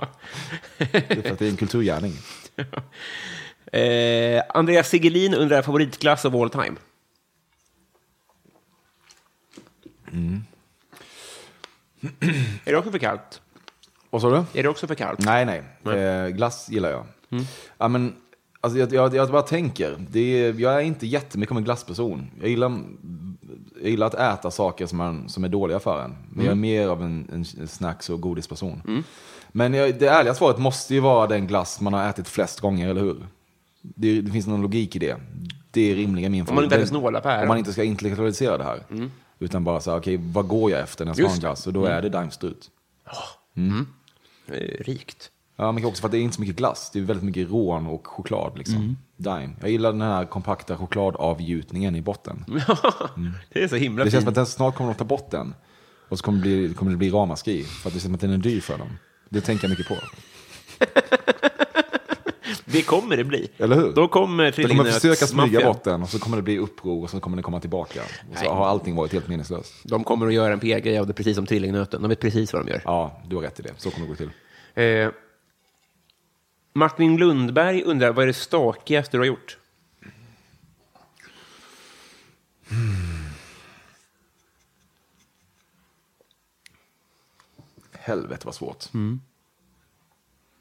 [0.79, 2.13] Det är för att det är en kulturgärning.
[3.73, 6.77] Eh, Andreas Sigelin undrar favoritglass of all time.
[12.65, 13.41] Är det också för kallt?
[14.11, 14.59] Vad sa du?
[14.59, 15.21] Är det också för kallt?
[15.25, 15.45] Nej,
[15.85, 15.97] nej.
[15.99, 17.07] Eh, glass gillar jag.
[17.79, 18.15] Ja, men,
[18.61, 22.31] alltså, jag, jag, jag bara tänker, det är, jag är inte jättemycket av en glassperson.
[22.41, 22.73] Jag gillar,
[23.81, 26.17] jag gillar att äta saker som, man, som är dåliga för en.
[26.31, 29.05] Men jag är mer av en, en snacks och godisperson.
[29.49, 32.89] Men jag, det ärliga svaret måste ju vara den glass man har ätit flest gånger,
[32.89, 33.27] eller hur?
[33.83, 35.17] Det, det finns någon logik i det.
[35.71, 36.89] Det är rimligen min Om man inte favorit.
[36.89, 37.43] äter snålapäron.
[37.43, 38.83] Om man inte ska intellektualisera det här.
[39.39, 41.67] Utan bara säga, okej, vad går jag efter när jag ska ha en glass?
[41.67, 42.71] Och då är det Daimstrut.
[44.47, 45.31] Eh, rikt.
[45.57, 46.91] Ja, men också för att det är inte så mycket glass.
[46.93, 48.59] Det är väldigt mycket rån och choklad.
[48.59, 48.97] Liksom.
[49.17, 49.51] Dime.
[49.61, 52.45] Jag gillar den här kompakta chokladavgjutningen i botten.
[53.53, 55.55] Det är så himla Det känns som att den snart kommer att ta bort den.
[56.09, 57.65] Och så kommer det bli, kommer det bli ramaskri.
[57.65, 58.99] För att det känns som att den är dyr för dem.
[59.29, 59.97] Det tänker jag mycket på.
[62.65, 63.51] Det kommer det bli.
[63.59, 63.93] Eller hur?
[63.93, 67.11] Då kommer De kommer försöka smyga bort den och så kommer det bli uppror och
[67.11, 68.01] så kommer den komma tillbaka.
[68.03, 68.53] Och så Nej.
[68.53, 69.75] har allting varit helt meningslöst.
[69.85, 72.03] De kommer att göra en PR-grej av det precis som Trillingnöten.
[72.03, 72.83] De vet precis vad de gör.
[72.85, 73.73] Ja, du har rätt i det.
[73.77, 74.31] Så kommer det gå till.
[74.75, 75.11] Eh,
[76.77, 79.59] Martin Lundberg undrar, vad är det stakigaste du har gjort?
[87.93, 88.85] Helvete vad svårt.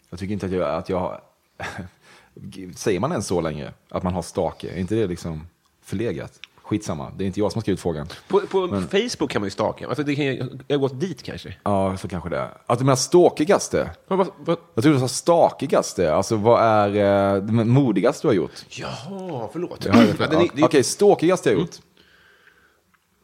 [0.09, 1.21] Jag tycker inte att jag, att jag har...
[2.75, 3.73] Säger man ens så längre?
[3.89, 4.69] Att man har stake?
[4.69, 5.47] Är inte det liksom
[5.81, 6.39] förlegat?
[6.65, 8.07] Skitsamma, det är inte jag som har skrivit frågan.
[8.27, 9.87] På, på Facebook kan man ju staka.
[9.87, 11.55] Alltså, det kan ju, jag har gått dit kanske.
[11.63, 12.57] Ja, så kanske det är.
[12.65, 13.91] Att du menar ståkigaste?
[14.07, 14.57] Vad, vad, vad?
[14.73, 16.13] Jag trodde du sa stakigaste.
[16.15, 16.87] Alltså vad är
[17.35, 18.65] eh, det modigaste du har gjort?
[18.69, 19.85] Jaha, förlåt.
[19.85, 21.75] Ja, Ja, det- Okej, ståkigaste jag har gjort.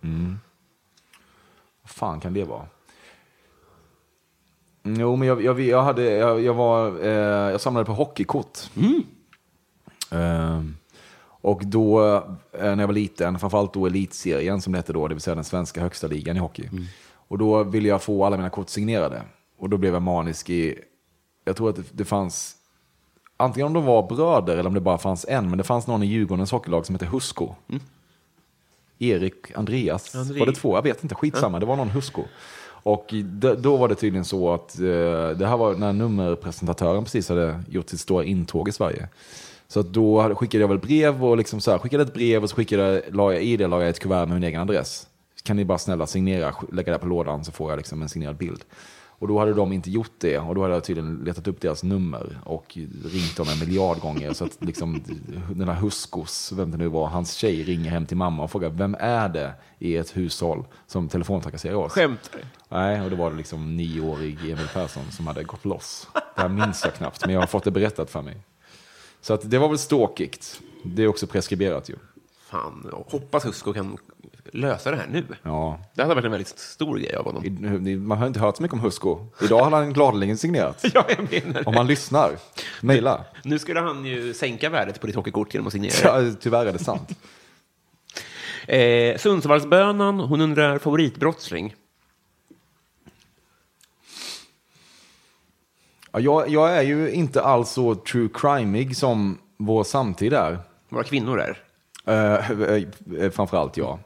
[0.03, 0.39] Mm.
[1.81, 2.65] Vad fan kan det vara?
[4.83, 8.59] Mm, Jo, men jag, jag, jag, hade, jag, jag, var, eh, jag samlade på hockeykort.
[10.11, 10.61] Eh,
[11.41, 12.15] och då,
[12.53, 15.35] eh, när jag var liten, framförallt då elitserien som det hette då, det vill säga
[15.35, 16.69] den svenska högsta ligan i hockey.
[17.27, 19.21] Och då ville jag få alla mina kort signerade.
[19.57, 20.79] Och då blev jag manisk i,
[21.45, 22.55] jag tror att det, det fanns,
[23.37, 26.03] antingen om de var bröder eller om det bara fanns en, men det fanns någon
[26.03, 27.55] i Djurgårdens hockeylag som hette Husko.
[28.99, 30.39] Erik, Andreas, André.
[30.39, 30.77] var det två?
[30.77, 32.23] Jag vet inte, skitsamma, det var någon Husko.
[32.83, 33.13] Och
[33.57, 34.83] då var det tydligen så att eh,
[35.37, 39.09] det här var när nummerpresentatören precis hade gjort sitt stora intåg i Sverige.
[39.71, 42.55] Så då skickade jag väl brev och liksom så här, skickade ett brev och så
[42.55, 45.07] skickade, la jag i det la jag ett kuvert med min egen adress.
[45.43, 48.37] Kan ni bara snälla signera, lägga det på lådan så får jag liksom en signerad
[48.37, 48.63] bild.
[49.07, 51.83] Och då hade de inte gjort det och då hade jag tydligen letat upp deras
[51.83, 54.33] nummer och ringt dem en miljard gånger.
[54.33, 55.03] Så att liksom
[55.55, 58.69] den här Huskos, vem det nu var, hans tjej ringer hem till mamma och frågar
[58.69, 61.91] vem är det i ett hushåll som telefontrakasserar oss?
[61.91, 62.41] Skämtar?
[62.69, 66.07] Nej, och då var det liksom nioårig Emil Persson som hade gått loss.
[66.35, 68.37] Det här minns jag knappt, men jag har fått det berättat för mig.
[69.21, 70.61] Så att det var väl ståkigt.
[70.83, 71.95] Det är också preskriberat ju.
[72.49, 73.97] Fan, hoppas Husko kan
[74.53, 75.23] lösa det här nu.
[75.43, 75.79] Ja.
[75.95, 77.45] Det hade varit en väldigt stor grej av honom.
[77.87, 79.25] I- Man har inte hört så mycket om Husko.
[79.41, 80.85] Idag hade han gladeligen signerat.
[80.93, 82.31] Ja, jag menar Om man lyssnar,
[82.81, 83.25] mejla.
[83.43, 85.93] Nu skulle han ju sänka värdet på ditt hockeykort genom att signera.
[86.03, 87.09] Ja, tyvärr är det sant.
[88.67, 91.75] Eh, Sundsvallsbönan, hon undrar favoritbrottsling.
[96.11, 100.59] Ja, jag, jag är ju inte alls så true crime som vår samtid är.
[100.89, 101.57] Våra kvinnor är.
[102.07, 103.99] Uh, framförallt ja.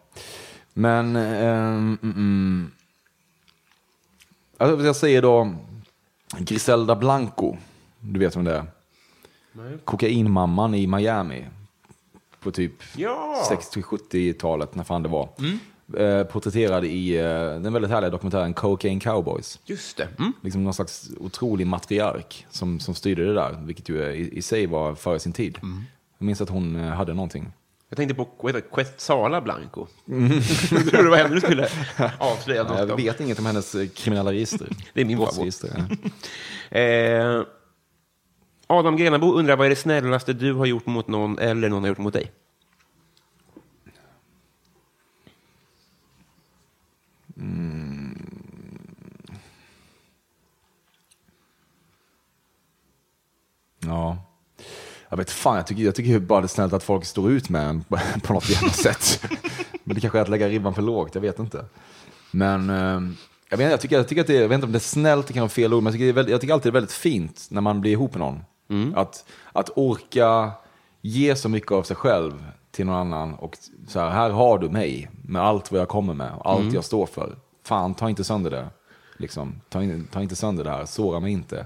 [0.73, 2.71] Men, ehm, mm, mm.
[4.57, 5.53] Alltså, jag säger då
[6.37, 7.57] Griselda Blanco.
[7.99, 8.65] Du vet vem det är?
[9.83, 11.45] Kokainmamman i Miami.
[12.39, 13.47] På typ Ja.
[13.51, 15.29] 60-70-talet, när fan det var.
[15.97, 17.23] Eh, porträtterad i eh,
[17.61, 19.59] den väldigt härliga dokumentären Cocaine Cowboys.
[19.65, 20.07] Just det.
[20.19, 20.33] Mm.
[20.41, 24.65] Liksom någon slags otrolig matriark som, som styrde det där, vilket ju i, i sig
[24.65, 25.57] var före sin tid.
[26.17, 27.51] Jag minns att hon eh, hade någonting.
[27.89, 28.75] Jag tänkte på vad heter det?
[28.75, 29.87] Quetzala Blanco.
[30.71, 31.69] Jag tror det var henne du skulle
[32.19, 32.97] avslöja något Jag om.
[32.97, 34.67] vet inget om hennes eh, kriminella register.
[34.93, 36.09] Det är min Brottsregister, ja.
[36.79, 37.43] Eh,
[38.67, 41.87] Adam Grenabo undrar vad är det snällaste du har gjort mot någon eller någon har
[41.87, 42.31] gjort mot dig?
[53.85, 54.17] Ja.
[55.09, 57.49] Jag vet fan, jag tycker, jag tycker bara det är snällt att folk står ut
[57.49, 57.83] med en
[58.21, 59.23] på, något jävla sätt.
[59.83, 61.65] Men det kanske är att lägga ribban för lågt, jag vet inte.
[62.31, 63.01] Men eh,
[63.49, 65.27] Jag, vet, jag, tycker, jag tycker att det jag vet inte om det är snällt,
[65.27, 66.91] det kan vara fel ord, men jag tycker, väldigt, jag tycker alltid det är väldigt
[66.91, 68.43] fint när man blir ihop med någon.
[68.95, 70.51] Att, att orka
[71.01, 72.45] ge så mycket av sig själv
[72.75, 73.57] till någon annan och
[73.87, 77.05] så här, här har du mig med allt vad jag kommer med, allt jag står
[77.05, 77.35] för.
[77.63, 78.69] Fan, ta inte sönder det.
[79.17, 81.65] Liksom, ta, in, ta inte sönder det här, såra mig inte.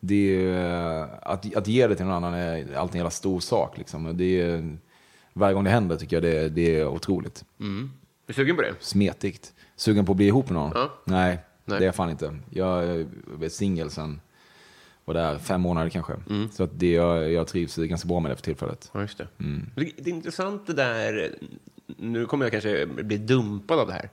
[0.00, 3.78] Det är, att, att ge det till någon annan är alltid en jävla stor sak.
[3.78, 4.16] Liksom.
[4.16, 4.76] Det är,
[5.32, 7.44] varje gång det händer tycker jag det, det är otroligt.
[7.60, 7.88] Är
[8.26, 8.74] du sugen på det?
[8.80, 9.52] Smetigt.
[9.76, 10.72] Sugen på att bli ihop med någon?
[10.74, 10.90] Ja.
[11.04, 11.78] Nej, Nej.
[11.78, 12.36] det är jag fan inte.
[12.50, 14.20] Jag är singel sen,
[15.12, 16.12] vad det är, fem månader kanske.
[16.52, 18.90] Så att det, jag, jag trivs ganska bra med det för tillfället.
[18.94, 19.28] Ja, just det.
[19.76, 21.34] Det, det är intressant det där,
[21.86, 24.10] nu kommer jag kanske bli dumpad av det här,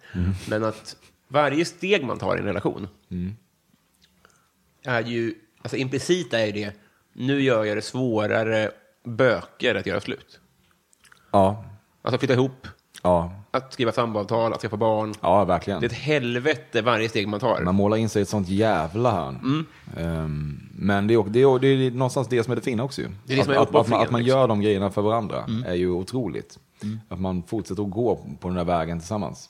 [0.50, 0.98] men att
[1.28, 2.88] varje steg man tar i en relation
[4.84, 6.74] är ju, alltså implicit är det,
[7.14, 8.72] nu gör jag det svårare,
[9.04, 10.40] böker att göra slut.
[11.32, 11.66] Ja,
[12.02, 12.68] Alltså flytta ihop,
[13.04, 15.14] ja, att skriva samboavtal, att skaffa barn.
[15.22, 15.80] ja verkligen.
[15.80, 17.62] Det är ett helvete varje steg man tar.
[17.62, 19.36] Man målar in sig i ett sånt jävla hörn.
[19.44, 19.66] Mm.
[19.98, 23.02] Ehm, men det är, det, är, det är någonstans det som är det fina också
[23.02, 23.08] ju.
[23.26, 24.38] Det är att, att, att, man, att man liksom.
[24.40, 25.64] gör de grejerna för varandra Mm.
[25.64, 26.60] är ju otroligt.
[27.10, 29.50] Att man fortsätter att gå på den där vägen tillsammans.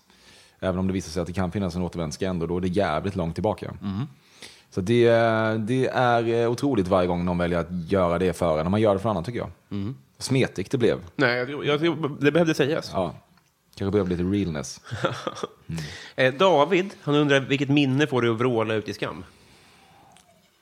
[0.60, 2.68] Även om det visar sig att det kan finnas en återvändsgränd och då är det
[2.68, 3.74] jävligt långt tillbaka.
[3.82, 4.06] Mm.
[4.70, 5.10] Så det,
[5.58, 8.66] det är eh, otroligt varje gång någon väljer att göra det för en.
[8.66, 9.50] När man gör det för annan tycker jag.
[9.72, 9.96] Mm.
[10.18, 10.98] Smetigt det blev.
[11.16, 12.92] Nej, jag, jag, det behövde sägas.
[12.94, 13.14] Ja.
[13.78, 14.82] Kanske behöver lite realness.
[16.16, 19.24] Eh, David, han undrar vilket minne får du att vråla ut i skam?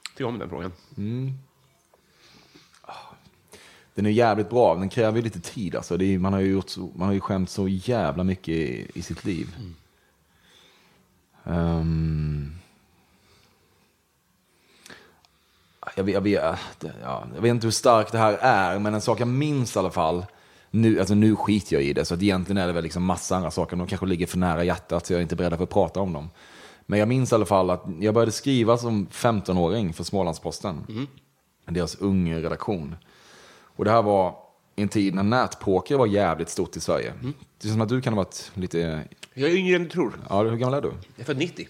[0.09, 0.71] Tycker om den frågan.
[3.93, 5.75] Den är jävligt bra, den kräver ju lite tid.
[5.75, 6.01] Alltså.
[6.01, 9.01] Är, man, har ju gjort så, man har ju skämt så jävla mycket i, i
[9.01, 9.55] sitt liv.
[11.43, 12.55] Ehm.
[15.95, 19.01] jag, vet, jag, vet, ja, jag vet inte hur starkt det här är, men en
[19.01, 20.25] sak jag minns i alla fall.
[20.75, 23.35] Nu, alltså nu skiter jag i det, så att egentligen är det väl liksom massa
[23.35, 23.77] andra saker.
[23.77, 26.13] De kanske ligger för nära hjärtat, så jag är inte beredd för att prata om
[26.13, 26.29] dem.
[26.85, 31.07] Men jag minns i alla fall att jag började skriva som 15-åring för Smålandsposten.
[31.65, 32.95] Deras unga redaktion.
[33.61, 34.35] Och det här var
[34.75, 37.13] i en tid när nätpoker var jävligt stort i Sverige.
[37.21, 39.03] Det känns som att du kan ha varit lite...
[39.33, 40.13] Jag är yngre än du tror.
[40.29, 40.87] Ja, hur gammal är du?
[40.87, 41.67] Jag är född 90.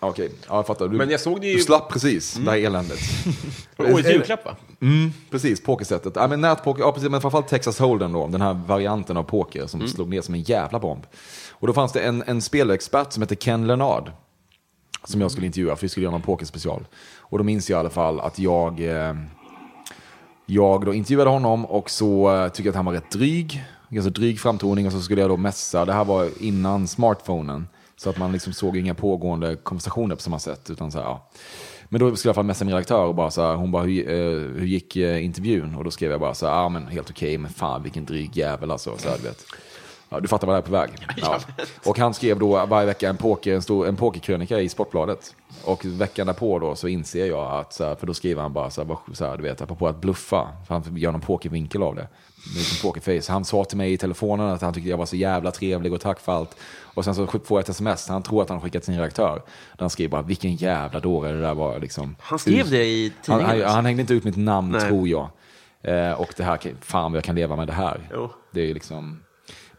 [0.00, 0.88] Okej, ja, jag fattar.
[0.88, 2.98] Du, Men jag såg det ju- Du slapp precis det här eländet.
[3.78, 4.56] Årets julklapp, va?
[4.80, 6.12] Mm, precis, pokersättet.
[6.16, 9.66] Ja, men nätpoker, ja, precis, men framförallt Texas Hold'em då, den här varianten av poker
[9.66, 9.92] som Mm.
[9.92, 11.06] slog ner som en jävla bomb.
[11.50, 14.10] Och då fanns det en, en spelexpert som hette Ken Leonard,
[15.04, 16.86] som jag skulle intervjua, för vi skulle göra någon pokerspecial.
[17.18, 19.14] Och då minns jag i alla fall att jag, eh,
[20.46, 24.10] jag då intervjuade honom och så eh, tyckte jag att han var rätt dryg, ganska
[24.10, 27.68] dryg framtoning och så skulle jag då mässa, det här var innan smartphonen,
[27.98, 31.30] så att man liksom såg inga pågående konversationer på samma sätt, utan så här, ja.
[31.88, 33.70] Men då skulle jag i alla fall messa min redaktör och bara så här, hon
[33.70, 35.74] bara, hur, eh, hur gick eh, intervjun?
[35.74, 38.36] Och då skrev jag bara så här, ja men helt okej, men fan vilken dryg
[38.36, 38.96] jävel alltså.
[38.98, 39.44] Så här, du vet.
[40.08, 40.90] Ja, du fattar vad jag är på väg.
[41.16, 41.40] Ja.
[41.84, 45.34] Och han skrev då varje vecka en, poker, en, stor, en pokerkrönika i Sportbladet.
[45.64, 48.70] Och veckan därpå då så inser jag att, så här, för då skriver han bara
[48.70, 50.48] så här, så här du vet, apropå att bluffa.
[50.66, 52.08] För han gör någon pokervinkel av det.
[52.56, 53.32] En pokerface.
[53.32, 56.00] Han sa till mig i telefonen att han tyckte jag var så jävla trevlig och
[56.00, 56.56] tack för allt.
[56.98, 59.34] Och sen så får jag ett sms, han tror att han har skickat sin redaktör.
[59.72, 62.16] Där han skriver bara, vilken jävla dåre det där var liksom.
[62.20, 63.46] Han skrev det i Han, tidningen?
[63.46, 63.74] han, alltså.
[63.74, 64.80] han hängde inte ut mitt namn Nej.
[64.80, 65.30] tror jag.
[65.82, 68.08] Eh, och det här, fan vad jag kan leva med det här.
[68.12, 68.30] Jo.
[68.50, 69.20] Det är liksom...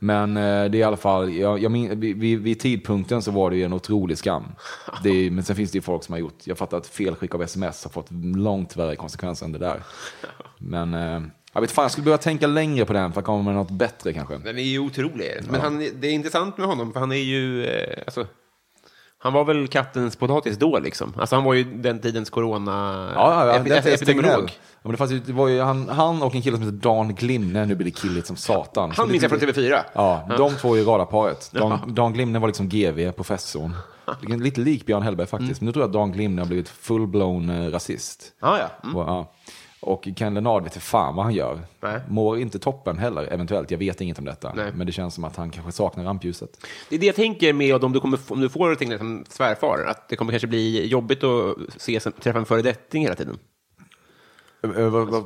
[0.02, 3.50] Men eh, det är i alla fall, jag, jag min, vid, vid, tidpunkten så var
[3.50, 4.44] det ju en otrolig skam.
[5.06, 7.42] Är, men sen finns det ju folk som har gjort, jag fattar att felskick av
[7.42, 9.84] sms har fått långt värre konsekvenser än det där.
[10.58, 11.22] Men eh,
[11.54, 13.72] jag vet fan, jag skulle behöva tänka längre på den för att komma med något
[13.72, 14.38] bättre kanske.
[14.38, 15.32] Den är ju otrolig.
[15.50, 17.66] Men han, det är intressant med honom, för han är ju...
[17.66, 18.28] Eh, alltså,
[19.22, 21.14] han var väl kattens potatis då, liksom.
[21.18, 22.72] Alltså, han var ju den tidens corona...
[23.16, 24.50] Ja, ja, ja epi- det epidemiolog.
[24.50, 26.78] Ja, men det, fanns ju, det var ju han, han och en kille som heter
[26.78, 28.92] Dan Glimne, nu blir det killigt som satan.
[28.96, 29.80] Han minns jag från TV4.
[29.94, 31.52] Ja, de två är radarparet.
[31.54, 33.76] Dan, Dan Glimne var liksom GV, professorn.
[34.22, 35.62] Lite lik Björn Hellberg faktiskt.
[35.62, 38.32] Men nu tror jag att Dan Glimne har blivit full-blown eh, rasist.
[38.40, 38.70] Ah, ja.
[38.84, 38.96] Mm.
[38.96, 39.32] Och, ja.
[39.82, 41.60] Och Ken Leonard vet fan vad han gör.
[41.82, 42.00] Nej.
[42.08, 43.72] Mår inte toppen heller, eventuellt.
[43.72, 44.54] Jag vet inget om detta.
[44.56, 44.72] Nej.
[44.76, 46.66] Men det känns som att han kanske saknar rampljuset.
[46.90, 49.86] Det är det jag tänker med om du, kommer, om du får Tegnell som svärfar,
[49.88, 53.38] att det kommer kanske bli jobbigt att se, träffa en föredetting hela tiden.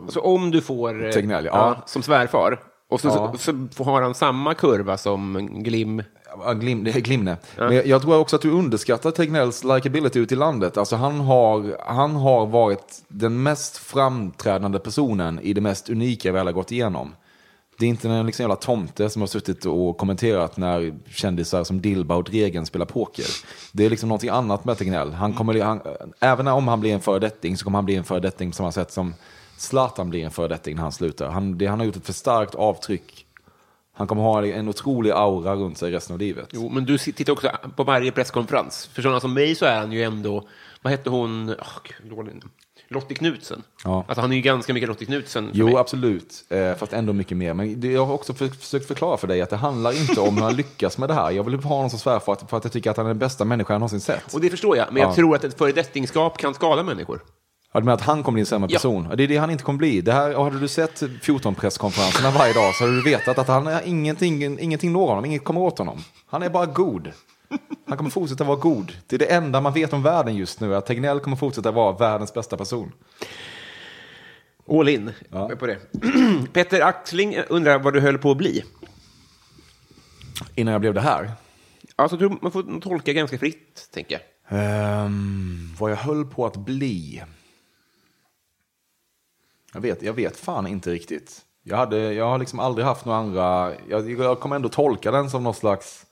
[0.09, 1.83] Så om du får eh, Tegnell, ja.
[1.85, 2.59] som svärfar,
[2.89, 3.33] och så, Ja.
[3.37, 6.03] så, så har han samma kurva som Glim.
[6.39, 7.37] Ja, Glim, Glimne.
[7.57, 10.77] Men jag, jag tror också att du underskattar Tegnells likability ute i landet.
[10.77, 16.39] Alltså han, har, han har varit den mest framträdande personen i det mest unika vi
[16.39, 17.15] alla gått igenom.
[17.79, 21.81] Det är inte en liksom jävla tomte som har suttit och kommenterat när kändisar som
[21.81, 23.25] Dilba och Dregen spelar poker.
[23.71, 25.11] Det är liksom någonting annat med Tegnell.
[25.11, 25.81] Han kommer, han,
[26.19, 28.91] även om han blir en föredetting så kommer han bli en föredetting på samma sätt
[28.91, 29.13] som
[29.57, 31.29] Zlatan blir en föredetting när han slutar.
[31.29, 33.22] Han, det, han har gjort ett för starkt avtryck
[33.95, 36.49] Han kommer ha en otrolig aura runt sig resten av livet.
[36.51, 38.89] Jo, men du tittar också på varje presskonferens.
[38.93, 40.47] För sådana som mig så är han ju ändå,
[40.81, 42.23] vad hette hon, oh,
[42.87, 43.63] Lottie Knutsen.
[43.83, 44.05] Ja.
[44.07, 45.75] Alltså han är ju ganska mycket Lottie Knutsen Jo, mig.
[45.75, 46.45] absolut.
[46.49, 47.53] Eh, fast ändå mycket mer.
[47.53, 50.35] Men det, jag har också för, försökt förklara för dig att det handlar inte om
[50.37, 51.31] hur han lyckas med det här.
[51.31, 53.09] Jag vill ha någon som svär för att, för att jag tycker att han är
[53.09, 54.33] den bästa människan jag någonsin sett.
[54.33, 55.15] Och det förstår jag, men jag Ja.
[55.15, 57.21] tror att ett föredettingskap kan skada människor.
[57.73, 59.07] Ja, du menar att han kommer bli en sämre person?
[59.09, 59.15] Ja.
[59.15, 60.01] Det är det han inte kommer bli.
[60.01, 63.67] Det här, hade du sett 14 presskonferenserna varje dag så hade du vetat att han
[63.67, 66.03] är ingenting, ingenting når honom, inget kommer åt honom.
[66.27, 67.11] Han är bara god.
[67.87, 68.91] Han kommer fortsätta vara god.
[69.07, 71.91] Det är det enda man vet om världen just nu, att Tegnell kommer fortsätta vara
[71.97, 72.91] världens bästa person.
[74.69, 75.49] All in Ja.
[75.59, 75.77] på det.
[76.53, 78.63] Peter Axling undrar vad du höll på att bli.
[80.55, 81.31] Innan jag blev det här.
[81.95, 84.59] Alltså, man får tolka ganska fritt, tänker jag.
[84.59, 87.23] Ehm, vad jag höll på att bli.
[89.73, 91.41] Jag vet, jag vet fan inte riktigt.
[91.63, 93.71] Jag, hade, jag har liksom aldrig haft några andra...
[93.89, 96.05] Jag, jag kommer ändå tolka den som någon slags...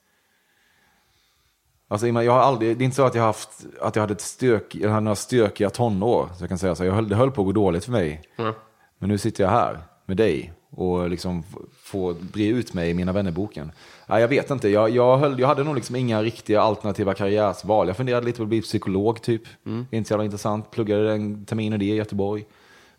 [1.87, 4.21] Alltså, jag har aldrig, det är inte så att jag, haft, att jag hade ett
[4.21, 6.29] stök, jag hade några stökiga tonår.
[6.37, 6.85] Så jag kan säga så.
[6.85, 8.21] Jag höll, det höll på att gå dåligt för mig.
[8.35, 8.53] Ja.
[8.99, 11.43] Men nu sitter jag här med dig och liksom
[11.83, 13.71] får bre ut mig i Mina vännerboken.
[14.07, 17.87] Ja, jag vet inte, jag, jag, höll, jag hade nog liksom inga riktiga alternativa karriärsval.
[17.87, 19.43] Jag funderade lite på att bli psykolog typ.
[19.91, 20.71] Inte så jävla intressant.
[20.71, 22.45] Pluggade en termin i det i Göteborg.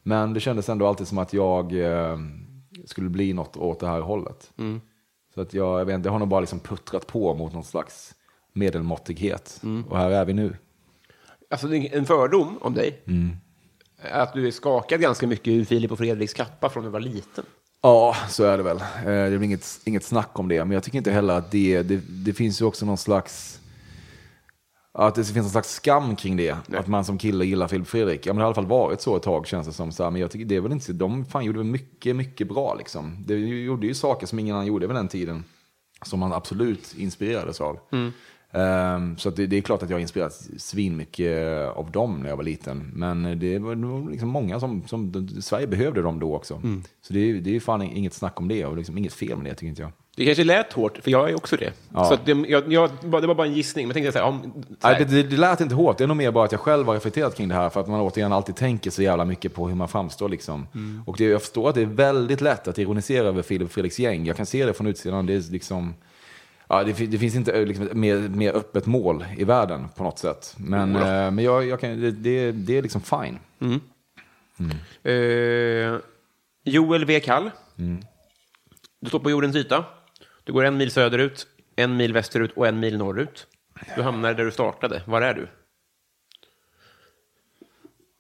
[0.02, 2.18] Men det kändes ändå alltid som att jag eh,
[2.86, 4.50] skulle bli något åt det här hållet.
[5.34, 7.64] Så att jag, jag vet inte, jag har nog bara liksom puttrat på mot någon
[7.64, 8.14] slags
[8.52, 9.60] medelmåttighet.
[9.88, 10.56] Och här är vi nu.
[11.50, 13.02] Alltså, en fördom om dig.
[13.06, 13.36] Mm.
[14.02, 16.92] är Att du är skakad ganska mycket ur Filip och Fredriks kappa från när du
[16.92, 17.44] var liten.
[17.82, 18.76] Ja, så är det väl.
[18.76, 20.64] Eh, Det är väl inget, inget snack om det.
[20.64, 23.60] Men jag tycker inte heller att det, det, det finns ju också någon slags...
[24.94, 26.56] Att det finns en slags skam kring det.
[26.76, 28.26] Att man som kille gillar Filip Fredrik.
[28.26, 29.92] Ja, men det har i alla fall varit så ett tag känns det som.
[29.92, 32.16] Så här, men jag tycker det är väl inte så- De fan gjorde väl mycket,
[32.16, 33.16] mycket bra liksom.
[33.26, 35.44] De gjorde ju saker som ingen annan gjorde vid den tiden.
[36.04, 37.78] Som man absolut inspirerades av.
[38.54, 42.36] Ehm, så att det, det är klart att jag inspirerats svinmycket av dem när jag
[42.36, 42.90] var liten.
[42.94, 46.60] Men det var nog liksom många som, som Sverige behövde dem då också.
[47.02, 49.46] Så det, är- det är fan inget snack om det och liksom inget fel med
[49.46, 49.92] det tycker inte jag.
[50.16, 51.72] Det kanske lät hårt, för jag är också det.
[51.94, 52.04] Ja.
[52.04, 54.88] Så det, jag, jag, det var bara en gissning, men tänkte så här, om, så
[54.88, 56.86] här Nej, det, det, lät inte hårt, det är nog mer bara att jag själv
[56.86, 59.68] har reflekterat kring det här för att man återigen alltid tänker så jävla mycket på
[59.68, 60.28] hur man framstår.
[60.28, 60.66] Liksom.
[61.06, 63.98] Och det, jag förstår att det är väldigt lätt att ironisera över Filip och Fredriks
[63.98, 64.26] gäng.
[64.26, 65.26] Jag kan se det från utsidan.
[65.26, 65.94] Det, är liksom,
[66.68, 70.18] ja, det, det finns inte eh, liksom, mer, mer öppet mål i världen på något
[70.18, 70.54] sätt.
[70.56, 73.38] Men, eh, men jag, jag kan, det, det, är liksom fine.
[75.02, 76.00] Eh,
[76.64, 77.20] Joel V.
[77.20, 77.50] Kall.
[79.00, 79.84] Du står på jordens yta.
[80.44, 81.46] Du går en mil söderut,
[81.76, 83.46] en mil västerut och en mil norrut.
[83.96, 85.02] Du hamnar där du startade.
[85.06, 85.48] Var är du?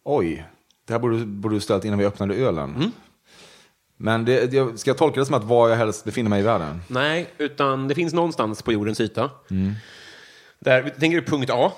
[0.04, 0.44] Oj,
[0.86, 2.92] det här borde, du- borde du ställt innan vi öppnade ölen.
[3.96, 6.42] Men det, det, ska jag tolka det som att var jag helst befinner mig i
[6.42, 6.82] världen?
[6.88, 9.30] Nej, utan det finns någonstans på jordens yta.
[10.58, 11.72] Där, tänker du punkt A.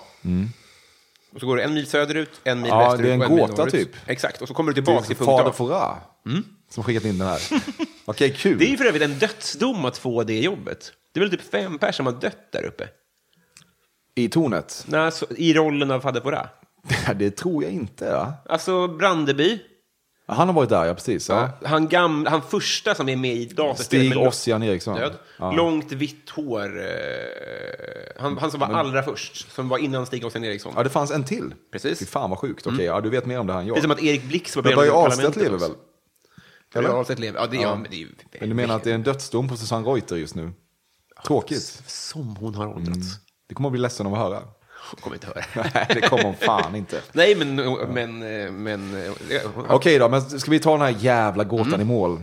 [1.32, 3.26] Och så går du en mil söderut, en mil Ja, västerut det är en och
[3.26, 3.72] en mil gåta, norrut.
[3.74, 3.90] typ.
[4.06, 5.52] Exakt, och så kommer du Det är tillbaka till punkt Fader A.
[5.52, 7.40] Fora som skickat in den här.
[8.04, 8.58] Okej, kul.
[8.58, 10.92] Det är ju för övrigt en dödsdom att få det jobbet.
[11.12, 12.88] Det är väl typ fem personer som har dött där uppe.
[14.14, 14.84] I tornet?
[14.88, 16.46] Nej, så, I rollen av Fader Fouras.
[17.16, 18.04] Det tror jag inte.
[18.04, 18.32] Ja.
[18.48, 19.58] Alltså Brandeby,
[20.26, 21.28] Han har varit där, ja precis.
[21.28, 21.48] Ja.
[21.64, 24.12] han, gamla, han första som är med i dataspelet.
[24.12, 24.96] Stig Ossian Eriksson.
[24.96, 25.12] Död.
[25.38, 26.78] Långt vitt hår.
[26.78, 26.86] Eh,
[28.16, 30.72] han, han som var allra först, som var innan Stig Ossian Eriksson.
[30.76, 31.54] ja, det fanns en till.
[31.72, 31.98] Precis.
[31.98, 32.66] Fy fan vad sjukt.
[32.66, 33.76] Okej, ja, du vet mer om det här än jag.
[33.76, 35.74] Det är som att Erik Blix var Men med Börje i Ahlstedt lever också.
[36.74, 36.88] Eller?
[36.88, 37.76] Ahlstedt lever, ja det, ja.
[37.76, 38.08] men det ju...
[38.40, 40.52] Men du menar att det är en dödsdom på Susanne Reuter just nu?
[41.26, 41.82] Tråkigt.
[41.86, 43.08] Som hon har åldrats.
[43.48, 44.42] Det kommer att bli ledsen av att höra.
[44.90, 45.44] Hon kommer inte höra.
[45.74, 47.00] Nej, det kommer hon fan inte.
[47.12, 47.56] Nej, men...
[47.92, 48.18] men,
[48.62, 49.12] men eh,
[49.68, 52.20] Okej då, men ska vi ta den här jävla gåtan i mål?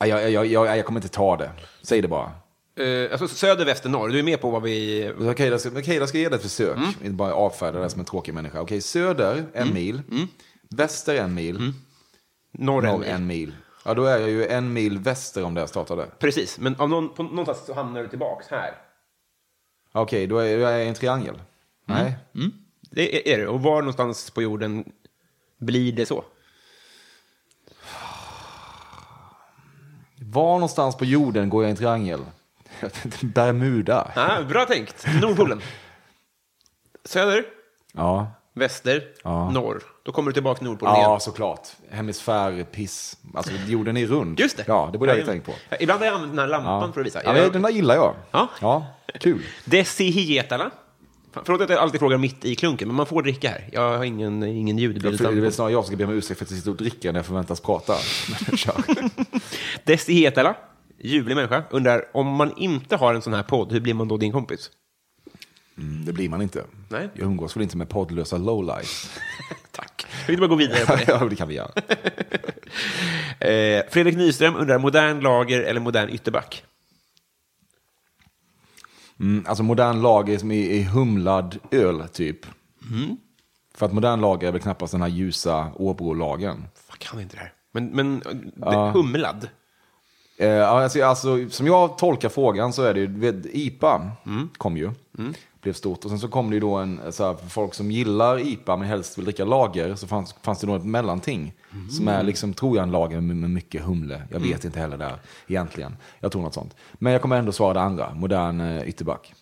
[0.00, 1.50] Nej, Jag, jag, jag, jag kommer inte ta det.
[1.82, 2.30] Säg det bara.
[2.80, 4.08] eh, alltså söder, väster, norr.
[4.08, 5.10] Du är med på vad vi...
[5.20, 6.78] Okej, då ska, okej, då ska jag ge det ett försök.
[7.00, 8.60] Inte bara avfärda det som en tråkig människa.
[8.60, 10.02] Okej, söder en mil.
[10.70, 11.72] Väster en mil.
[12.52, 13.08] Norr, en Norr mil.
[13.08, 13.54] en mil.
[13.84, 16.06] Ja, då är jag ju en mil väster om där jag startade.
[16.18, 18.74] Precis, men av någon, på någonstans så hamnar du tillbaks här.
[19.92, 21.42] Okej, då är då är jag i en triangel.
[21.84, 22.16] Nej.
[22.90, 23.48] Det är, är det.
[23.48, 24.92] Och var någonstans på jorden
[25.58, 26.24] blir det så?
[30.20, 32.20] Var någonstans på jorden går jag i en triangel?
[33.22, 34.12] Bermuda.
[34.16, 35.06] Ah, bra tänkt.
[35.22, 35.60] Nordpolen.
[37.04, 37.44] Söder,
[37.92, 38.32] Ja.
[38.56, 39.50] Väster, Ja.
[39.50, 39.82] norr.
[40.02, 41.20] Då kommer du tillbaka till Nordpolen Ja, igen.
[41.20, 41.68] såklart.
[41.90, 43.16] Hemisfärpiss.
[43.34, 44.40] Alltså, jorden är rund.
[44.40, 44.64] Just det.
[44.66, 45.34] Ja, det borde jag Jajamän.
[45.34, 45.52] tänkt på.
[45.70, 46.92] Ja, Ibland har jag använt den här lampan Ja.
[46.92, 47.20] för att visa.
[47.24, 48.14] Ja, den där gillar jag.
[48.30, 48.48] Ja.
[48.60, 48.86] Ja,
[49.20, 49.42] kul.
[49.64, 50.70] Desi Hietala.
[51.44, 53.68] Förlåt att jag alltid frågar mitt i klunken, men man får dricka här.
[53.72, 55.18] Jag har ingen, ingen ljudbild.
[55.18, 56.76] Det är väl snarare jag som ska be om ursäkt för att jag sitter och
[56.76, 57.94] dricker när jag förväntas prata.
[58.48, 58.74] Men kör.
[59.84, 60.54] Desi Hetala,
[60.98, 64.16] ljuvlig människa, undrar om man inte har en sån här podd, hur blir man då
[64.16, 64.70] din kompis?
[65.78, 66.64] Mm, det blir man inte.
[66.88, 67.08] Nej.
[67.14, 69.08] Jag umgås väl inte med poddlösa lowlife.
[69.70, 70.06] Tack.
[70.28, 71.04] Vi kan bara gå vidare på det.
[71.08, 71.70] ja, det kan vi göra.
[73.40, 76.64] Eh, Fredrik Nyström undrar, modern lager eller modern ytterback?
[79.20, 82.46] Mm, alltså modern lager som är, är humlad öl, typ.
[82.90, 83.16] Mm.
[83.74, 86.64] För att modern lager är väl knappast den här ljusa Åbro-lagern.
[86.88, 87.52] Jag kan inte det här.
[87.72, 88.22] Men, men
[88.60, 88.90] Ja.
[88.90, 89.48] humlad?
[90.38, 94.48] Eh, alltså, alltså, som jag tolkar frågan så är det ju, IPA Mm.
[94.58, 94.90] kom ju,
[95.66, 96.04] blev stort.
[96.04, 98.76] Och sen så kom det ju då en, så här, för folk som gillar IPA
[98.76, 101.52] men helst vill dricka lager, så fanns, fanns det då ett mellanting.
[101.90, 104.22] Som är liksom, tror jag, en lager med, med mycket humle.
[104.30, 105.96] Jag vet inte heller där egentligen.
[106.20, 106.76] Jag tror något sånt.
[106.92, 109.34] Men jag kommer ändå svara det andra, modern eh, ytterback.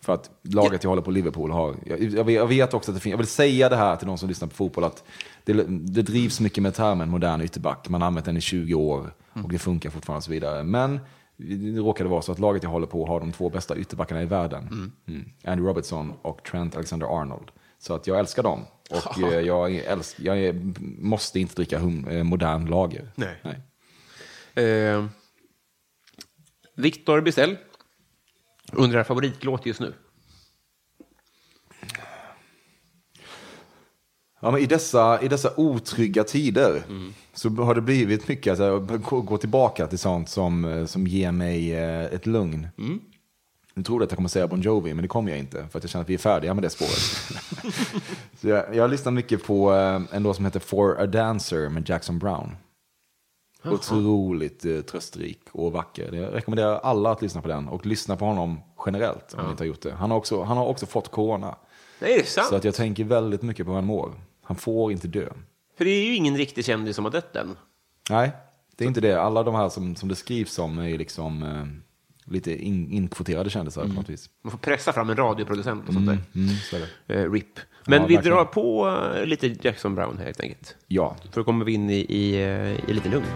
[0.00, 3.00] För att laget jag håller på Liverpool har, jag, jag, jag vet också att det
[3.00, 5.04] finns, jag vill säga det här till de som lyssnar på fotboll, att
[5.44, 7.88] det, det drivs mycket med termen modern ytterback.
[7.88, 10.64] Man har använt den i 20 år och det funkar fortfarande och så vidare.
[10.64, 11.00] Men
[11.36, 14.26] det råkade vara så att laget jag håller på har de två bästa ytterbackarna i
[14.26, 14.92] världen.
[15.06, 15.30] Mm.
[15.44, 17.50] Andy Robertson och Trent Alexander-Arnold.
[17.78, 18.64] Så att jag älskar dem.
[18.90, 20.54] Och eh, jag, älsk, jag
[20.98, 23.12] måste inte dricka hum, eh, modern lager.
[23.14, 23.42] Nej.
[23.42, 24.64] Nej.
[24.66, 25.06] Eh,
[26.74, 27.56] Viktor Bisell
[28.72, 29.94] undrar favoritlåt just nu.
[34.40, 36.82] Ja, men i, dessa, I dessa otrygga tider
[37.36, 41.32] så har det blivit mycket att jag gå- tillbaka till sånt som, eh, som ger
[41.32, 42.68] mig eh, ett lugn.
[43.74, 45.66] Nu trodde jag att jag kommer säga Bon Jovi, men det kommer jag inte.
[45.70, 47.32] För att jag känner att vi är färdiga med det spåret.
[48.40, 51.88] så jag, jag lyssnar mycket på eh, en låt som heter For a Dancer med
[51.88, 52.56] Jackson Brown.
[53.64, 56.12] Otroligt eh, tröstrik och vacker.
[56.12, 59.62] Jag rekommenderar alla att lyssna på den och lyssna på honom generellt om ni inte
[59.62, 59.92] har gjort det.
[59.92, 61.56] Han har också, han har också fått corona.
[62.00, 62.46] Nej, är det sant?
[62.48, 64.12] Så att jag tänker väldigt mycket på hur han mår.
[64.42, 65.28] Han får inte dö.
[65.76, 67.56] För det är ju ingen riktig kändis som har dött än.
[68.10, 68.32] Nej,
[68.76, 69.20] det är inte det.
[69.22, 73.82] Alla de här som, som det skrivs om är liksom eh, lite in, inkvoterade kändisar
[73.82, 74.30] på något vis.
[74.44, 76.18] Man får pressa fram en radioproducent och sånt där.
[76.34, 77.14] Mm, så är det.
[77.14, 77.58] Eh, RIP.
[77.86, 78.36] Men Ja, vi verkligen.
[78.36, 80.76] drar på eh, lite Jackson Brown helt enkelt.
[80.86, 83.26] Ja, För då kommer vi in i, i, eh, i lite lugn.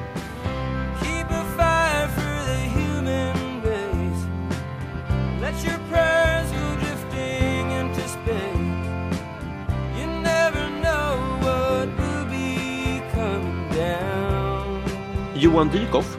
[15.40, 16.16] Johan Dykhoff,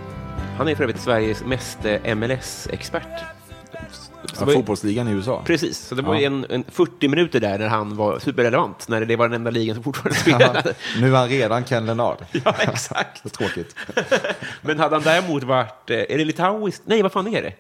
[0.57, 3.07] han är för övrigt Sveriges mest eh, MLS-expert.
[4.39, 5.41] ja fotbollsligan i USA.
[5.45, 6.27] Precis, så det var ju Ja.
[6.27, 9.75] en, en 40 minuter där när han var superrelevant, när det var den enda ligan
[9.75, 10.73] som fortfarande spelade.
[11.01, 12.17] Nu är han redan Ken Leonard.
[12.45, 13.33] ja, exakt.
[13.33, 13.75] Tråkigt.
[14.61, 16.81] Men hade han däremot varit, eh, är det litauiskt?
[16.85, 17.53] Nej, vad fan är det?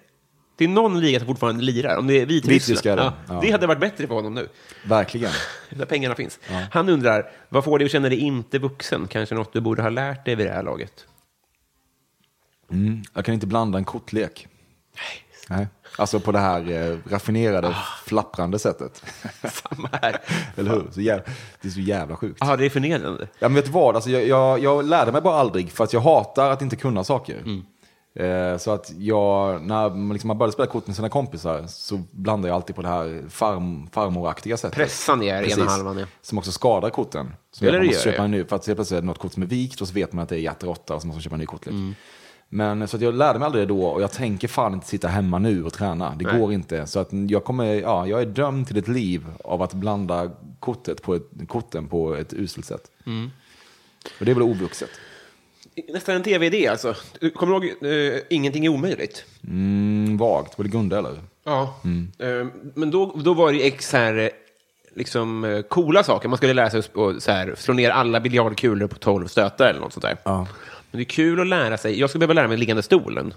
[0.57, 2.99] Det är någon liga som fortfarande lirar, om det är Vitryssland.
[2.99, 3.33] Ja, det.
[3.33, 3.39] Ja.
[3.41, 4.47] det hade varit bättre för honom nu,
[4.85, 5.31] Verkligen.
[5.69, 6.39] där pengarna finns.
[6.71, 9.07] Han undrar, vad får dig att känna dig inte vuxen?
[9.07, 11.05] Kanske något du borde ha lärt dig vid det här laget?
[12.71, 13.03] Mm.
[13.13, 14.47] Jag kan inte blanda en kortlek.
[15.49, 15.67] Nej.
[15.97, 17.75] Alltså på det här eh, raffinerade,
[18.05, 19.03] flapprande sättet.
[19.43, 20.17] Samma här.
[20.55, 20.87] Eller hur?
[20.91, 21.23] Så jävla,
[21.61, 22.37] det är så jävla sjukt.
[22.41, 23.27] Ja, det är förnedrande.
[23.39, 23.95] Ja, men vet du vad?
[23.95, 27.03] Alltså, jag, jag, jag lärde mig bara aldrig för att jag hatar att inte kunna
[27.03, 27.43] saker.
[28.15, 32.01] Eh, så att jag, när man liksom, man började spela kort med sina kompisar så
[32.11, 34.77] blandade jag alltid på det här farm, farmoraktiga sättet.
[34.77, 35.57] Pressa ner Precis.
[35.57, 36.05] ena halvan, ja.
[36.21, 37.33] Som också skadar korten.
[37.51, 38.25] Så Eller man det måste gör köpa det.
[38.25, 39.93] en ny, för att helt plötsligt är det något kort som är vikt och så
[39.93, 41.73] vet man att det är hjärteråtta och så måste man köpa en ny kortlek.
[41.73, 41.95] Mm.
[42.53, 45.07] Men så att jag lärde mig aldrig det då och jag tänker fan inte sitta
[45.07, 46.15] hemma nu och träna.
[46.19, 46.39] Det Nej.
[46.39, 46.87] går inte.
[46.87, 51.01] Så att jag, kommer, ja, jag är dömd till ett liv av att blanda kortet
[51.01, 52.91] på ett, korten på ett uselt sätt.
[53.05, 53.31] Mm.
[54.19, 54.89] Och det är väl ovuxet.
[55.93, 56.95] Nästan en tv-idé alltså.
[57.19, 59.25] Du Kommer du ihåg uh, Ingenting är omöjligt?
[59.47, 60.57] Mm, vagt.
[60.57, 61.19] Var det Gunde eller?
[61.43, 61.75] Ja.
[62.19, 64.29] Eh, men då, då var det ju ex här, eh,
[64.95, 66.29] liksom, coola saker.
[66.29, 70.03] Man skulle lära sig att slå ner alla biljardkulor på 12 stötar eller något sånt
[70.03, 70.17] där.
[70.23, 70.47] Ja.
[70.91, 71.99] Men det är kul att lära sig.
[71.99, 73.33] Jag skulle behöva lära mig liggande stolen.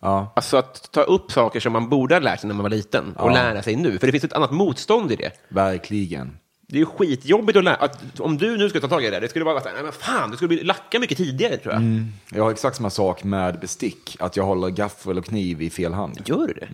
[0.00, 0.32] Ja.
[0.36, 3.12] Alltså att ta upp saker som man borde ha lärt sig när man var liten
[3.16, 3.34] och Ja.
[3.34, 3.98] lära sig nu.
[3.98, 5.30] För det finns ett annat motstånd i det.
[5.48, 6.36] Verkligen.
[6.68, 7.74] Det är ju skitjobbigt att lära...
[7.76, 9.74] Att, om du nu ska ta tag i det där, det skulle vara så här,
[9.74, 11.82] nej men fan, det skulle bli lacka mycket tidigare tror jag.
[11.82, 12.06] Mm.
[12.32, 14.16] Jag har exakt samma sak med bestick.
[14.20, 16.18] Att jag håller gaffel och kniv i fel hand.
[16.24, 16.68] Gör du det?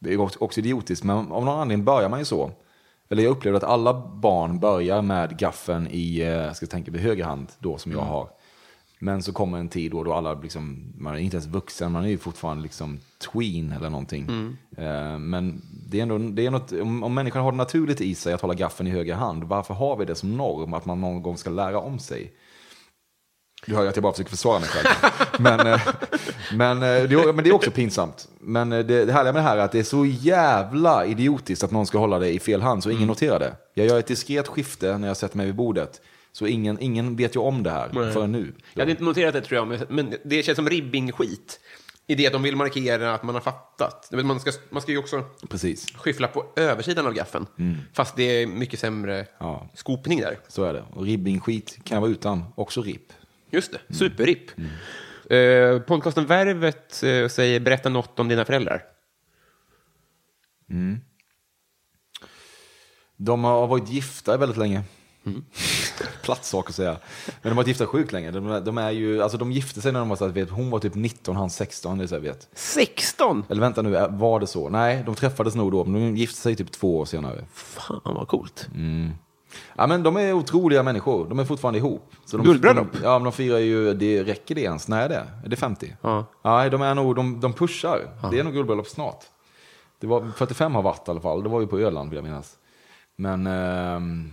[0.00, 2.50] Det är också också idiotiskt, men av någon anledning börjar man ju så.
[3.10, 6.98] Eller jag upplever att alla barn börjar med gaffeln i, eh, jag ska tänka på
[6.98, 8.28] höger hand då som jag har.
[8.98, 12.04] Men så kommer en tid då, då alla, liksom, man är inte ens vuxen, man
[12.04, 12.98] är ju fortfarande liksom
[13.32, 14.26] tween eller någonting.
[14.76, 18.14] Eh, Men det är ändå, det är något, om, om människan har det naturligt i
[18.14, 21.00] sig att hålla gaffeln i höger hand, varför har vi det som norm att man
[21.00, 22.32] någon gång ska lära om sig?
[23.66, 25.12] Du hör ju att jag bara försöker försvara mig själv.
[25.38, 25.80] men, eh,
[26.54, 28.28] men, eh, det, men det är också pinsamt.
[28.40, 31.70] Men det, det härliga med det här är att det är så jävla idiotiskt att
[31.70, 33.56] någon ska hålla det i fel hand så ingen noterar det.
[33.74, 36.00] Jag gör ett diskret skifte när jag sätter mig vid bordet.
[36.36, 38.52] Så ingen, ingen vet ju om det här förrän nu.
[38.74, 41.60] Jag hade inte noterat det tror jag, men- det känns som ribbing-skit.
[42.06, 44.08] I det att de vill markera att man har fattat.
[44.12, 47.46] Man ska, man ska ju också Precis, skyffla på översidan av gaffeln.
[47.92, 49.68] Fast det är mycket sämre Ja.
[49.74, 50.38] skopning där.
[50.48, 50.84] så är det.
[50.94, 53.12] Och ribbing-skit kan vara utan, också ripp.
[53.50, 54.50] Just det, superripp.
[55.30, 58.82] Eh, podcasten Värvet eh, säger berätta något om dina föräldrar.
[63.16, 64.82] De har varit gifta väldigt länge.
[66.22, 66.90] Platt sak att säga.
[67.26, 68.30] Men de har varit gifta sjukt länge.
[68.30, 70.50] De, är- de är ju, alltså de gifte sig när de var så att vet,
[70.50, 71.98] hon var typ 19, han 16.
[71.98, 72.48] Det så jag vet.
[72.54, 73.44] 16!
[73.48, 74.68] Eller vänta nu, var det så?
[74.68, 77.44] Nej, de träffades nog då, men de gifte sig typ två år senare.
[77.52, 78.68] Fan vad coolt.
[79.76, 81.28] Ja, men de är otroliga människor.
[81.28, 82.10] De är fortfarande ihop.
[82.24, 82.92] Så de, Guldbröllop?
[82.92, 84.88] de, Ja, men de firar ju, det räcker det ens?
[84.88, 85.26] Nej, det?
[85.44, 85.96] Är det 50?
[86.02, 86.26] Ja.
[86.44, 88.00] Nej, de är nog, de, de pushar.
[88.30, 89.24] Det är nog guldbröllop snart.
[90.00, 91.42] Det var, 45 har varit i alla fall.
[91.42, 92.52] Det var ju på Öland vill jag minnas.
[93.16, 94.32] Men ehm,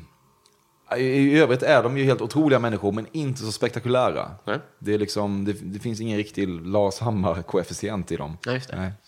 [0.97, 4.31] i, övrigt är de ju helt otroliga människor, men inte så spektakulära.
[4.45, 4.59] Nej.
[4.79, 8.37] Det, är liksom, det, det finns ingen riktig Lars Hammar-koefficient i dem.
[8.45, 8.75] Nej, just det.
[8.75, 8.91] Nej.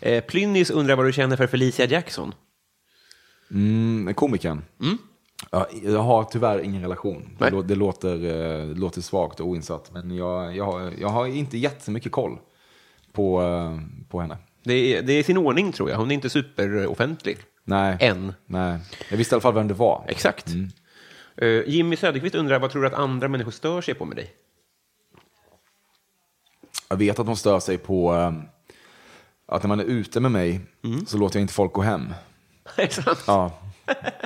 [0.00, 2.34] Eh, Plynnis undrar vad du känner för Felicia Jackson.
[3.50, 4.62] Mm, komikern.
[5.50, 7.36] Ja, jag har tyvärr ingen relation.
[7.38, 7.50] Nej.
[7.64, 9.90] det, låter, eh, det låter svagt och oinsatt.
[9.92, 12.38] Men jag, jag, har, jag har inte jättemycket koll
[13.12, 13.78] på, eh,
[14.08, 14.36] på henne.
[14.64, 15.96] Det är, det är sin ordning tror jag.
[15.96, 17.38] Hon är inte superoffentlig.
[17.64, 17.96] Nej.
[18.00, 18.34] Än.
[18.46, 18.78] Nej.
[19.08, 20.04] Jag visste i alla fall vem det var.
[20.08, 20.48] Exakt.
[21.36, 24.32] Eh, Jimmy Söderqvist undrar vad tror du att andra människor stör sig på med dig?
[26.88, 28.32] Jag vet att de stör sig på eh,
[29.46, 30.60] att när man är ute med mig
[31.06, 32.14] så låter jag inte folk gå hem.
[32.90, 33.24] Sant?
[33.26, 33.50] Ja.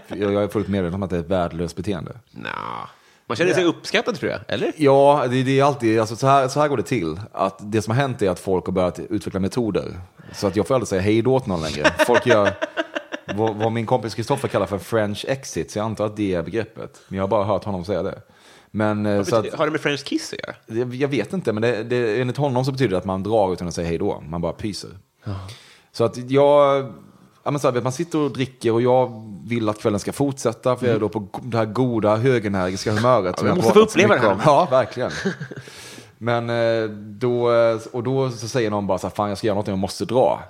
[0.09, 2.17] Jag jag är fullt medveten om att det är ett värdelöst beteende.
[2.31, 2.89] Nja.
[3.27, 4.73] Man känner sig uppskattad tror jag, eller?
[4.77, 7.21] Ja, det, det är alltid, alltså så, här, så här går det till.
[7.33, 10.01] Att det som har hänt är att folk har börjat utveckla metoder.
[10.33, 11.85] Så att jag får aldrig säga hej då till någon längre.
[12.07, 12.53] Folk gör
[13.35, 16.43] vad, vad min kompis Kristoffer kallar för French exit, så jag antar att det är
[16.43, 17.01] begreppet.
[17.09, 18.23] Men jag har bara hört honom säga det.
[18.71, 20.81] Men, eh, att, Har det med French Kiss att göra?
[20.81, 23.53] jag, jag vet inte, men det, det, enligt honom så betyder det att man drar
[23.53, 24.21] utan att säga hej då.
[24.29, 24.91] Man bara pyser.
[25.93, 26.93] Så att jag,
[27.45, 30.77] ja, men så här, man sitter och dricker och jag vill att kvällen ska fortsätta
[30.77, 33.39] för jag är då på det här goda högenergiska humöret.
[33.39, 34.33] som vi jag måste få uppleva det här.
[34.33, 34.41] om.
[34.45, 35.11] Ja, verkligen.
[36.19, 37.51] Men eh, då,
[37.93, 40.05] och då så säger någon bara så här, fan jag ska göra något, jag måste
[40.05, 40.43] dra.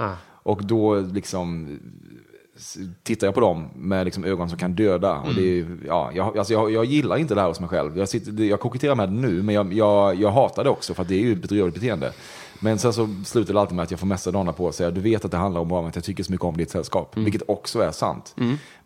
[0.42, 1.78] Och då liksom
[3.02, 5.18] tittar jag på dem med liksom ögon som kan döda.
[5.18, 7.98] Och det är, ja, jag, alltså jag, jag gillar inte det här hos mig själv.
[7.98, 11.02] Jag, sitter, jag koketterar med det nu, men jag, jag, jag hatar det också för
[11.02, 12.12] att det är ju ett bedrövligt beteende.
[12.60, 14.90] Men sen så slutar det alltid med att jag får messa dagarna på och säga
[14.90, 17.16] du vet att det handlar om att jag tycker så mycket om ditt sällskap.
[17.16, 18.34] Vilket också är sant.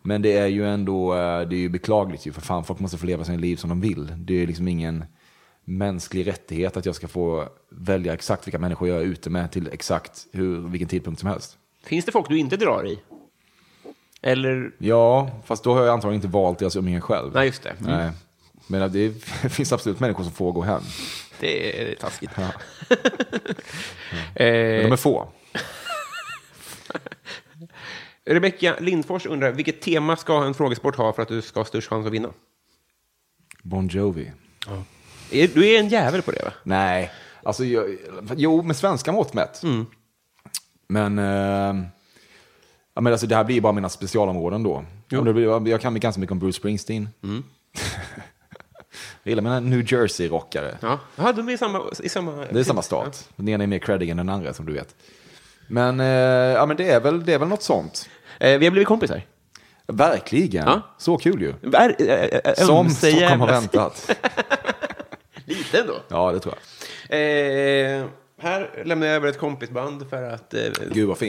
[0.03, 2.65] Men det är ju ändå eh, det är ju beklagligt ju för fan.
[2.65, 4.12] Folk måste få leva sina liv som de vill.
[4.16, 5.05] Det är liksom ingen
[5.65, 9.69] mänsklig rättighet att jag ska få välja exakt vilka människor jag är ute med till
[9.73, 11.59] exakt hur, vilken tidpunkt som helst.
[11.85, 12.99] Finns det folk du inte drar i?
[14.23, 14.73] Eller?
[14.78, 17.35] Ja, fast då har jag antagligen inte valt deras umgänge själv.
[17.35, 17.70] Nej, just det.
[17.70, 17.99] Mm.
[17.99, 18.11] Nej.
[18.66, 19.11] Men det
[19.51, 20.82] finns absolut människor som får gå hem.
[21.40, 22.31] Det är taskigt.
[22.36, 22.43] Ja.
[24.35, 25.28] Eh, Men de är få.
[28.24, 31.89] Rebecka Lindfors undrar, vilket tema ska en frågesport ha för att du ska ha störst
[31.89, 32.28] chans att vinna?
[33.62, 34.32] Bon Jovi.
[35.31, 36.53] Är, du är en jävel på det, va?
[36.62, 37.11] Nej,
[37.43, 37.97] alltså jag,
[38.36, 39.62] jo, med svenska mått mätt.
[39.62, 39.86] Mm.
[40.89, 41.86] Men, eh,
[42.94, 44.85] ja, men alltså, det här blir bara mina specialområden då.
[45.09, 47.09] Det blir, jag kan ganska mycket om Bruce Springsteen.
[47.23, 47.44] Mm.
[49.23, 50.77] jag gillar mina New Jersey-rockare.
[50.81, 51.82] Ja, ja de är i samma...
[52.02, 53.28] I samma Det är samma stat.
[53.36, 54.94] Den ena är mer creddig än den andra som du vet.
[55.66, 58.09] Men, eh, ja, men det, är väl, det är väl något sånt.
[58.39, 59.23] Eh, vi har blivit kompisar.
[59.86, 60.66] Verkligen.
[60.66, 60.81] Ja.
[60.98, 61.55] Så kul ju.
[61.73, 64.16] Är, äh, äh, Som ömse Stockholm har väntat.
[65.44, 65.94] Lite ändå.
[66.09, 66.62] Ja, det tror jag.
[67.19, 68.06] Eh,
[68.39, 70.60] här lämnar jag över ett kompisband för att eh,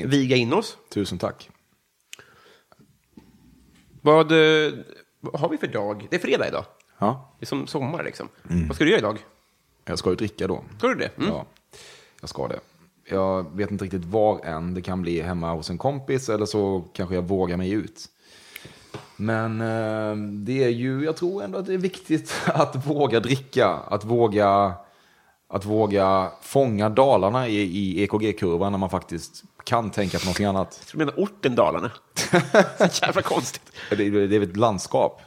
[0.05, 0.77] viga in oss.
[0.93, 1.49] Tusen tack.
[4.05, 4.73] Vad, eh,
[5.19, 6.07] vad har vi för dag?
[6.09, 6.65] Det är fredag idag.
[6.97, 8.27] Ja, Det är som sommar liksom.
[8.49, 8.67] Mm.
[8.67, 9.17] Vad ska du göra idag?
[9.85, 10.63] jag ska ju dricka då.
[10.77, 11.17] Ska du det?
[11.17, 11.29] Mm.
[11.29, 11.45] Ja,
[12.21, 12.59] jag ska det.
[13.09, 14.73] Jag vet inte riktigt var än.
[14.73, 18.05] Det kan bli hemma hos en kompis eller så kanske jag vågar mig ut.
[19.15, 20.15] Men eh,
[20.45, 23.67] det är ju, jag tror ändå att det är viktigt att våga dricka.
[23.67, 24.73] Att våga,
[25.47, 30.81] att våga fånga dalarna i, i EKG-kurvan när man faktiskt kan tänka på någonting annat.
[30.91, 31.91] Jag menar orten Dalarna.
[32.77, 33.61] Så jävla konstigt.
[33.89, 35.21] Det, är- det är ett landskap.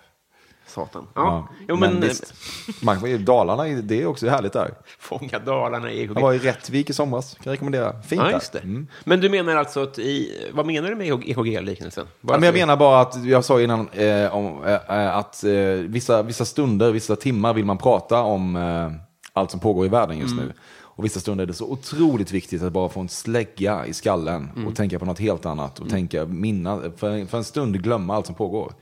[0.69, 1.07] Satan.
[1.15, 2.35] Ja, jo, men, visst.
[2.83, 4.75] Man, Dalarna, det är också härligt där.
[4.99, 8.03] fånga Dalarna i Jag var i Rättvik i somras, kan rekommendera.
[8.03, 8.33] Fint Ja, där.
[8.33, 8.59] just det.
[8.59, 8.87] Mm.
[9.05, 12.07] Men du menar alltså att i, vad menar du med EKG-liknelsen?
[12.21, 15.53] Ja, men jag menar bara att, jag sa innan, eh, om, eh, att eh,
[15.85, 18.91] vissa, vissa stunder, vissa timmar vill man prata om eh,
[19.33, 20.45] allt som pågår i världen just Mm.
[20.47, 20.53] nu.
[20.97, 24.51] Och vissa stunder är det så otroligt viktigt att bara få en slägga i skallen
[24.57, 24.69] Mm.
[24.69, 25.79] och tänka på något helt annat.
[25.79, 28.73] Och tänka, minna, för, för en stund glömma allt som pågår.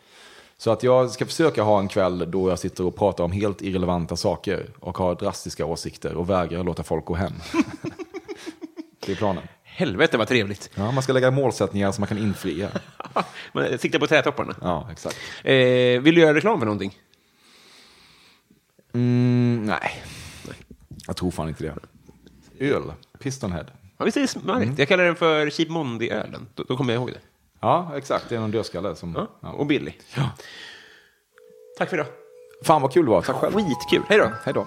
[0.56, 3.62] Så att jag ska försöka ha en kväll då jag sitter och pratar om helt
[3.62, 7.32] irrelevanta saker och har drastiska åsikter och vägrar låta folk gå hem.
[9.06, 9.42] det är planen.
[9.62, 10.70] Helvete vad trevligt.
[10.74, 12.68] Ja, man ska lägga målsättningar som man kan infria.
[13.52, 14.54] Men Sikta på trädtopparna.
[14.60, 15.16] Ja, exakt.
[15.44, 15.54] Eh,
[16.00, 16.96] vill du göra reklam för någonting?
[18.94, 20.02] Mm, nej.
[21.06, 21.74] Jag tror fan inte det.
[22.60, 22.92] Öl.
[23.18, 23.66] Pistonhead.
[23.98, 24.78] Ja, det smarrigt?
[24.78, 26.46] Jag kallar den för Cheap Monday-ölen.
[26.54, 27.20] Då, då kommer jag ihåg det.
[27.60, 28.28] Ja, exakt.
[28.28, 29.14] Det är någon dödskalle som...
[29.16, 29.28] Ja.
[29.40, 29.48] Ja.
[29.48, 30.00] Och billig.
[31.78, 32.06] Tack för idag.
[32.64, 33.22] Fan vad kul det var.
[33.22, 33.52] Tack själv.
[33.52, 34.02] Skitkul.
[34.08, 34.30] Hej då.
[34.44, 34.66] Hej då.